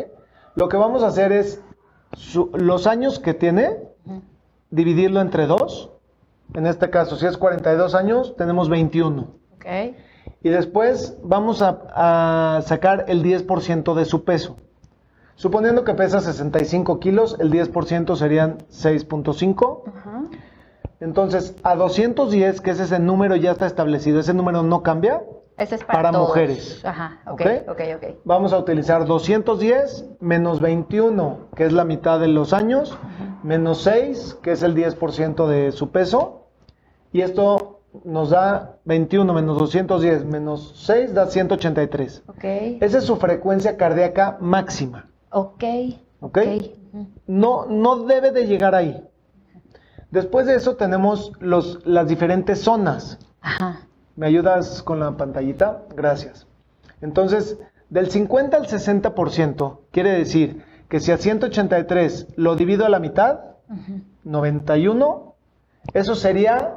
Lo 0.56 0.70
que 0.70 0.78
vamos 0.78 1.04
a 1.04 1.08
hacer 1.08 1.32
es 1.32 1.62
su- 2.14 2.52
los 2.54 2.88
años 2.88 3.20
que 3.20 3.34
tiene, 3.34 3.78
dividirlo 4.70 5.22
entre 5.22 5.48
dos. 5.48 5.90
En 6.54 6.68
este 6.68 6.90
caso, 6.90 7.16
si 7.16 7.26
es 7.26 7.38
42 7.38 7.96
años, 7.96 8.36
tenemos 8.38 8.70
21. 8.70 9.28
Ok. 9.56 9.66
Y 10.44 10.50
después 10.50 11.18
vamos 11.24 11.62
a, 11.62 11.80
a 12.58 12.62
sacar 12.64 13.06
el 13.08 13.24
10% 13.24 13.94
de 13.94 14.06
su 14.06 14.24
peso. 14.24 14.58
Suponiendo 15.36 15.84
que 15.84 15.94
pesa 15.94 16.20
65 16.20 17.00
kilos, 17.00 17.38
el 17.40 17.52
10% 17.52 18.16
serían 18.16 18.58
6.5. 18.70 19.84
Ajá. 19.88 20.22
Entonces, 21.00 21.56
a 21.64 21.76
210, 21.76 22.62
que 22.62 22.72
ese 22.72 22.84
es 22.84 22.92
el 22.92 23.06
número 23.06 23.36
ya 23.36 23.52
está 23.52 23.66
establecido, 23.66 24.20
ese 24.20 24.34
número 24.36 24.62
no 24.62 24.84
cambia, 24.84 25.24
Es 25.58 25.70
para, 25.70 25.86
Para 25.88 26.12
todos. 26.12 26.30
mujeres. 26.30 26.84
Ajá. 26.84 27.22
Ok. 27.28 27.42
¿Ok? 27.42 27.70
Ok, 27.70 27.82
ok. 27.98 28.16
vamos 28.24 28.52
a 28.54 28.58
utilizar 28.58 29.06
210 29.06 30.06
menos 30.20 30.60
21, 30.60 31.50
que 31.56 31.66
es 31.66 31.74
la 31.74 31.84
mitad 31.84 32.20
de 32.20 32.28
los 32.28 32.54
años, 32.54 32.98
menos 33.44 33.84
6, 33.84 34.40
que 34.42 34.54
es 34.54 34.64
el 34.64 34.76
10% 34.76 35.48
de 35.48 35.72
su 35.72 35.92
peso. 35.92 36.48
Y 37.14 37.22
esto 37.22 37.82
nos 38.06 38.30
da 38.30 38.78
21 38.86 39.34
menos 39.34 39.58
210 39.60 40.26
menos 40.26 40.74
6 40.78 41.14
da 41.14 41.28
183. 41.28 42.24
Ok. 42.28 42.44
Esa 42.82 42.98
es 42.98 43.04
su 43.04 43.18
frecuencia 43.18 43.78
cardíaca 43.78 44.38
máxima. 44.40 45.10
Ok. 45.32 45.64
¿Ok? 46.22 46.38
Ujú. 46.94 47.08
No, 47.28 47.66
no 47.68 48.04
debe 48.06 48.32
de 48.32 48.48
llegar 48.48 48.74
ahí. 48.76 49.06
Después 50.10 50.46
de 50.46 50.56
eso 50.56 50.76
tenemos 50.76 51.32
los, 51.40 51.86
las 51.86 52.08
diferentes 52.08 52.62
zonas. 52.62 53.20
Ajá. 53.42 53.88
¿Me 54.22 54.28
ayudas 54.28 54.84
con 54.84 55.00
la 55.00 55.18
pantallita? 55.18 55.82
Gracias. 55.96 56.46
Entonces, 57.02 57.58
del 57.90 58.12
50 58.12 58.56
al 58.56 58.68
60% 58.68 59.80
quiere 59.90 60.12
decir 60.12 60.64
que 60.90 61.00
si 61.00 61.12
a 61.12 61.18
183 61.18 62.28
lo 62.36 62.56
divido 62.56 62.86
a 62.86 62.90
la 62.90 63.00
mitad, 63.00 63.40
Ujú. 63.68 64.02
91, 64.24 65.34
eso 65.96 66.14
sería 66.14 66.76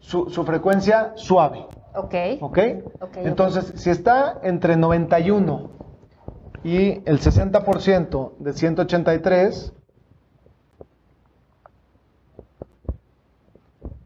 su, 0.00 0.28
su 0.28 0.42
frecuencia 0.42 1.12
suave. 1.14 1.66
Ok. 1.94 2.14
¿Ok? 2.40 2.58
Ok, 3.00 3.16
Entonces, 3.18 3.72
si 3.76 3.90
está 3.90 4.40
entre 4.42 4.76
91 4.76 5.70
y 6.64 6.94
el 7.08 7.20
60% 7.20 8.32
de 8.38 8.52
183, 8.54 9.72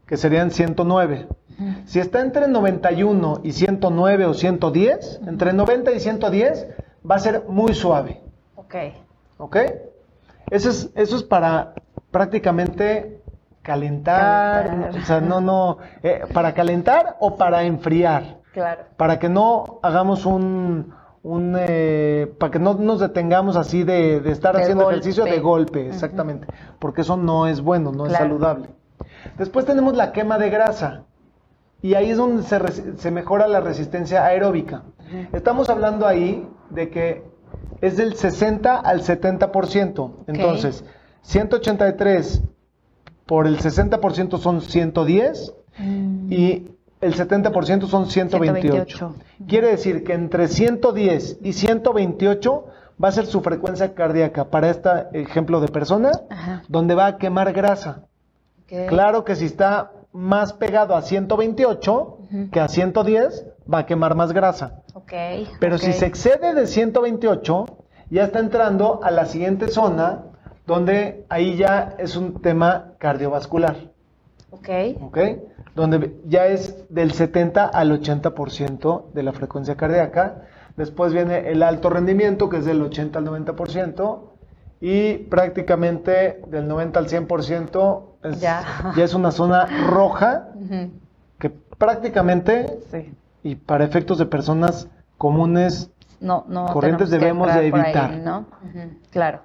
que 0.05 0.15
serían 0.15 0.51
109. 0.51 1.27
Si 1.85 1.99
está 1.99 2.21
entre 2.21 2.47
91 2.47 3.41
y 3.43 3.51
109 3.51 4.25
o 4.25 4.33
110, 4.33 5.21
entre 5.27 5.53
90 5.53 5.91
y 5.91 5.99
110, 5.99 6.67
va 7.09 7.15
a 7.15 7.19
ser 7.19 7.43
muy 7.47 7.73
suave. 7.73 8.21
Ok. 8.55 8.75
¿Ok? 9.37 9.57
Eso 10.51 10.69
es, 10.69 10.89
eso 10.95 11.15
es 11.15 11.23
para 11.23 11.73
prácticamente 12.11 13.21
calentar, 13.61 14.67
Calentar. 14.67 15.01
o 15.01 15.05
sea, 15.05 15.21
no, 15.21 15.41
no, 15.41 15.77
eh, 16.03 16.21
para 16.33 16.53
calentar 16.53 17.17
o 17.19 17.35
para 17.35 17.63
enfriar, 17.63 18.37
Claro. 18.53 18.83
para 18.97 19.19
que 19.19 19.29
no 19.29 19.79
hagamos 19.83 20.25
un, 20.25 20.93
un 21.23 21.55
eh, 21.59 22.33
para 22.39 22.51
que 22.51 22.59
no 22.59 22.73
nos 22.75 22.99
detengamos 22.99 23.55
así 23.57 23.83
de, 23.83 24.21
de 24.21 24.31
estar 24.31 24.55
De 24.55 24.63
haciendo 24.63 24.85
golpe. 24.85 24.99
ejercicio 24.99 25.25
de 25.25 25.39
golpe, 25.39 25.87
exactamente, 25.87 26.47
porque 26.79 27.01
eso 27.01 27.15
no 27.17 27.47
es 27.47 27.61
bueno, 27.61 27.91
no 27.91 28.07
es 28.07 28.13
saludable. 28.13 28.69
Después 29.37 29.65
tenemos 29.65 29.95
la 29.95 30.11
quema 30.11 30.37
de 30.37 30.49
grasa. 30.49 31.03
Y 31.81 31.93
ahí 31.93 32.11
es 32.11 32.17
donde 32.17 32.43
se, 32.43 33.11
mejora 33.11 33.47
la 33.47 33.61
resistencia 33.61 34.25
aeróbica. 34.25 34.83
Estamos 35.33 35.69
hablando 35.69 36.05
ahí 36.05 36.47
de 36.69 36.89
que 36.89 37.23
es 37.81 37.97
del 37.97 38.15
60 38.15 38.75
al 38.75 39.01
70%. 39.01 40.11
Entonces, 40.27 40.83
183 41.21 42.41
por 43.25 43.47
el 43.47 43.59
60% 43.59 44.37
son 44.39 44.61
110 44.61 45.53
Mm, 45.79 46.31
y 46.31 46.71
el 47.01 47.15
70% 47.15 47.87
son 47.87 48.07
128. 48.07 48.97
128. 48.97 49.15
Quiere 49.47 49.67
decir 49.67 50.03
que 50.03 50.13
entre 50.13 50.47
110 50.47 51.39
y 51.41 51.53
128 51.53 52.65
va 53.01 53.07
a 53.07 53.11
ser 53.11 53.25
su 53.25 53.41
frecuencia 53.41 53.93
cardíaca 53.93 54.45
para 54.49 54.69
este 54.69 54.89
ejemplo 55.13 55.61
de 55.61 55.69
persona, 55.69 56.11
Ajá. 56.29 56.63
donde 56.67 56.95
va 56.95 57.07
a 57.07 57.17
quemar 57.17 57.53
grasa. 57.53 58.03
Claro 58.87 59.23
que 59.23 59.35
si 59.35 59.45
está 59.45 59.91
más 60.11 60.53
pegado 60.53 60.95
a 60.95 61.01
128 61.01 62.17
Ujú. 62.31 62.49
que 62.51 62.59
a 62.59 62.67
110, 62.67 63.45
va 63.71 63.79
a 63.79 63.85
quemar 63.85 64.15
más 64.15 64.31
grasa. 64.31 64.81
Ok. 64.93 65.13
Pero 65.59 65.77
si 65.77 65.93
se 65.93 66.05
excede 66.05 66.53
de 66.53 66.67
128, 66.67 67.65
ya 68.09 68.23
está 68.23 68.39
entrando 68.39 69.01
a 69.03 69.11
la 69.11 69.25
siguiente 69.25 69.67
zona, 69.67 70.23
donde 70.65 71.25
ahí 71.29 71.55
ya 71.57 71.95
es 71.99 72.15
un 72.15 72.41
tema 72.41 72.93
cardiovascular, 72.97 73.75
Ok. 74.51 74.69
¿ok? 75.01 75.17
Donde 75.75 76.15
ya 76.25 76.47
es 76.47 76.85
del 76.89 77.11
70 77.11 77.65
al 77.65 77.91
80% 78.01 79.11
de 79.13 79.23
la 79.23 79.31
frecuencia 79.31 79.75
cardíaca. 79.75 80.43
Después 80.75 81.13
viene 81.13 81.49
el 81.51 81.61
alto 81.61 81.89
rendimiento, 81.89 82.49
que 82.49 82.57
es 82.57 82.65
del 82.65 82.81
80 82.81 83.19
al 83.19 83.25
90%. 83.25 84.28
Y 84.81 85.17
prácticamente 85.17 86.41
del 86.47 86.67
90 86.67 86.99
al 86.99 87.07
100% 87.07 88.01
es, 88.23 88.39
Ya. 88.39 88.93
ya 88.95 89.03
es 89.03 89.13
una 89.13 89.31
zona 89.31 89.65
roja 89.87 90.47
que 91.37 91.49
prácticamente, 91.49 92.79
Sí. 92.91 93.13
y 93.43 93.55
para 93.55 93.83
efectos 93.83 94.17
de 94.17 94.25
personas 94.25 94.87
comunes, 95.17 95.91
No, 96.21 96.43
no. 96.49 96.65
Corrientes 96.67 97.09
debemos 97.09 97.47
de 97.47 97.53
ahí, 97.59 97.67
evitar. 97.67 98.11
¿no? 98.17 98.45
Claro. 99.09 99.39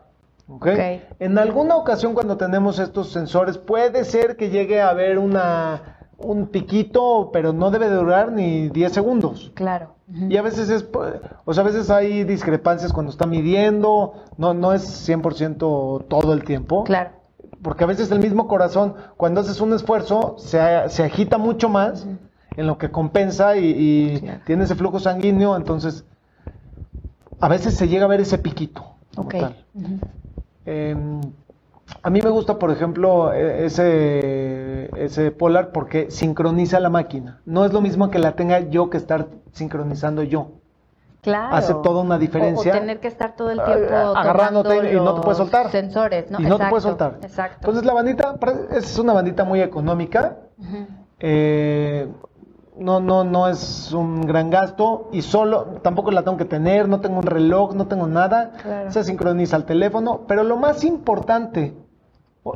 ¿ok? 0.49 0.66
Ok. 0.66 0.78
En 1.20 1.39
alguna 1.39 1.76
ocasión 1.76 2.14
cuando 2.14 2.37
tenemos 2.37 2.78
estos 2.80 3.12
sensores 3.12 3.59
puede 3.59 4.05
ser 4.05 4.37
que 4.37 4.51
llegue 4.51 4.80
a 4.80 4.89
haber 4.91 5.18
una, 5.18 5.99
un 6.18 6.49
piquito, 6.49 7.30
pero 7.32 7.53
no 7.53 7.70
debe 7.70 7.89
de 7.89 7.95
durar 7.97 8.32
ni 8.32 8.68
10 8.70 8.93
segundos. 8.93 9.53
Claro. 9.55 9.93
Y 10.13 10.37
a 10.37 10.43
veces 10.43 10.69
es, 10.69 10.85
o 11.45 11.55
sea, 11.55 11.63
a 11.63 11.67
veces 11.67 11.89
hay 11.91 12.25
discrepancias 12.25 12.93
cuando 12.93 13.11
está 13.11 13.27
midiendo, 13.27 14.25
no, 14.37 14.53
no 14.53 14.73
es 14.75 15.09
100% 15.09 16.05
todo 16.09 16.33
el 16.35 16.45
tiempo. 16.45 16.85
Claro. 16.85 17.11
Porque 17.63 17.85
a 17.85 17.87
veces 17.87 18.11
el 18.11 18.19
mismo 18.19 18.47
corazón, 18.47 18.95
cuando 19.17 19.41
haces 19.41 19.61
un 19.63 19.73
esfuerzo, 19.73 20.35
se, 20.39 20.61
se 20.91 21.05
agita 21.05 21.39
mucho 21.39 21.71
más 21.71 22.07
en 22.57 22.67
lo 22.67 22.77
que 22.77 22.91
compensa 22.91 23.57
y, 23.57 23.65
y 24.17 24.21
Claro. 24.21 24.41
tiene 24.45 24.65
ese 24.65 24.75
flujo 24.75 25.01
sanguíneo, 25.01 25.57
entonces 25.57 26.05
a 27.41 27.49
veces 27.49 27.75
se 27.75 27.89
llega 27.89 28.05
a 28.05 28.09
ver 28.09 28.21
ese 28.21 28.37
piquito. 28.39 28.85
Ok. 29.17 29.35
tal. 29.39 29.57
Eh, 30.67 30.97
a 32.05 32.11
mí 32.11 32.21
me 32.21 32.29
gusta, 32.29 32.59
por 32.59 32.71
ejemplo, 32.71 33.33
e- 33.33 33.65
ese, 33.65 34.91
ese 35.03 35.31
Polar 35.31 35.73
porque 35.73 36.11
sincroniza 36.11 36.79
la 36.79 36.91
máquina. 36.91 37.41
No 37.47 37.65
es 37.65 37.73
lo 37.73 37.81
mismo 37.81 38.11
que 38.11 38.19
la 38.19 38.33
tenga 38.33 38.61
yo 38.61 38.91
que 38.91 38.99
estar 38.99 39.29
sincronizando 39.53 40.23
yo. 40.23 40.49
Claro. 41.23 41.57
Hace 41.57 41.73
toda 41.83 42.03
una 42.03 42.19
diferencia. 42.19 42.75
O, 42.75 42.77
o 42.77 42.79
tener 42.79 43.01
que 43.01 43.09
estar 43.09 43.35
todo 43.35 43.51
el 43.51 43.65
tiempo 43.65 43.95
agarrándote 43.95 44.93
y 44.93 44.97
no 44.97 45.15
te 45.15 45.23
puedes 45.23 45.39
soltar. 45.39 45.71
Sensores, 45.71 46.31
¿no? 46.31 46.41
y 46.41 46.43
no 46.43 46.49
te 46.59 46.65
Exacto, 46.65 46.71
puedes 46.71 46.83
soltar. 46.83 47.19
Exacto. 47.23 47.57
Entonces 47.61 47.87
la 47.87 47.95
bandita, 47.95 48.35
es 48.73 48.99
una 48.99 49.15
bandita 49.15 49.45
muy 49.45 49.63
económica. 49.63 50.37
Eh, 51.21 52.07
no, 52.77 53.01
no, 53.01 53.25
no 53.25 53.49
es 53.49 53.93
un 53.93 54.21
gran 54.27 54.51
gasto 54.51 55.09
y 55.11 55.23
solo, 55.23 55.79
tampoco 55.81 56.11
la 56.11 56.23
tengo 56.23 56.37
que 56.37 56.45
tener, 56.45 56.87
no 56.87 57.01
tengo 57.01 57.17
un 57.17 57.23
reloj, 57.23 57.75
no 57.75 57.87
tengo 57.87 58.07
nada. 58.07 58.53
Claro. 58.63 58.93
Se 58.93 59.05
sincroniza 59.05 59.57
el 59.57 59.65
teléfono, 59.65 60.27
pero 60.29 60.45
lo 60.45 60.59
más 60.59 60.85
importante 60.85 61.75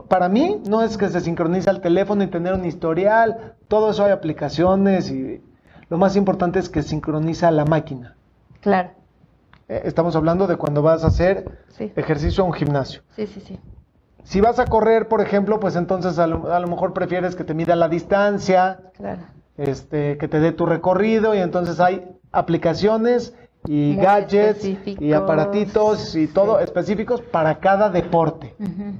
para 0.08 0.28
mí 0.28 0.60
no 0.68 0.82
es 0.82 0.96
que 0.98 1.08
se 1.08 1.20
sincroniza 1.20 1.70
el 1.70 1.80
teléfono 1.80 2.22
y 2.22 2.26
tener 2.26 2.52
un 2.54 2.64
historial, 2.64 3.54
todo 3.68 3.90
eso 3.90 4.04
hay 4.04 4.12
aplicaciones 4.12 5.10
y 5.10 5.42
lo 5.88 5.96
más 5.96 6.16
importante 6.16 6.58
es 6.58 6.68
que 6.68 6.82
sincroniza 6.82 7.50
la 7.50 7.64
máquina. 7.64 8.14
Claro. 8.60 8.90
Eh, 9.68 9.82
Estamos 9.84 10.14
hablando 10.16 10.46
de 10.46 10.56
cuando 10.56 10.82
vas 10.82 11.04
a 11.04 11.08
hacer 11.08 11.58
Sí. 11.70 11.92
ejercicio 11.96 12.42
en 12.44 12.48
un 12.48 12.52
gimnasio. 12.54 13.02
Sí, 13.16 13.26
sí, 13.26 13.40
sí. 13.40 13.58
Si 14.24 14.40
vas 14.42 14.58
a 14.58 14.66
correr, 14.66 15.08
por 15.08 15.22
ejemplo, 15.22 15.58
pues 15.58 15.74
entonces 15.76 16.18
a 16.18 16.26
lo, 16.26 16.52
a 16.52 16.60
lo 16.60 16.68
mejor 16.68 16.92
prefieres 16.92 17.34
que 17.34 17.44
te 17.44 17.54
mida 17.54 17.74
la 17.76 17.88
distancia, 17.88 18.80
Claro. 18.96 19.22
este, 19.56 20.18
que 20.18 20.28
te 20.28 20.38
dé 20.40 20.52
tu 20.52 20.66
recorrido 20.66 21.34
y 21.34 21.38
entonces 21.38 21.80
hay 21.80 22.06
aplicaciones 22.30 23.34
y 23.66 23.92
Muy 23.94 24.04
gadgets 24.04 24.64
y 24.64 25.12
aparatitos 25.14 26.14
y 26.14 26.26
todo 26.26 26.58
Sí. 26.58 26.64
específicos 26.64 27.22
para 27.22 27.58
cada 27.58 27.88
deporte. 27.90 28.54
Ujú. 28.60 28.92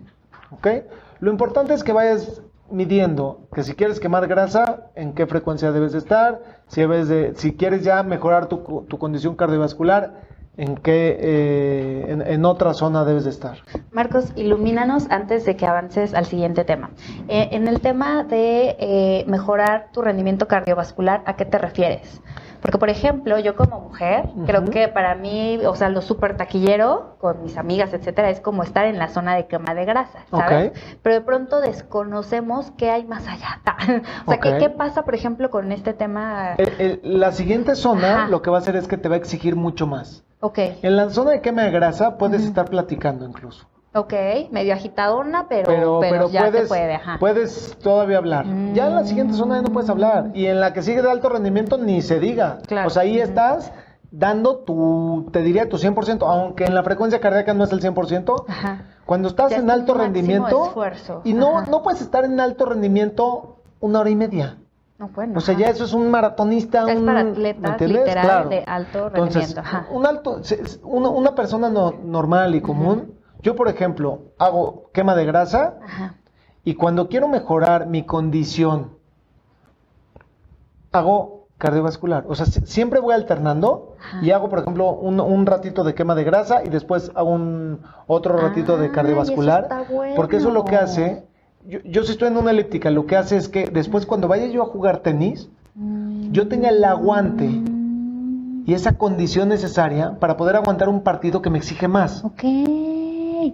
¿Ok? 0.51 0.67
Lo 1.21 1.31
importante 1.31 1.75
es 1.75 1.83
que 1.85 1.93
vayas 1.93 2.43
midiendo 2.71 3.49
que 3.55 3.63
si 3.63 3.75
quieres 3.75 3.99
quemar 3.99 4.27
grasa, 4.27 4.91
en 4.95 5.15
qué 5.15 5.27
frecuencia 5.27 5.73
debes 5.73 5.93
de 5.93 5.99
estar, 5.99 6.43
si, 6.67 6.83
debes 6.83 7.09
de, 7.09 7.35
si 7.35 7.57
quieres 7.57 7.83
ya 7.83 8.03
mejorar 8.03 8.47
tu, 8.47 8.85
tu 8.89 8.99
condición 8.99 9.37
cardiovascular, 9.37 10.29
en 10.59 10.77
qué 10.77 11.17
eh, 11.21 12.07
en, 12.09 12.21
en 12.21 12.45
otra 12.45 12.75
zona 12.75 13.05
debes 13.05 13.25
de 13.25 13.31
estar. 13.31 13.59
Marcos, 13.93 14.33
ilumínanos 14.35 15.09
antes 15.09 15.45
de 15.47 15.57
que 15.57 15.65
avances 15.65 16.15
al 16.15 16.27
siguiente 16.27 16.65
tema. 16.65 16.91
Eh, 17.29 17.51
en 17.53 17.69
el 17.69 17.81
tema 17.81 18.25
de 18.25 18.77
eh, 18.81 19.25
mejorar 19.29 19.89
tu 19.93 20.03
rendimiento 20.03 20.49
cardiovascular, 20.49 21.23
¿a 21.27 21.37
qué 21.37 21.45
te 21.45 21.59
refieres? 21.59 22.21
Porque, 22.61 22.79
por 22.79 22.91
ejemplo, 22.91 23.39
yo 23.39 23.55
como 23.57 23.81
mujer, 23.81 24.25
creo 24.47 24.65
que 24.65 24.89
para 24.89 25.15
mí, 25.15 25.59
o 25.65 25.75
sea, 25.75 25.89
lo 25.89 26.01
súper 26.03 26.37
taquillero 26.37 27.17
con 27.21 27.43
mis 27.43 27.57
amigas, 27.57 27.93
etcétera, 27.95 28.31
es 28.31 28.41
como 28.41 28.63
estar 28.63 28.87
en 28.87 28.99
la 28.99 29.09
zona 29.09 29.37
de 29.37 29.47
quema 29.47 29.75
de 29.75 29.85
grasa, 29.85 30.25
¿sabes? 30.31 30.73
Pero 31.03 31.15
de 31.15 31.21
pronto 31.21 31.61
desconocemos 31.61 32.71
qué 32.77 32.91
hay 32.91 33.05
más 33.05 33.27
allá. 33.29 33.61
o 34.27 34.31
sea, 34.31 34.41
¿qué, 34.41 34.59
qué 34.59 34.71
pasa, 34.71 35.05
por 35.05 35.15
ejemplo, 35.15 35.51
con 35.51 35.71
este 35.73 35.93
tema? 35.95 36.55
El- 36.59 37.01
el- 37.05 37.21
la 37.21 37.33
siguiente 37.33 37.75
zona 37.75 38.23
Ajá. 38.25 38.29
lo 38.29 38.43
que 38.43 38.51
va 38.51 38.59
a 38.59 38.61
hacer 38.61 38.77
es 38.77 38.89
que 38.89 38.97
te 38.97 39.09
va 39.09 39.15
a 39.15 39.19
exigir 39.19 39.57
mucho 39.57 39.87
más. 39.87 40.25
En 40.83 40.97
la 40.97 41.11
zona 41.11 41.33
de 41.33 41.41
quema 41.41 41.63
de 41.63 41.71
grasa 41.71 42.17
puedes 42.19 42.45
estar 42.45 42.67
platicando 42.71 43.25
incluso. 43.27 43.67
Ok, 43.95 44.12
medio 44.51 44.72
agitadona, 44.74 45.47
pero, 45.49 45.64
pero, 45.66 45.99
pero, 46.01 46.12
pero 46.12 46.28
ya 46.30 46.41
puedes, 46.43 46.62
se 46.62 46.68
puede, 46.68 46.95
ajá. 46.95 47.16
puedes 47.18 47.76
todavía 47.82 48.18
hablar. 48.18 48.47
Ya 48.74 48.86
en 48.89 48.95
la 48.95 49.05
siguiente 49.05 49.34
zona 49.34 49.57
ya 49.57 49.62
no 49.62 49.72
puedes 49.72 49.91
hablar. 49.91 50.30
Y 50.34 50.47
en 50.47 50.61
la 50.61 50.72
que 50.72 50.82
sigue 50.82 51.03
de 51.03 51.11
alto 51.11 51.28
rendimiento 51.28 51.78
ni 51.78 52.03
se 52.03 52.20
diga. 52.20 52.59
Claro. 52.66 52.86
O 52.89 52.91
sea, 52.91 53.03
ahí 53.03 53.18
estás 53.18 53.72
dando 54.11 54.59
tu, 54.59 55.28
te 55.32 55.43
diría 55.43 55.68
tu 55.68 55.76
100%, 55.76 56.22
aunque 56.26 56.64
en 56.64 56.74
la 56.74 56.82
frecuencia 56.82 57.20
cardíaca 57.20 57.53
no 57.55 57.64
es 57.64 57.72
el 57.72 57.80
100%. 57.82 58.45
Ajá. 58.49 58.82
Cuando 59.05 59.28
estás 59.28 59.51
Ya 59.51 59.59
en 59.59 59.70
alto 59.70 59.95
rendimiento 59.95 60.66
esfuerzo. 60.66 61.22
y 61.24 61.32
no, 61.34 61.59
Ajá. 61.59 61.70
no 61.70 61.82
puedes 61.82 62.01
estar 62.01 62.24
en 62.24 62.39
alto 62.41 62.66
rendimiento 62.66 63.57
una 63.80 64.01
hora 64.01 64.11
y 64.11 64.16
media. 64.16 64.59
No, 64.99 65.09
bueno. 65.09 65.34
O 65.39 65.41
sea, 65.41 65.55
ajá. 65.55 65.62
ya 65.64 65.70
eso 65.70 65.84
es 65.84 65.93
un 65.93 66.11
maratonista. 66.11 66.84
Es 66.91 66.99
un- 66.99 67.07
para 67.07 67.22
literal 67.22 68.24
Claro. 68.24 68.49
de 68.49 68.64
alto 68.66 69.07
Entonces, 69.09 69.55
rendimiento. 69.55 69.61
Ajá. 69.61 69.86
un 69.93 70.07
alto, 70.07 70.41
una, 70.84 71.09
una 71.11 71.34
persona 71.34 71.68
no- 71.70 71.95
normal 72.05 72.55
y 72.55 72.61
común, 72.61 73.12
yo 73.43 73.55
por 73.57 73.68
ejemplo 73.68 74.20
hago 74.39 74.91
quema 74.93 75.14
de 75.14 75.24
grasa 75.24 75.78
Ajá. 75.84 76.14
y 76.64 76.74
cuando 76.74 77.09
quiero 77.09 77.28
mejorar 77.28 77.86
mi 77.86 78.03
condición, 78.05 78.91
hago 80.93 81.47
cardiovascular. 81.59 82.24
O 82.28 82.34
sea, 82.34 82.47
si- 82.47 82.61
siempre 82.66 83.01
voy 83.01 83.14
alternando 83.14 83.95
Ajá. 84.01 84.18
y 84.24 84.30
hago, 84.30 84.49
por 84.49 84.61
ejemplo, 84.61 84.91
un, 84.93 85.20
un 85.20 85.45
ratito 85.47 85.82
de 85.84 85.95
quema 85.95 86.14
de 86.14 86.24
grasa 86.24 86.62
y 86.64 86.68
después 86.68 87.11
hago 87.14 87.30
un 87.30 87.80
otro 88.07 88.36
ratito 88.36 88.74
Ah, 88.74 88.80
de 88.80 88.86
y 88.86 88.91
cardiovascular. 88.91 89.66
eso 89.68 89.80
está 89.80 89.93
bueno. 89.93 90.14
Porque 90.16 90.36
eso 90.36 90.51
lo 90.51 90.64
que 90.64 90.76
hace, 90.76 91.24
yo, 91.66 91.80
yo 91.84 92.05
si 92.05 92.12
estoy 92.12 92.28
en 92.28 92.36
una 92.36 92.53
elíptica, 92.53 92.91
lo 92.91 93.07
que 93.07 93.16
hace 93.16 93.36
es 93.36 93.49
que 93.49 93.66
después 93.66 94.07
cuando 94.07 94.28
vaya 94.28 94.47
yo 94.47 94.62
a 94.62 94.66
jugar 94.66 94.99
tenis, 95.01 95.49
Mm, 95.80 96.32
yo 96.32 96.49
tenga 96.49 96.70
el 96.70 96.82
aguante 96.82 97.45
y 98.66 98.74
esa 98.74 98.99
condición 98.99 99.49
necesaria 99.49 100.18
para 100.18 100.36
poder 100.36 100.57
aguantar 100.57 100.89
un 100.89 101.03
partido 101.05 101.41
que 101.41 101.51
me 101.51 101.59
exige 101.59 101.86
más. 101.86 102.24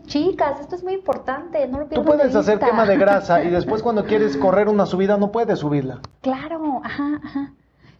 Chicas, 0.06 0.60
esto 0.60 0.76
es 0.76 0.82
muy 0.82 0.94
importante, 0.94 1.66
no 1.68 1.80
lo 1.80 1.86
Tú 1.86 2.04
puedes 2.04 2.34
hacer 2.34 2.58
quema 2.58 2.86
de 2.86 2.96
grasa 2.96 3.42
y 3.42 3.50
después 3.50 3.82
cuando 3.82 4.04
quieres 4.06 4.36
correr 4.36 4.68
una 4.68 4.86
subida 4.86 5.16
no 5.16 5.30
puedes 5.30 5.58
subirla. 5.58 6.00
Claro, 6.20 6.80
ajá, 6.84 7.20
ajá. 7.22 7.52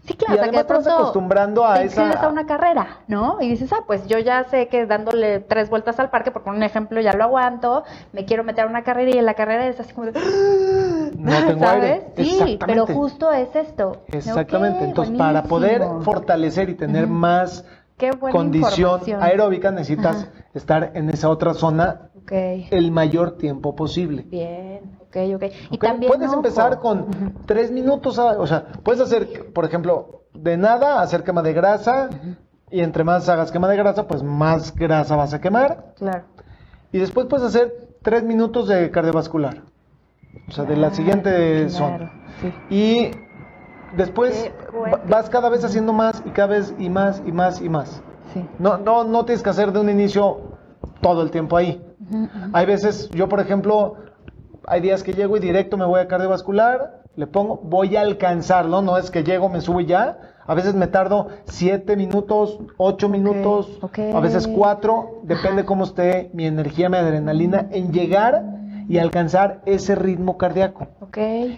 Sí, 0.06 0.14
claro, 0.14 0.34
y 0.34 0.38
además 0.38 0.64
que 0.64 0.72
de 0.72 0.78
vas 0.78 0.86
acostumbrando 0.86 1.64
a 1.64 1.78
te 1.78 1.84
esa 1.86 2.10
a 2.10 2.28
una 2.28 2.44
carrera, 2.44 2.98
¿no? 3.08 3.40
Y 3.40 3.48
dices, 3.48 3.72
ah, 3.72 3.84
pues 3.86 4.06
yo 4.06 4.18
ya 4.18 4.44
sé 4.44 4.68
que 4.68 4.84
dándole 4.84 5.40
tres 5.40 5.70
vueltas 5.70 5.98
al 5.98 6.10
parque, 6.10 6.30
por 6.30 6.42
poner 6.42 6.58
un 6.58 6.62
ejemplo, 6.62 7.00
ya 7.00 7.14
lo 7.14 7.24
aguanto, 7.24 7.84
me 8.12 8.26
quiero 8.26 8.44
meter 8.44 8.64
a 8.64 8.68
una 8.68 8.82
carrera 8.84 9.12
y 9.14 9.18
en 9.18 9.24
la 9.24 9.32
carrera 9.32 9.66
es 9.66 9.80
así 9.80 9.94
como 9.94 10.10
de... 10.10 10.20
No 11.16 11.32
tengo 11.46 11.60
¿Sabes? 11.60 12.02
aire. 12.16 12.24
Sí, 12.24 12.58
pero 12.66 12.86
justo 12.86 13.32
es 13.32 13.54
esto. 13.56 14.02
Exactamente. 14.08 14.84
Entonces, 14.84 15.16
para 15.16 15.44
poder 15.44 15.82
fortalecer 16.02 16.68
y 16.68 16.74
tener 16.74 17.06
más 17.06 17.64
Qué 17.96 18.10
buena 18.10 18.36
condición 18.36 19.00
aeróbica, 19.20 19.70
necesitas 19.70 20.24
Ajá. 20.24 20.32
estar 20.54 20.90
en 20.94 21.10
esa 21.10 21.28
otra 21.28 21.54
zona 21.54 22.10
el 22.30 22.90
mayor 22.90 23.36
tiempo 23.36 23.76
posible. 23.76 24.22
bien, 24.22 24.98
ok, 25.00 25.16
ok. 25.36 25.42
Y 25.70 25.78
también, 25.78 26.10
puedes 26.12 26.32
empezar 26.32 26.80
con 26.80 27.06
tres 27.46 27.70
minutos, 27.70 28.18
a- 28.18 28.38
o 28.40 28.46
sea, 28.46 28.66
puedes 28.82 29.00
hacer, 29.00 29.52
por 29.52 29.64
ejemplo, 29.64 30.22
de 30.32 30.56
nada, 30.56 31.00
hacer 31.02 31.22
quema 31.22 31.42
de 31.42 31.52
grasa, 31.52 32.08
y 32.70 32.80
entre 32.80 33.04
más 33.04 33.28
hagas 33.28 33.52
quema 33.52 33.68
de 33.68 33.76
grasa, 33.76 34.08
pues 34.08 34.22
más 34.24 34.74
grasa 34.74 35.14
vas 35.14 35.32
a 35.32 35.40
quemar, 35.40 35.92
Claro. 35.96 36.24
y 36.90 36.98
después 36.98 37.26
puedes 37.26 37.46
hacer 37.46 37.72
tres 38.02 38.24
minutos 38.24 38.66
de 38.66 38.90
cardiovascular, 38.90 39.62
o 40.48 40.50
sea, 40.50 40.64
de 40.64 40.74
la 40.76 40.88
Claro, 40.88 40.94
siguiente 40.96 41.66
claro, 41.68 41.68
zona. 41.70 42.12
sí. 42.40 42.52
Y 42.70 43.10
después 43.96 44.50
vas 45.08 45.28
cada 45.30 45.48
vez 45.48 45.64
haciendo 45.64 45.92
más 45.92 46.22
y 46.24 46.30
cada 46.30 46.48
vez 46.48 46.74
y 46.78 46.88
más 46.90 47.22
y 47.26 47.32
más 47.32 47.60
y 47.60 47.68
más. 47.68 48.02
Sí. 48.32 48.44
No, 48.58 48.78
no, 48.78 49.04
no 49.04 49.24
tienes 49.24 49.42
que 49.42 49.50
hacer 49.50 49.72
de 49.72 49.80
un 49.80 49.90
inicio 49.90 50.40
todo 51.00 51.22
el 51.22 51.30
tiempo 51.30 51.56
ahí. 51.56 51.82
Ujú. 52.10 52.28
Hay 52.52 52.66
veces, 52.66 53.10
yo 53.10 53.28
por 53.28 53.40
ejemplo, 53.40 53.96
hay 54.66 54.80
días 54.80 55.02
que 55.02 55.12
llego 55.12 55.36
y 55.36 55.40
directo 55.40 55.76
me 55.76 55.84
voy 55.84 56.00
a 56.00 56.08
cardiovascular, 56.08 57.02
le 57.16 57.26
pongo, 57.26 57.60
voy 57.62 57.96
a 57.96 58.00
alcanzarlo, 58.00 58.82
no 58.82 58.98
es 58.98 59.10
que 59.10 59.22
llego, 59.22 59.48
me 59.48 59.60
subo 59.60 59.80
y 59.80 59.86
ya. 59.86 60.18
A 60.46 60.54
veces 60.54 60.74
me 60.74 60.86
tardo 60.88 61.28
7 61.46 61.96
minutos, 61.96 62.58
8 62.76 63.08
minutos, 63.08 63.78
a 64.14 64.20
veces 64.20 64.46
4, 64.46 65.20
depende 65.22 65.64
cómo 65.64 65.84
esté 65.84 66.30
mi 66.34 66.44
energía, 66.44 66.90
mi 66.90 66.98
adrenalina, 66.98 67.68
en 67.70 67.92
llegar 67.92 68.53
y 68.88 68.98
alcanzar 68.98 69.62
ese 69.66 69.94
ritmo 69.94 70.36
cardíaco. 70.38 70.86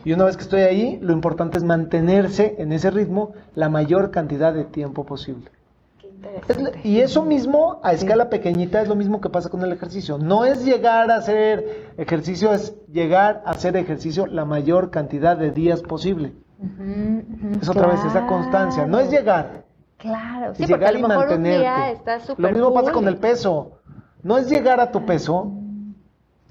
Y 0.04 0.12
una 0.12 0.24
vez 0.24 0.36
que 0.36 0.42
estoy 0.42 0.60
ahí, 0.62 0.98
lo 1.02 1.12
importante 1.12 1.58
es 1.58 1.64
mantenerse 1.64 2.56
en 2.58 2.72
ese 2.72 2.90
ritmo 2.90 3.32
la 3.54 3.68
mayor 3.68 4.10
cantidad 4.10 4.52
de 4.52 4.64
tiempo 4.64 5.04
posible. 5.04 5.50
Qué 5.98 6.08
Es 6.48 6.84
y 6.84 7.00
eso 7.00 7.24
mismo 7.24 7.80
a 7.82 7.92
escala 7.92 8.28
pequeñita 8.30 8.80
es 8.80 8.88
lo 8.88 8.94
mismo 8.94 9.20
que 9.20 9.28
pasa 9.30 9.48
con 9.48 9.62
el 9.62 9.72
ejercicio. 9.72 10.18
No 10.18 10.44
es 10.44 10.64
llegar 10.64 11.10
a 11.10 11.16
hacer 11.16 11.92
ejercicio, 11.96 12.52
es 12.52 12.74
llegar 12.92 13.42
a 13.44 13.50
hacer 13.52 13.76
ejercicio 13.76 14.26
la 14.26 14.44
mayor 14.44 14.90
cantidad 14.90 15.36
de 15.36 15.50
días 15.50 15.82
posible. 15.82 16.32
Es 17.60 17.68
otra 17.68 17.86
vez 17.86 18.02
esa 18.04 18.26
constancia. 18.26 18.86
No 18.86 18.98
es 18.98 19.10
llegar, 19.10 19.64
Claro, 19.98 20.52
es 20.52 20.58
sí, 20.58 20.66
porque 20.66 20.84
a 20.86 20.90
llegar 20.90 20.92
lo 20.92 20.98
y 20.98 21.02
mejor 21.02 21.16
un 21.24 21.28
mantenerte. 21.30 21.58
día 21.58 21.90
está 21.90 22.20
súper 22.20 22.38
lo 22.38 22.50
mismo 22.50 22.72
pasa 22.74 22.92
con 22.92 23.08
el 23.08 23.16
peso. 23.18 23.72
No 24.22 24.36
es 24.38 24.48
llegar 24.48 24.80
a 24.80 24.90
tu 24.90 25.04
peso, 25.06 25.52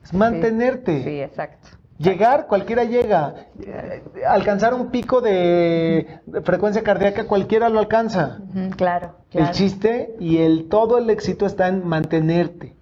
es 0.05 0.13
mantenerte. 0.13 1.03
Sí, 1.03 1.19
exacto. 1.21 1.69
Llegar, 1.97 2.47
cualquiera 2.47 2.83
llega. 2.83 3.35
Eh, 3.61 4.03
Alcanzar 4.27 4.73
un 4.73 4.91
pico 4.91 5.21
de, 5.21 6.19
frecuencia 6.43 6.83
cardíaca, 6.83 7.25
cualquiera 7.25 7.69
lo 7.69 7.79
alcanza. 7.79 8.39
Claro, 8.75 9.15
claro. 9.31 9.47
El 9.47 9.51
chiste 9.51 10.15
y 10.19 10.37
el 10.37 10.67
todo 10.67 10.97
el 10.97 11.09
éxito 11.09 11.45
está 11.45 11.67
en 11.67 11.87
mantenerte. 11.87 12.75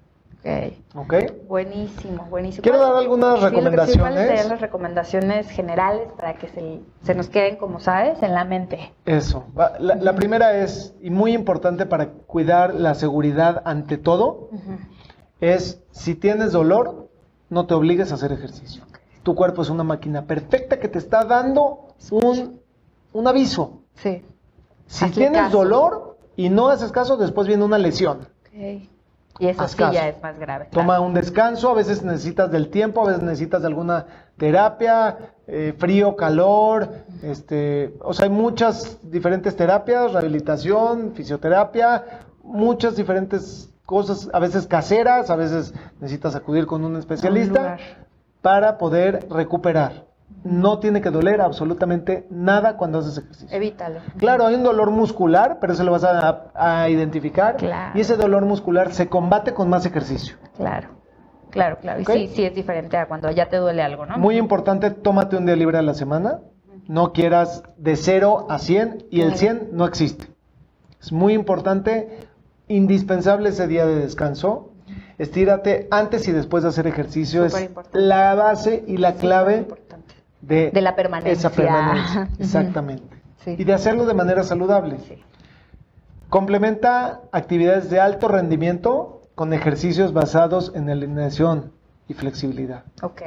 Ok. 0.45 0.73
¿Ok? 0.95 1.13
Buenísimo, 1.47 2.25
buenísimo. 2.29 2.63
Quiero 2.63 2.79
dar 2.79 2.95
algunas 2.97 3.39
Sí, 3.39 3.45
sí, 3.45 3.51
¿Cuáles 3.51 3.71
recomendaciones. 3.71 4.27
serían 4.27 4.49
las 4.49 4.61
recomendaciones 4.61 5.49
generales 5.49 6.07
para 6.17 6.33
que 6.33 6.47
se, 6.49 6.81
se 7.03 7.15
nos 7.15 7.29
queden, 7.29 7.55
como 7.55 7.79
sabes, 7.79 8.21
en 8.21 8.33
la 8.33 8.43
mente? 8.43 8.93
Eso. 9.05 9.45
La, 9.55 9.95
la 9.95 10.15
primera 10.15 10.57
es, 10.57 10.95
y 11.01 11.11
muy 11.11 11.33
importante 11.33 11.85
para 11.85 12.09
cuidar 12.09 12.73
la 12.73 12.93
seguridad 12.95 13.61
ante 13.65 13.97
todo, 13.97 14.49
es 15.39 15.81
si 15.91 16.15
tienes 16.15 16.51
dolor, 16.51 17.09
no 17.53 17.65
te 17.65 17.73
obligues 17.73 18.11
a 18.11 18.15
hacer 18.15 18.31
ejercicio. 18.31 18.83
Tu 19.23 19.35
cuerpo 19.35 19.61
es 19.61 19.69
una 19.69 19.83
máquina 19.83 20.25
perfecta 20.25 20.79
que 20.79 20.89
te 20.89 20.97
está 20.99 21.23
dando 21.23 21.87
un, 22.11 22.59
un 23.13 23.27
aviso. 23.27 23.83
Sí. 23.95 24.23
Si 24.87 25.05
Hazle 25.05 25.15
tienes 25.15 25.41
caso. 25.43 25.57
dolor 25.59 26.17
y 26.35 26.49
no 26.49 26.67
haces 26.67 26.91
caso, 26.91 27.15
después 27.15 27.47
viene 27.47 27.63
una 27.63 27.77
lesión. 27.77 28.27
Ok. 28.47 28.89
Y 29.39 29.47
eso 29.47 29.63
Haz 29.63 29.71
sí 29.71 29.77
caso. 29.77 29.93
ya 29.93 30.09
es 30.09 30.21
más 30.21 30.37
grave. 30.37 30.67
Toma 30.71 30.85
claro. 30.95 31.03
un 31.03 31.13
descanso, 31.15 31.69
a 31.69 31.73
veces 31.73 32.03
necesitas 32.03 32.51
del 32.51 32.69
tiempo, 32.69 33.01
a 33.01 33.07
veces 33.07 33.23
necesitas 33.23 33.61
de 33.61 33.67
alguna 33.67 34.05
terapia, 34.37 35.33
eh, 35.47 35.73
frío, 35.77 36.15
calor, 36.15 36.89
este, 37.23 37.95
o 38.01 38.13
sea, 38.13 38.25
hay 38.25 38.31
muchas 38.31 38.99
diferentes 39.01 39.55
terapias, 39.55 40.11
rehabilitación, 40.13 41.13
fisioterapia, 41.15 42.03
muchas 42.43 42.95
diferentes 42.95 43.72
cosas, 43.85 44.29
a 44.33 44.39
veces 44.39 44.67
caseras, 44.67 45.29
a 45.29 45.35
veces 45.35 45.73
necesitas 45.99 46.35
acudir 46.35 46.65
con 46.65 46.83
un 46.83 46.95
especialista 46.97 47.77
para 48.41 48.77
poder 48.77 49.27
recuperar. 49.29 50.05
No 50.43 50.79
tiene 50.79 50.99
que 51.01 51.09
doler 51.11 51.41
absolutamente 51.41 52.25
nada 52.29 52.75
cuando 52.75 52.99
haces 52.99 53.17
ejercicio. 53.17 53.55
Evítalo. 53.55 53.99
Claro, 54.17 54.45
hay 54.47 54.55
un 54.55 54.63
dolor 54.63 54.89
muscular, 54.91 55.57
pero 55.61 55.73
eso 55.73 55.83
lo 55.83 55.91
vas 55.91 56.03
a, 56.03 56.51
a 56.55 56.89
identificar. 56.89 57.55
Claro. 57.57 57.97
Y 57.97 58.01
ese 58.01 58.17
dolor 58.17 58.43
muscular 58.45 58.91
se 58.93 59.07
combate 59.07 59.53
con 59.53 59.69
más 59.69 59.85
ejercicio. 59.85 60.35
Claro. 60.57 60.89
Claro, 61.51 61.77
claro. 61.79 62.01
Y 62.01 62.05
sí, 62.05 62.31
sí 62.33 62.43
es 62.43 62.55
diferente 62.55 62.97
a 62.97 63.07
cuando 63.07 63.29
ya 63.29 63.47
te 63.47 63.57
duele 63.57 63.83
algo, 63.83 64.07
¿no? 64.07 64.17
Muy 64.17 64.37
importante, 64.37 64.89
tómate 64.89 65.37
un 65.37 65.45
día 65.45 65.55
libre 65.55 65.77
a 65.77 65.83
la 65.83 65.93
semana. 65.93 66.39
No 66.87 67.13
quieras 67.13 67.63
de 67.77 67.95
0 67.95 68.47
a 68.49 68.57
100 68.57 69.05
y 69.11 69.21
el 69.21 69.27
Claro. 69.33 69.37
100 69.39 69.69
no 69.73 69.85
existe. 69.85 70.27
Es 70.99 71.11
muy 71.11 71.33
importante, 71.33 72.17
indispensable 72.67 73.49
ese 73.49 73.67
día 73.67 73.85
de 73.85 73.95
descanso. 73.95 74.69
Estírate 75.17 75.87
antes 75.91 76.27
y 76.27 76.31
después 76.31 76.63
de 76.63 76.69
hacer 76.69 76.87
ejercicio. 76.87 77.45
Es 77.45 77.69
la 77.91 78.33
base 78.35 78.83
y 78.87 78.97
la 78.97 79.13
clave 79.13 79.67
de, 80.41 80.71
De 80.71 80.81
la 80.81 80.95
permanencia. 80.95 81.31
Esa 81.31 81.49
permanencia, 81.51 82.21
Ujú. 82.33 82.43
exactamente. 82.43 83.17
Sí. 83.45 83.55
Y 83.57 83.63
de 83.63 83.73
hacerlo 83.73 84.05
de 84.05 84.13
manera 84.13 84.43
saludable. 84.43 84.97
Sí. 85.07 85.21
Complementa 86.29 87.21
actividades 87.31 87.89
de 87.89 87.99
alto 87.99 88.27
rendimiento 88.27 89.21
con 89.35 89.53
ejercicios 89.53 90.13
basados 90.13 90.71
en 90.75 90.89
alineación 90.89 91.71
y 92.07 92.13
flexibilidad. 92.13 92.83
Ok. 93.01 93.21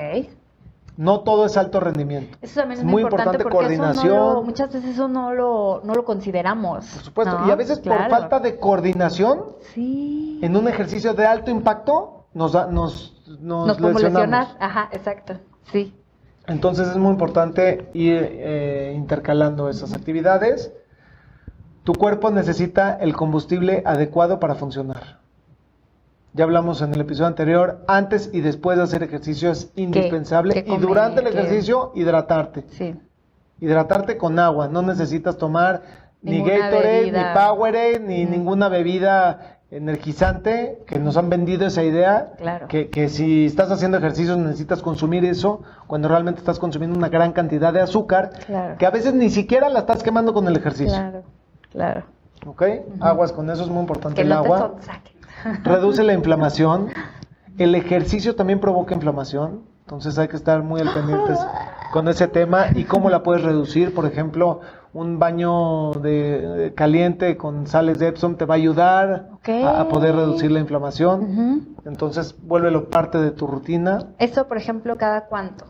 No 0.97 1.21
todo 1.21 1.45
es 1.45 1.57
alto 1.59 1.79
rendimiento. 1.81 2.39
Eso 2.41 2.61
también 2.61 2.81
es, 2.81 2.85
Es 2.87 2.91
muy 2.91 3.03
importante 3.03 3.39
porque 3.39 3.57
coordinación. 3.57 4.07
Eso 4.07 4.17
no 4.29 4.35
lo- 4.35 4.43
muchas 4.43 4.73
veces 4.73 4.91
eso 4.91 5.09
no 5.09 5.35
lo, 5.35 5.83
no 5.85 5.95
lo 5.95 6.05
consideramos. 6.05 6.87
Por 6.87 7.03
supuesto. 7.03 7.39
¿no? 7.39 7.49
Y 7.49 7.51
a 7.51 7.55
veces 7.55 7.81
por 7.81 8.09
falta 8.09 8.41
de 8.41 8.59
coordinación 8.59 9.45
Sí. 9.75 10.39
en 10.43 10.57
un 10.57 10.69
ejercicio 10.69 11.13
de 11.13 11.27
alto 11.27 11.51
impacto 11.51 12.25
nos, 12.33 12.53
da- 12.53 12.67
nos, 12.67 13.15
nos, 13.41 13.67
Nos 13.67 13.81
lesionamos. 13.81 14.03
lesionar. 14.03 14.47
Ajá, 14.59 14.89
exacto. 14.93 15.35
Sí. 15.71 15.95
Entonces 16.47 16.89
es 16.89 16.97
muy 16.97 17.11
importante 17.11 17.91
ir 17.93 18.19
eh, 18.23 18.93
intercalando 18.97 19.69
esas 19.69 19.93
actividades. 19.93 20.73
Tu 21.85 21.93
cuerpo 21.93 22.31
necesita 22.31 22.95
el 22.95 23.15
combustible 23.15 23.83
adecuado 23.85 24.41
para 24.41 24.55
funcionar. 24.55 25.19
Ya 26.37 26.45
hablamos 26.45 26.83
en 26.83 26.93
el 26.93 27.01
episodio 27.01 27.29
anterior, 27.29 27.83
antes 27.89 28.29
y 28.31 28.43
después 28.43 28.77
de 28.77 28.85
hacer 28.85 29.03
ejercicio 29.03 29.51
es 29.51 29.73
indispensable. 29.75 30.53
qué 30.53 30.71
y 30.71 30.77
durante 30.77 31.21
el 31.23 31.29
ejercicio, 31.29 31.93
hidratarte. 31.95 32.67
Sí. 32.69 32.95
Hidratarte 33.59 34.19
con 34.19 34.39
agua. 34.39 34.69
No 34.69 34.83
necesitas 34.83 35.39
tomar 35.39 35.83
ni 36.21 36.41
Gatorade, 36.43 37.01
bebida. 37.05 37.33
ni 37.33 37.39
Powerade, 37.41 38.01
ni 38.01 38.25
Ujú. 38.25 38.33
ninguna 38.33 38.69
bebida 38.69 39.61
energizante, 39.71 40.83
que 40.87 40.99
nos 40.99 41.17
han 41.17 41.31
vendido 41.31 41.67
esa 41.67 41.83
idea, 41.83 42.33
Claro. 42.37 42.69
que, 42.69 42.91
que 42.91 43.09
si 43.09 43.47
estás 43.47 43.71
haciendo 43.71 43.97
ejercicio 43.97 44.37
necesitas 44.37 44.83
consumir 44.83 45.25
eso, 45.25 45.63
cuando 45.87 46.07
realmente 46.09 46.41
estás 46.41 46.59
consumiendo 46.59 46.99
una 46.99 47.09
gran 47.09 47.33
cantidad 47.33 47.73
de 47.73 47.81
azúcar, 47.81 48.31
Claro. 48.47 48.77
que 48.77 48.85
a 48.85 48.91
veces 48.91 49.15
ni 49.15 49.31
siquiera 49.31 49.71
la 49.71 49.81
estás 49.81 50.03
quemando 50.03 50.35
con 50.35 50.47
el 50.49 50.57
ejercicio. 50.57 50.93
Claro. 50.99 51.23
Claro. 51.73 52.05
¿Ok? 52.47 52.63
Aguas 53.01 53.33
con 53.33 53.49
eso, 53.51 53.63
es 53.65 53.71
muy 53.71 53.81
importante 53.81 54.17
Que 54.17 54.23
el 54.23 54.29
no 54.29 54.35
agua. 54.37 54.75
Reduce 55.63 56.03
la 56.03 56.13
inflamación. 56.13 56.89
El 57.59 57.75
ejercicio 57.75 58.35
también 58.35 58.61
provoca 58.61 58.95
inflamación. 58.95 59.63
Entonces 59.81 60.19
hay 60.19 60.29
que 60.29 60.37
estar 60.37 60.63
muy 60.63 60.81
al 60.81 60.93
pendientes 60.93 61.39
con 61.93 62.09
ese 62.09 62.27
tema 62.27 62.67
y 62.75 62.85
cómo 62.85 63.09
la 63.09 63.23
puedes 63.23 63.45
reducir. 63.45 63.95
Por 63.95 64.05
ejemplo, 64.05 64.61
un 64.93 65.19
baño 65.19 65.93
de, 65.93 66.41
de 66.41 66.75
caliente 66.75 67.37
con 67.37 67.67
sales 67.67 67.99
de 67.99 68.09
Epsom 68.09 68.37
te 68.37 68.45
va 68.47 68.55
a 68.55 68.57
ayudar 68.57 69.29
a, 69.47 69.81
a 69.81 69.89
poder 69.89 70.17
reducir 70.17 70.51
la 70.51 70.59
inflamación. 70.59 71.21
Ujú. 71.21 71.89
Entonces 71.89 72.35
vuélvelo 72.43 72.91
parte 72.91 73.19
de 73.19 73.31
tu 73.31 73.47
rutina. 73.47 74.07
Eso, 74.19 74.49
por 74.49 74.57
ejemplo, 74.57 74.97
¿cada 74.97 75.27
cuánto? 75.27 75.65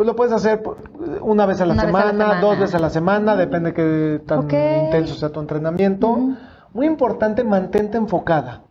pues 0.00 0.06
lo 0.06 0.16
puedes 0.16 0.32
hacer 0.32 0.62
una 1.20 1.44
vez 1.44 1.60
a 1.60 1.66
la, 1.66 1.78
semana, 1.78 2.40
dos 2.40 2.58
veces 2.58 2.74
a 2.74 2.78
la 2.78 2.88
semana, 2.88 3.36
depende 3.36 3.74
que 3.74 4.22
tan 4.26 4.44
intenso 4.44 5.14
sea 5.14 5.28
tu 5.28 5.40
entrenamiento. 5.40 6.18
Muy 6.72 6.86
importante, 6.86 7.44
mantente 7.44 7.98
enfocada, 7.98 8.62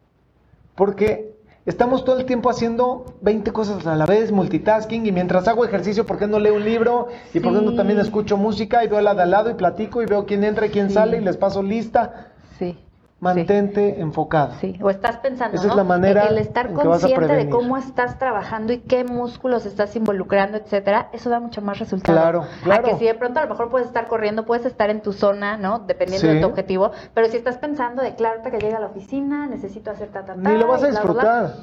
porque 0.79 1.35
estamos 1.65 2.05
todo 2.05 2.19
el 2.19 2.25
tiempo 2.25 2.49
haciendo 2.49 3.17
20 3.21 3.51
cosas 3.51 3.85
a 3.85 3.97
la 3.97 4.05
vez, 4.05 4.31
multitasking, 4.31 5.05
y 5.05 5.11
mientras 5.11 5.45
hago 5.49 5.65
ejercicio, 5.65 6.05
¿por 6.05 6.17
qué 6.17 6.25
no 6.25 6.39
leo 6.39 6.55
un 6.55 6.63
libro? 6.63 7.09
¿Y 7.33 7.41
por 7.41 7.53
qué 7.53 7.61
no 7.61 7.75
también 7.75 7.99
escucho 7.99 8.37
música 8.37 8.81
y 8.85 8.87
veo 8.87 9.01
la 9.01 9.13
de 9.13 9.23
al 9.23 9.31
lado 9.31 9.49
y 9.49 9.55
platico 9.55 10.01
y 10.01 10.05
veo 10.05 10.25
quién 10.25 10.45
entra 10.45 10.67
y 10.67 10.69
quién 10.69 10.89
sale 10.89 11.17
y 11.17 11.19
les 11.19 11.35
paso 11.35 11.61
lista? 11.61 12.31
Sí. 12.57 12.77
Mantente 13.19 13.99
enfocado. 13.99 14.53
Sí, 14.61 14.79
o 14.81 14.89
estás 14.89 15.17
pensando, 15.17 15.57
Esa 15.57 15.67
es 15.67 15.75
la 15.75 15.83
manera 15.83 16.27
el 16.27 16.37
estar 16.37 16.71
consciente 16.71 17.35
de 17.35 17.49
cómo 17.49 17.75
estás 17.75 18.17
trabajando 18.17 18.71
y 18.71 18.79
qué 18.79 19.03
músculos 19.03 19.65
estás 19.65 19.93
involucrando, 19.97 20.57
etcétera, 20.57 21.09
eso 21.11 21.29
da 21.29 21.41
mucho 21.41 21.61
más 21.61 21.79
resultado. 21.79 22.17
Claro, 22.17 22.45
claro. 22.63 22.87
A 22.87 22.89
que 22.89 22.95
si 22.95 23.05
de 23.05 23.15
pronto 23.15 23.39
a 23.39 23.43
lo 23.43 23.49
mejor 23.49 23.69
puedes 23.69 23.87
estar 23.87 24.07
corriendo, 24.07 24.45
puedes 24.45 24.65
estar 24.65 24.89
en 24.89 25.01
tu 25.01 25.11
zona, 25.11 25.57
¿no? 25.57 25.79
Dependiendo 25.79 26.27
de 26.29 26.39
tu 26.39 26.47
objetivo, 26.47 26.91
pero 27.13 27.27
si 27.27 27.35
estás 27.35 27.57
pensando 27.57 28.01
de, 28.01 28.15
claro, 28.15 28.41
que 28.41 28.57
llega 28.57 28.77
a 28.77 28.81
la 28.81 28.87
oficina, 28.87 29.47
necesito 29.47 29.91
hacer 29.91 30.09
ta, 30.09 30.23
ta, 30.23 30.35
ta 30.35 30.49
Ni 30.49 30.57
lo 30.57 30.67
vas 30.67 30.83
a 30.83 30.87
disfrutar. 30.87 31.53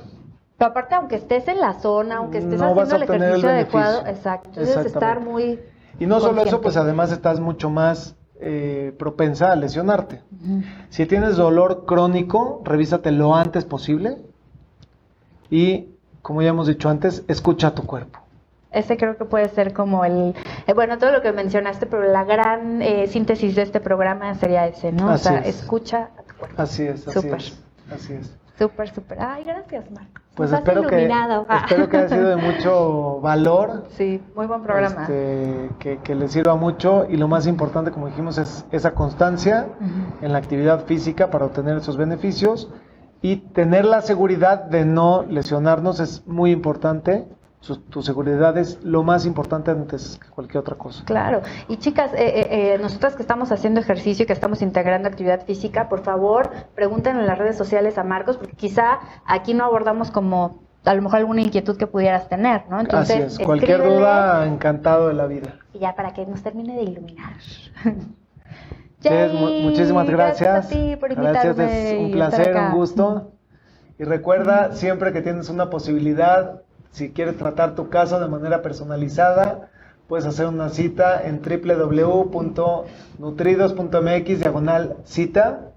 Pero 0.59 0.71
aparte, 0.71 0.95
aunque 0.95 1.17
estés 1.17 1.49
en 1.49 1.61
la 1.61 1.75
zona, 1.75 2.17
aunque 2.17 2.39
estés 2.39 2.61
haciendo 2.61 2.97
el 2.97 3.03
ejercicio 3.03 3.49
adecuado, 3.49 4.07
exacto. 4.07 4.49
Entonces 4.51 4.87
estar 4.87 5.21
muy. 5.21 5.61
Y 5.99 6.07
no 6.07 6.21
solo 6.21 6.43
eso, 6.43 6.61
pues 6.61 6.77
además 6.77 7.13
estás 7.13 7.41
mucho 7.41 7.71
más 7.71 8.15
eh, 8.41 8.95
propensa 8.99 9.53
a 9.53 9.57
lesionarte. 9.57 10.21
Si 10.91 11.07
tienes 11.07 11.37
dolor 11.37 11.85
crónico, 11.87 12.63
revísate 12.65 13.11
lo 13.11 13.35
antes 13.35 13.65
posible 13.65 14.19
y, 15.51 15.89
como 16.23 16.43
ya 16.43 16.51
hemos 16.51 16.67
dicho 16.67 16.89
antes, 16.89 17.25
escucha 17.29 17.69
a 17.69 17.75
tu 17.75 17.85
cuerpo. 17.85 18.21
Ese 18.71 18.97
creo 18.97 19.17
que 19.17 19.25
puede 19.25 19.49
ser 19.49 19.73
como 19.73 20.05
el, 20.05 20.35
eh, 20.67 20.73
bueno, 20.75 20.99
todo 20.99 21.13
lo 21.13 21.23
que 21.23 21.33
mencionaste, 21.33 21.87
pero 21.87 22.03
la 22.03 22.25
gran 22.25 22.83
eh, 22.83 23.07
síntesis 23.07 23.55
de 23.55 23.63
este 23.63 23.81
programa 23.81 24.35
sería 24.35 24.67
ese, 24.67 24.93
¿no? 24.93 25.13
o 25.13 25.19
sea, 25.19 25.39
escucha 25.39 26.11
a 26.19 26.23
tu 26.23 26.35
cuerpo. 26.35 26.61
Así 26.61 26.83
es, 26.83 27.09
así 27.09 27.29
es. 27.29 27.59
Así 27.91 28.13
es. 28.15 28.37
Súper, 28.59 28.93
súper. 28.93 29.19
Ay, 29.21 29.45
gracias, 29.45 29.91
Marco. 29.91 30.21
Pues 30.37 30.53
espero 30.53 30.87
que, 30.87 31.07
espero 31.07 31.89
que 31.89 31.97
haya 31.97 32.09
sido 32.11 32.29
de 32.29 32.37
mucho 32.37 33.21
valor. 33.23 33.85
Sí, 33.89 34.23
muy 34.35 34.47
buen 34.47 34.63
programa. 34.63 35.01
Este, 35.01 35.71
que, 35.79 35.97
que 36.01 36.15
les 36.15 36.31
sirva 36.31 36.57
mucho 36.57 37.07
y 37.09 37.17
lo 37.17 37.27
más 37.27 37.47
importante, 37.47 37.91
como 37.91 38.09
dijimos, 38.09 38.37
es 38.37 38.67
esa 38.71 38.93
constancia 38.93 39.67
en 40.21 40.33
la 40.33 40.39
actividad 40.39 40.85
física 40.85 41.31
para 41.31 41.47
obtener 41.47 41.79
esos 41.79 41.97
beneficios 41.97 42.71
y 43.23 43.37
tener 43.37 43.87
la 43.87 44.03
seguridad 44.03 44.65
de 44.65 44.85
no 44.85 45.25
lesionarnos 45.27 46.01
es 46.01 46.27
muy 46.27 46.51
importante 46.51 47.27
tu 47.61 48.03
seguridad 48.03 48.57
es 48.59 48.83
lo 48.85 49.03
más 49.03 49.27
importante 49.27 49.71
antes 49.71 50.19
que 50.23 50.29
cualquier 50.29 50.59
otra 50.59 50.77
cosa. 50.77 51.05
Claro. 51.05 51.43
Y 51.69 51.79
chicas, 51.79 52.13
eh, 52.15 52.19
eh, 52.19 52.75
eh, 52.75 52.79
nosotras 52.79 53.17
que 53.17 53.23
estamos 53.23 53.51
haciendo 53.51 53.81
ejercicio 53.81 54.23
y 54.23 54.27
que 54.27 54.33
estamos 54.33 54.63
integrando 54.63 55.09
actividad 55.09 55.45
física, 55.45 55.89
por 55.89 56.03
favor, 56.03 56.51
pregunten 56.75 57.19
en 57.19 57.27
las 57.27 57.39
redes 57.39 57.57
sociales 57.57 57.99
a 57.99 58.05
Marcos, 58.05 58.37
porque 58.37 58.55
quizá 58.55 59.01
aquí 59.27 59.53
no 59.53 59.65
abordamos 59.65 60.11
como 60.11 60.61
a 60.85 60.95
lo 60.95 61.03
mejor 61.03 61.19
alguna 61.19 61.43
inquietud 61.43 61.77
que 61.77 61.89
pudieras 61.89 62.29
tener, 62.29 62.63
¿no? 62.71 62.79
Entonces, 62.81 63.25
Así 63.25 63.43
es. 63.43 63.47
cualquier 63.47 63.83
duda, 63.83 64.47
encantado 64.47 65.09
de 65.09 65.15
la 65.15 65.27
vida. 65.27 65.57
Y 65.73 65.81
ya 65.81 65.97
para 65.97 66.15
que 66.15 66.25
nos 66.25 66.43
termine 66.43 66.77
de 66.77 66.83
iluminar. 66.83 67.35
muchísimas 69.03 70.09
gracias. 70.09 70.49
Gracias 70.49 70.67
a 70.67 70.69
ti 70.69 70.97
por 70.97 71.11
invitarme. 71.11 71.55
Gracias, 71.55 71.73
es 71.73 71.99
un 71.99 72.11
placer, 72.13 72.57
un 72.57 72.73
gusto. 72.73 73.33
Y 73.99 74.05
recuerda, 74.05 74.73
siempre 74.73 75.13
que 75.13 75.23
tienes 75.23 75.49
una 75.49 75.71
posibilidad, 75.71 76.63
si 76.97 77.11
quieres 77.11 77.37
tratar 77.37 77.75
tu 77.75 77.91
caso 77.91 78.19
de 78.19 78.27
manera 78.27 78.63
personalizada, 78.63 79.69
puedes 80.09 80.25
hacer 80.25 80.47
una 80.47 80.71
cita 80.71 81.27
en 81.27 81.43
www.nutridos.mx 81.43 84.41
diagonal 84.41 84.97
cita 85.05 85.73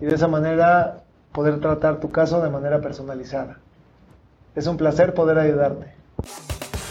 y 0.00 0.06
de 0.06 0.14
esa 0.14 0.28
manera 0.28 1.02
poder 1.32 1.58
tratar 1.58 1.98
tu 1.98 2.12
caso 2.12 2.40
de 2.40 2.48
manera 2.48 2.80
personalizada. 2.80 3.58
Es 4.54 4.68
un 4.68 4.76
placer 4.76 5.14
poder 5.14 5.40
ayudarte. 5.40 5.86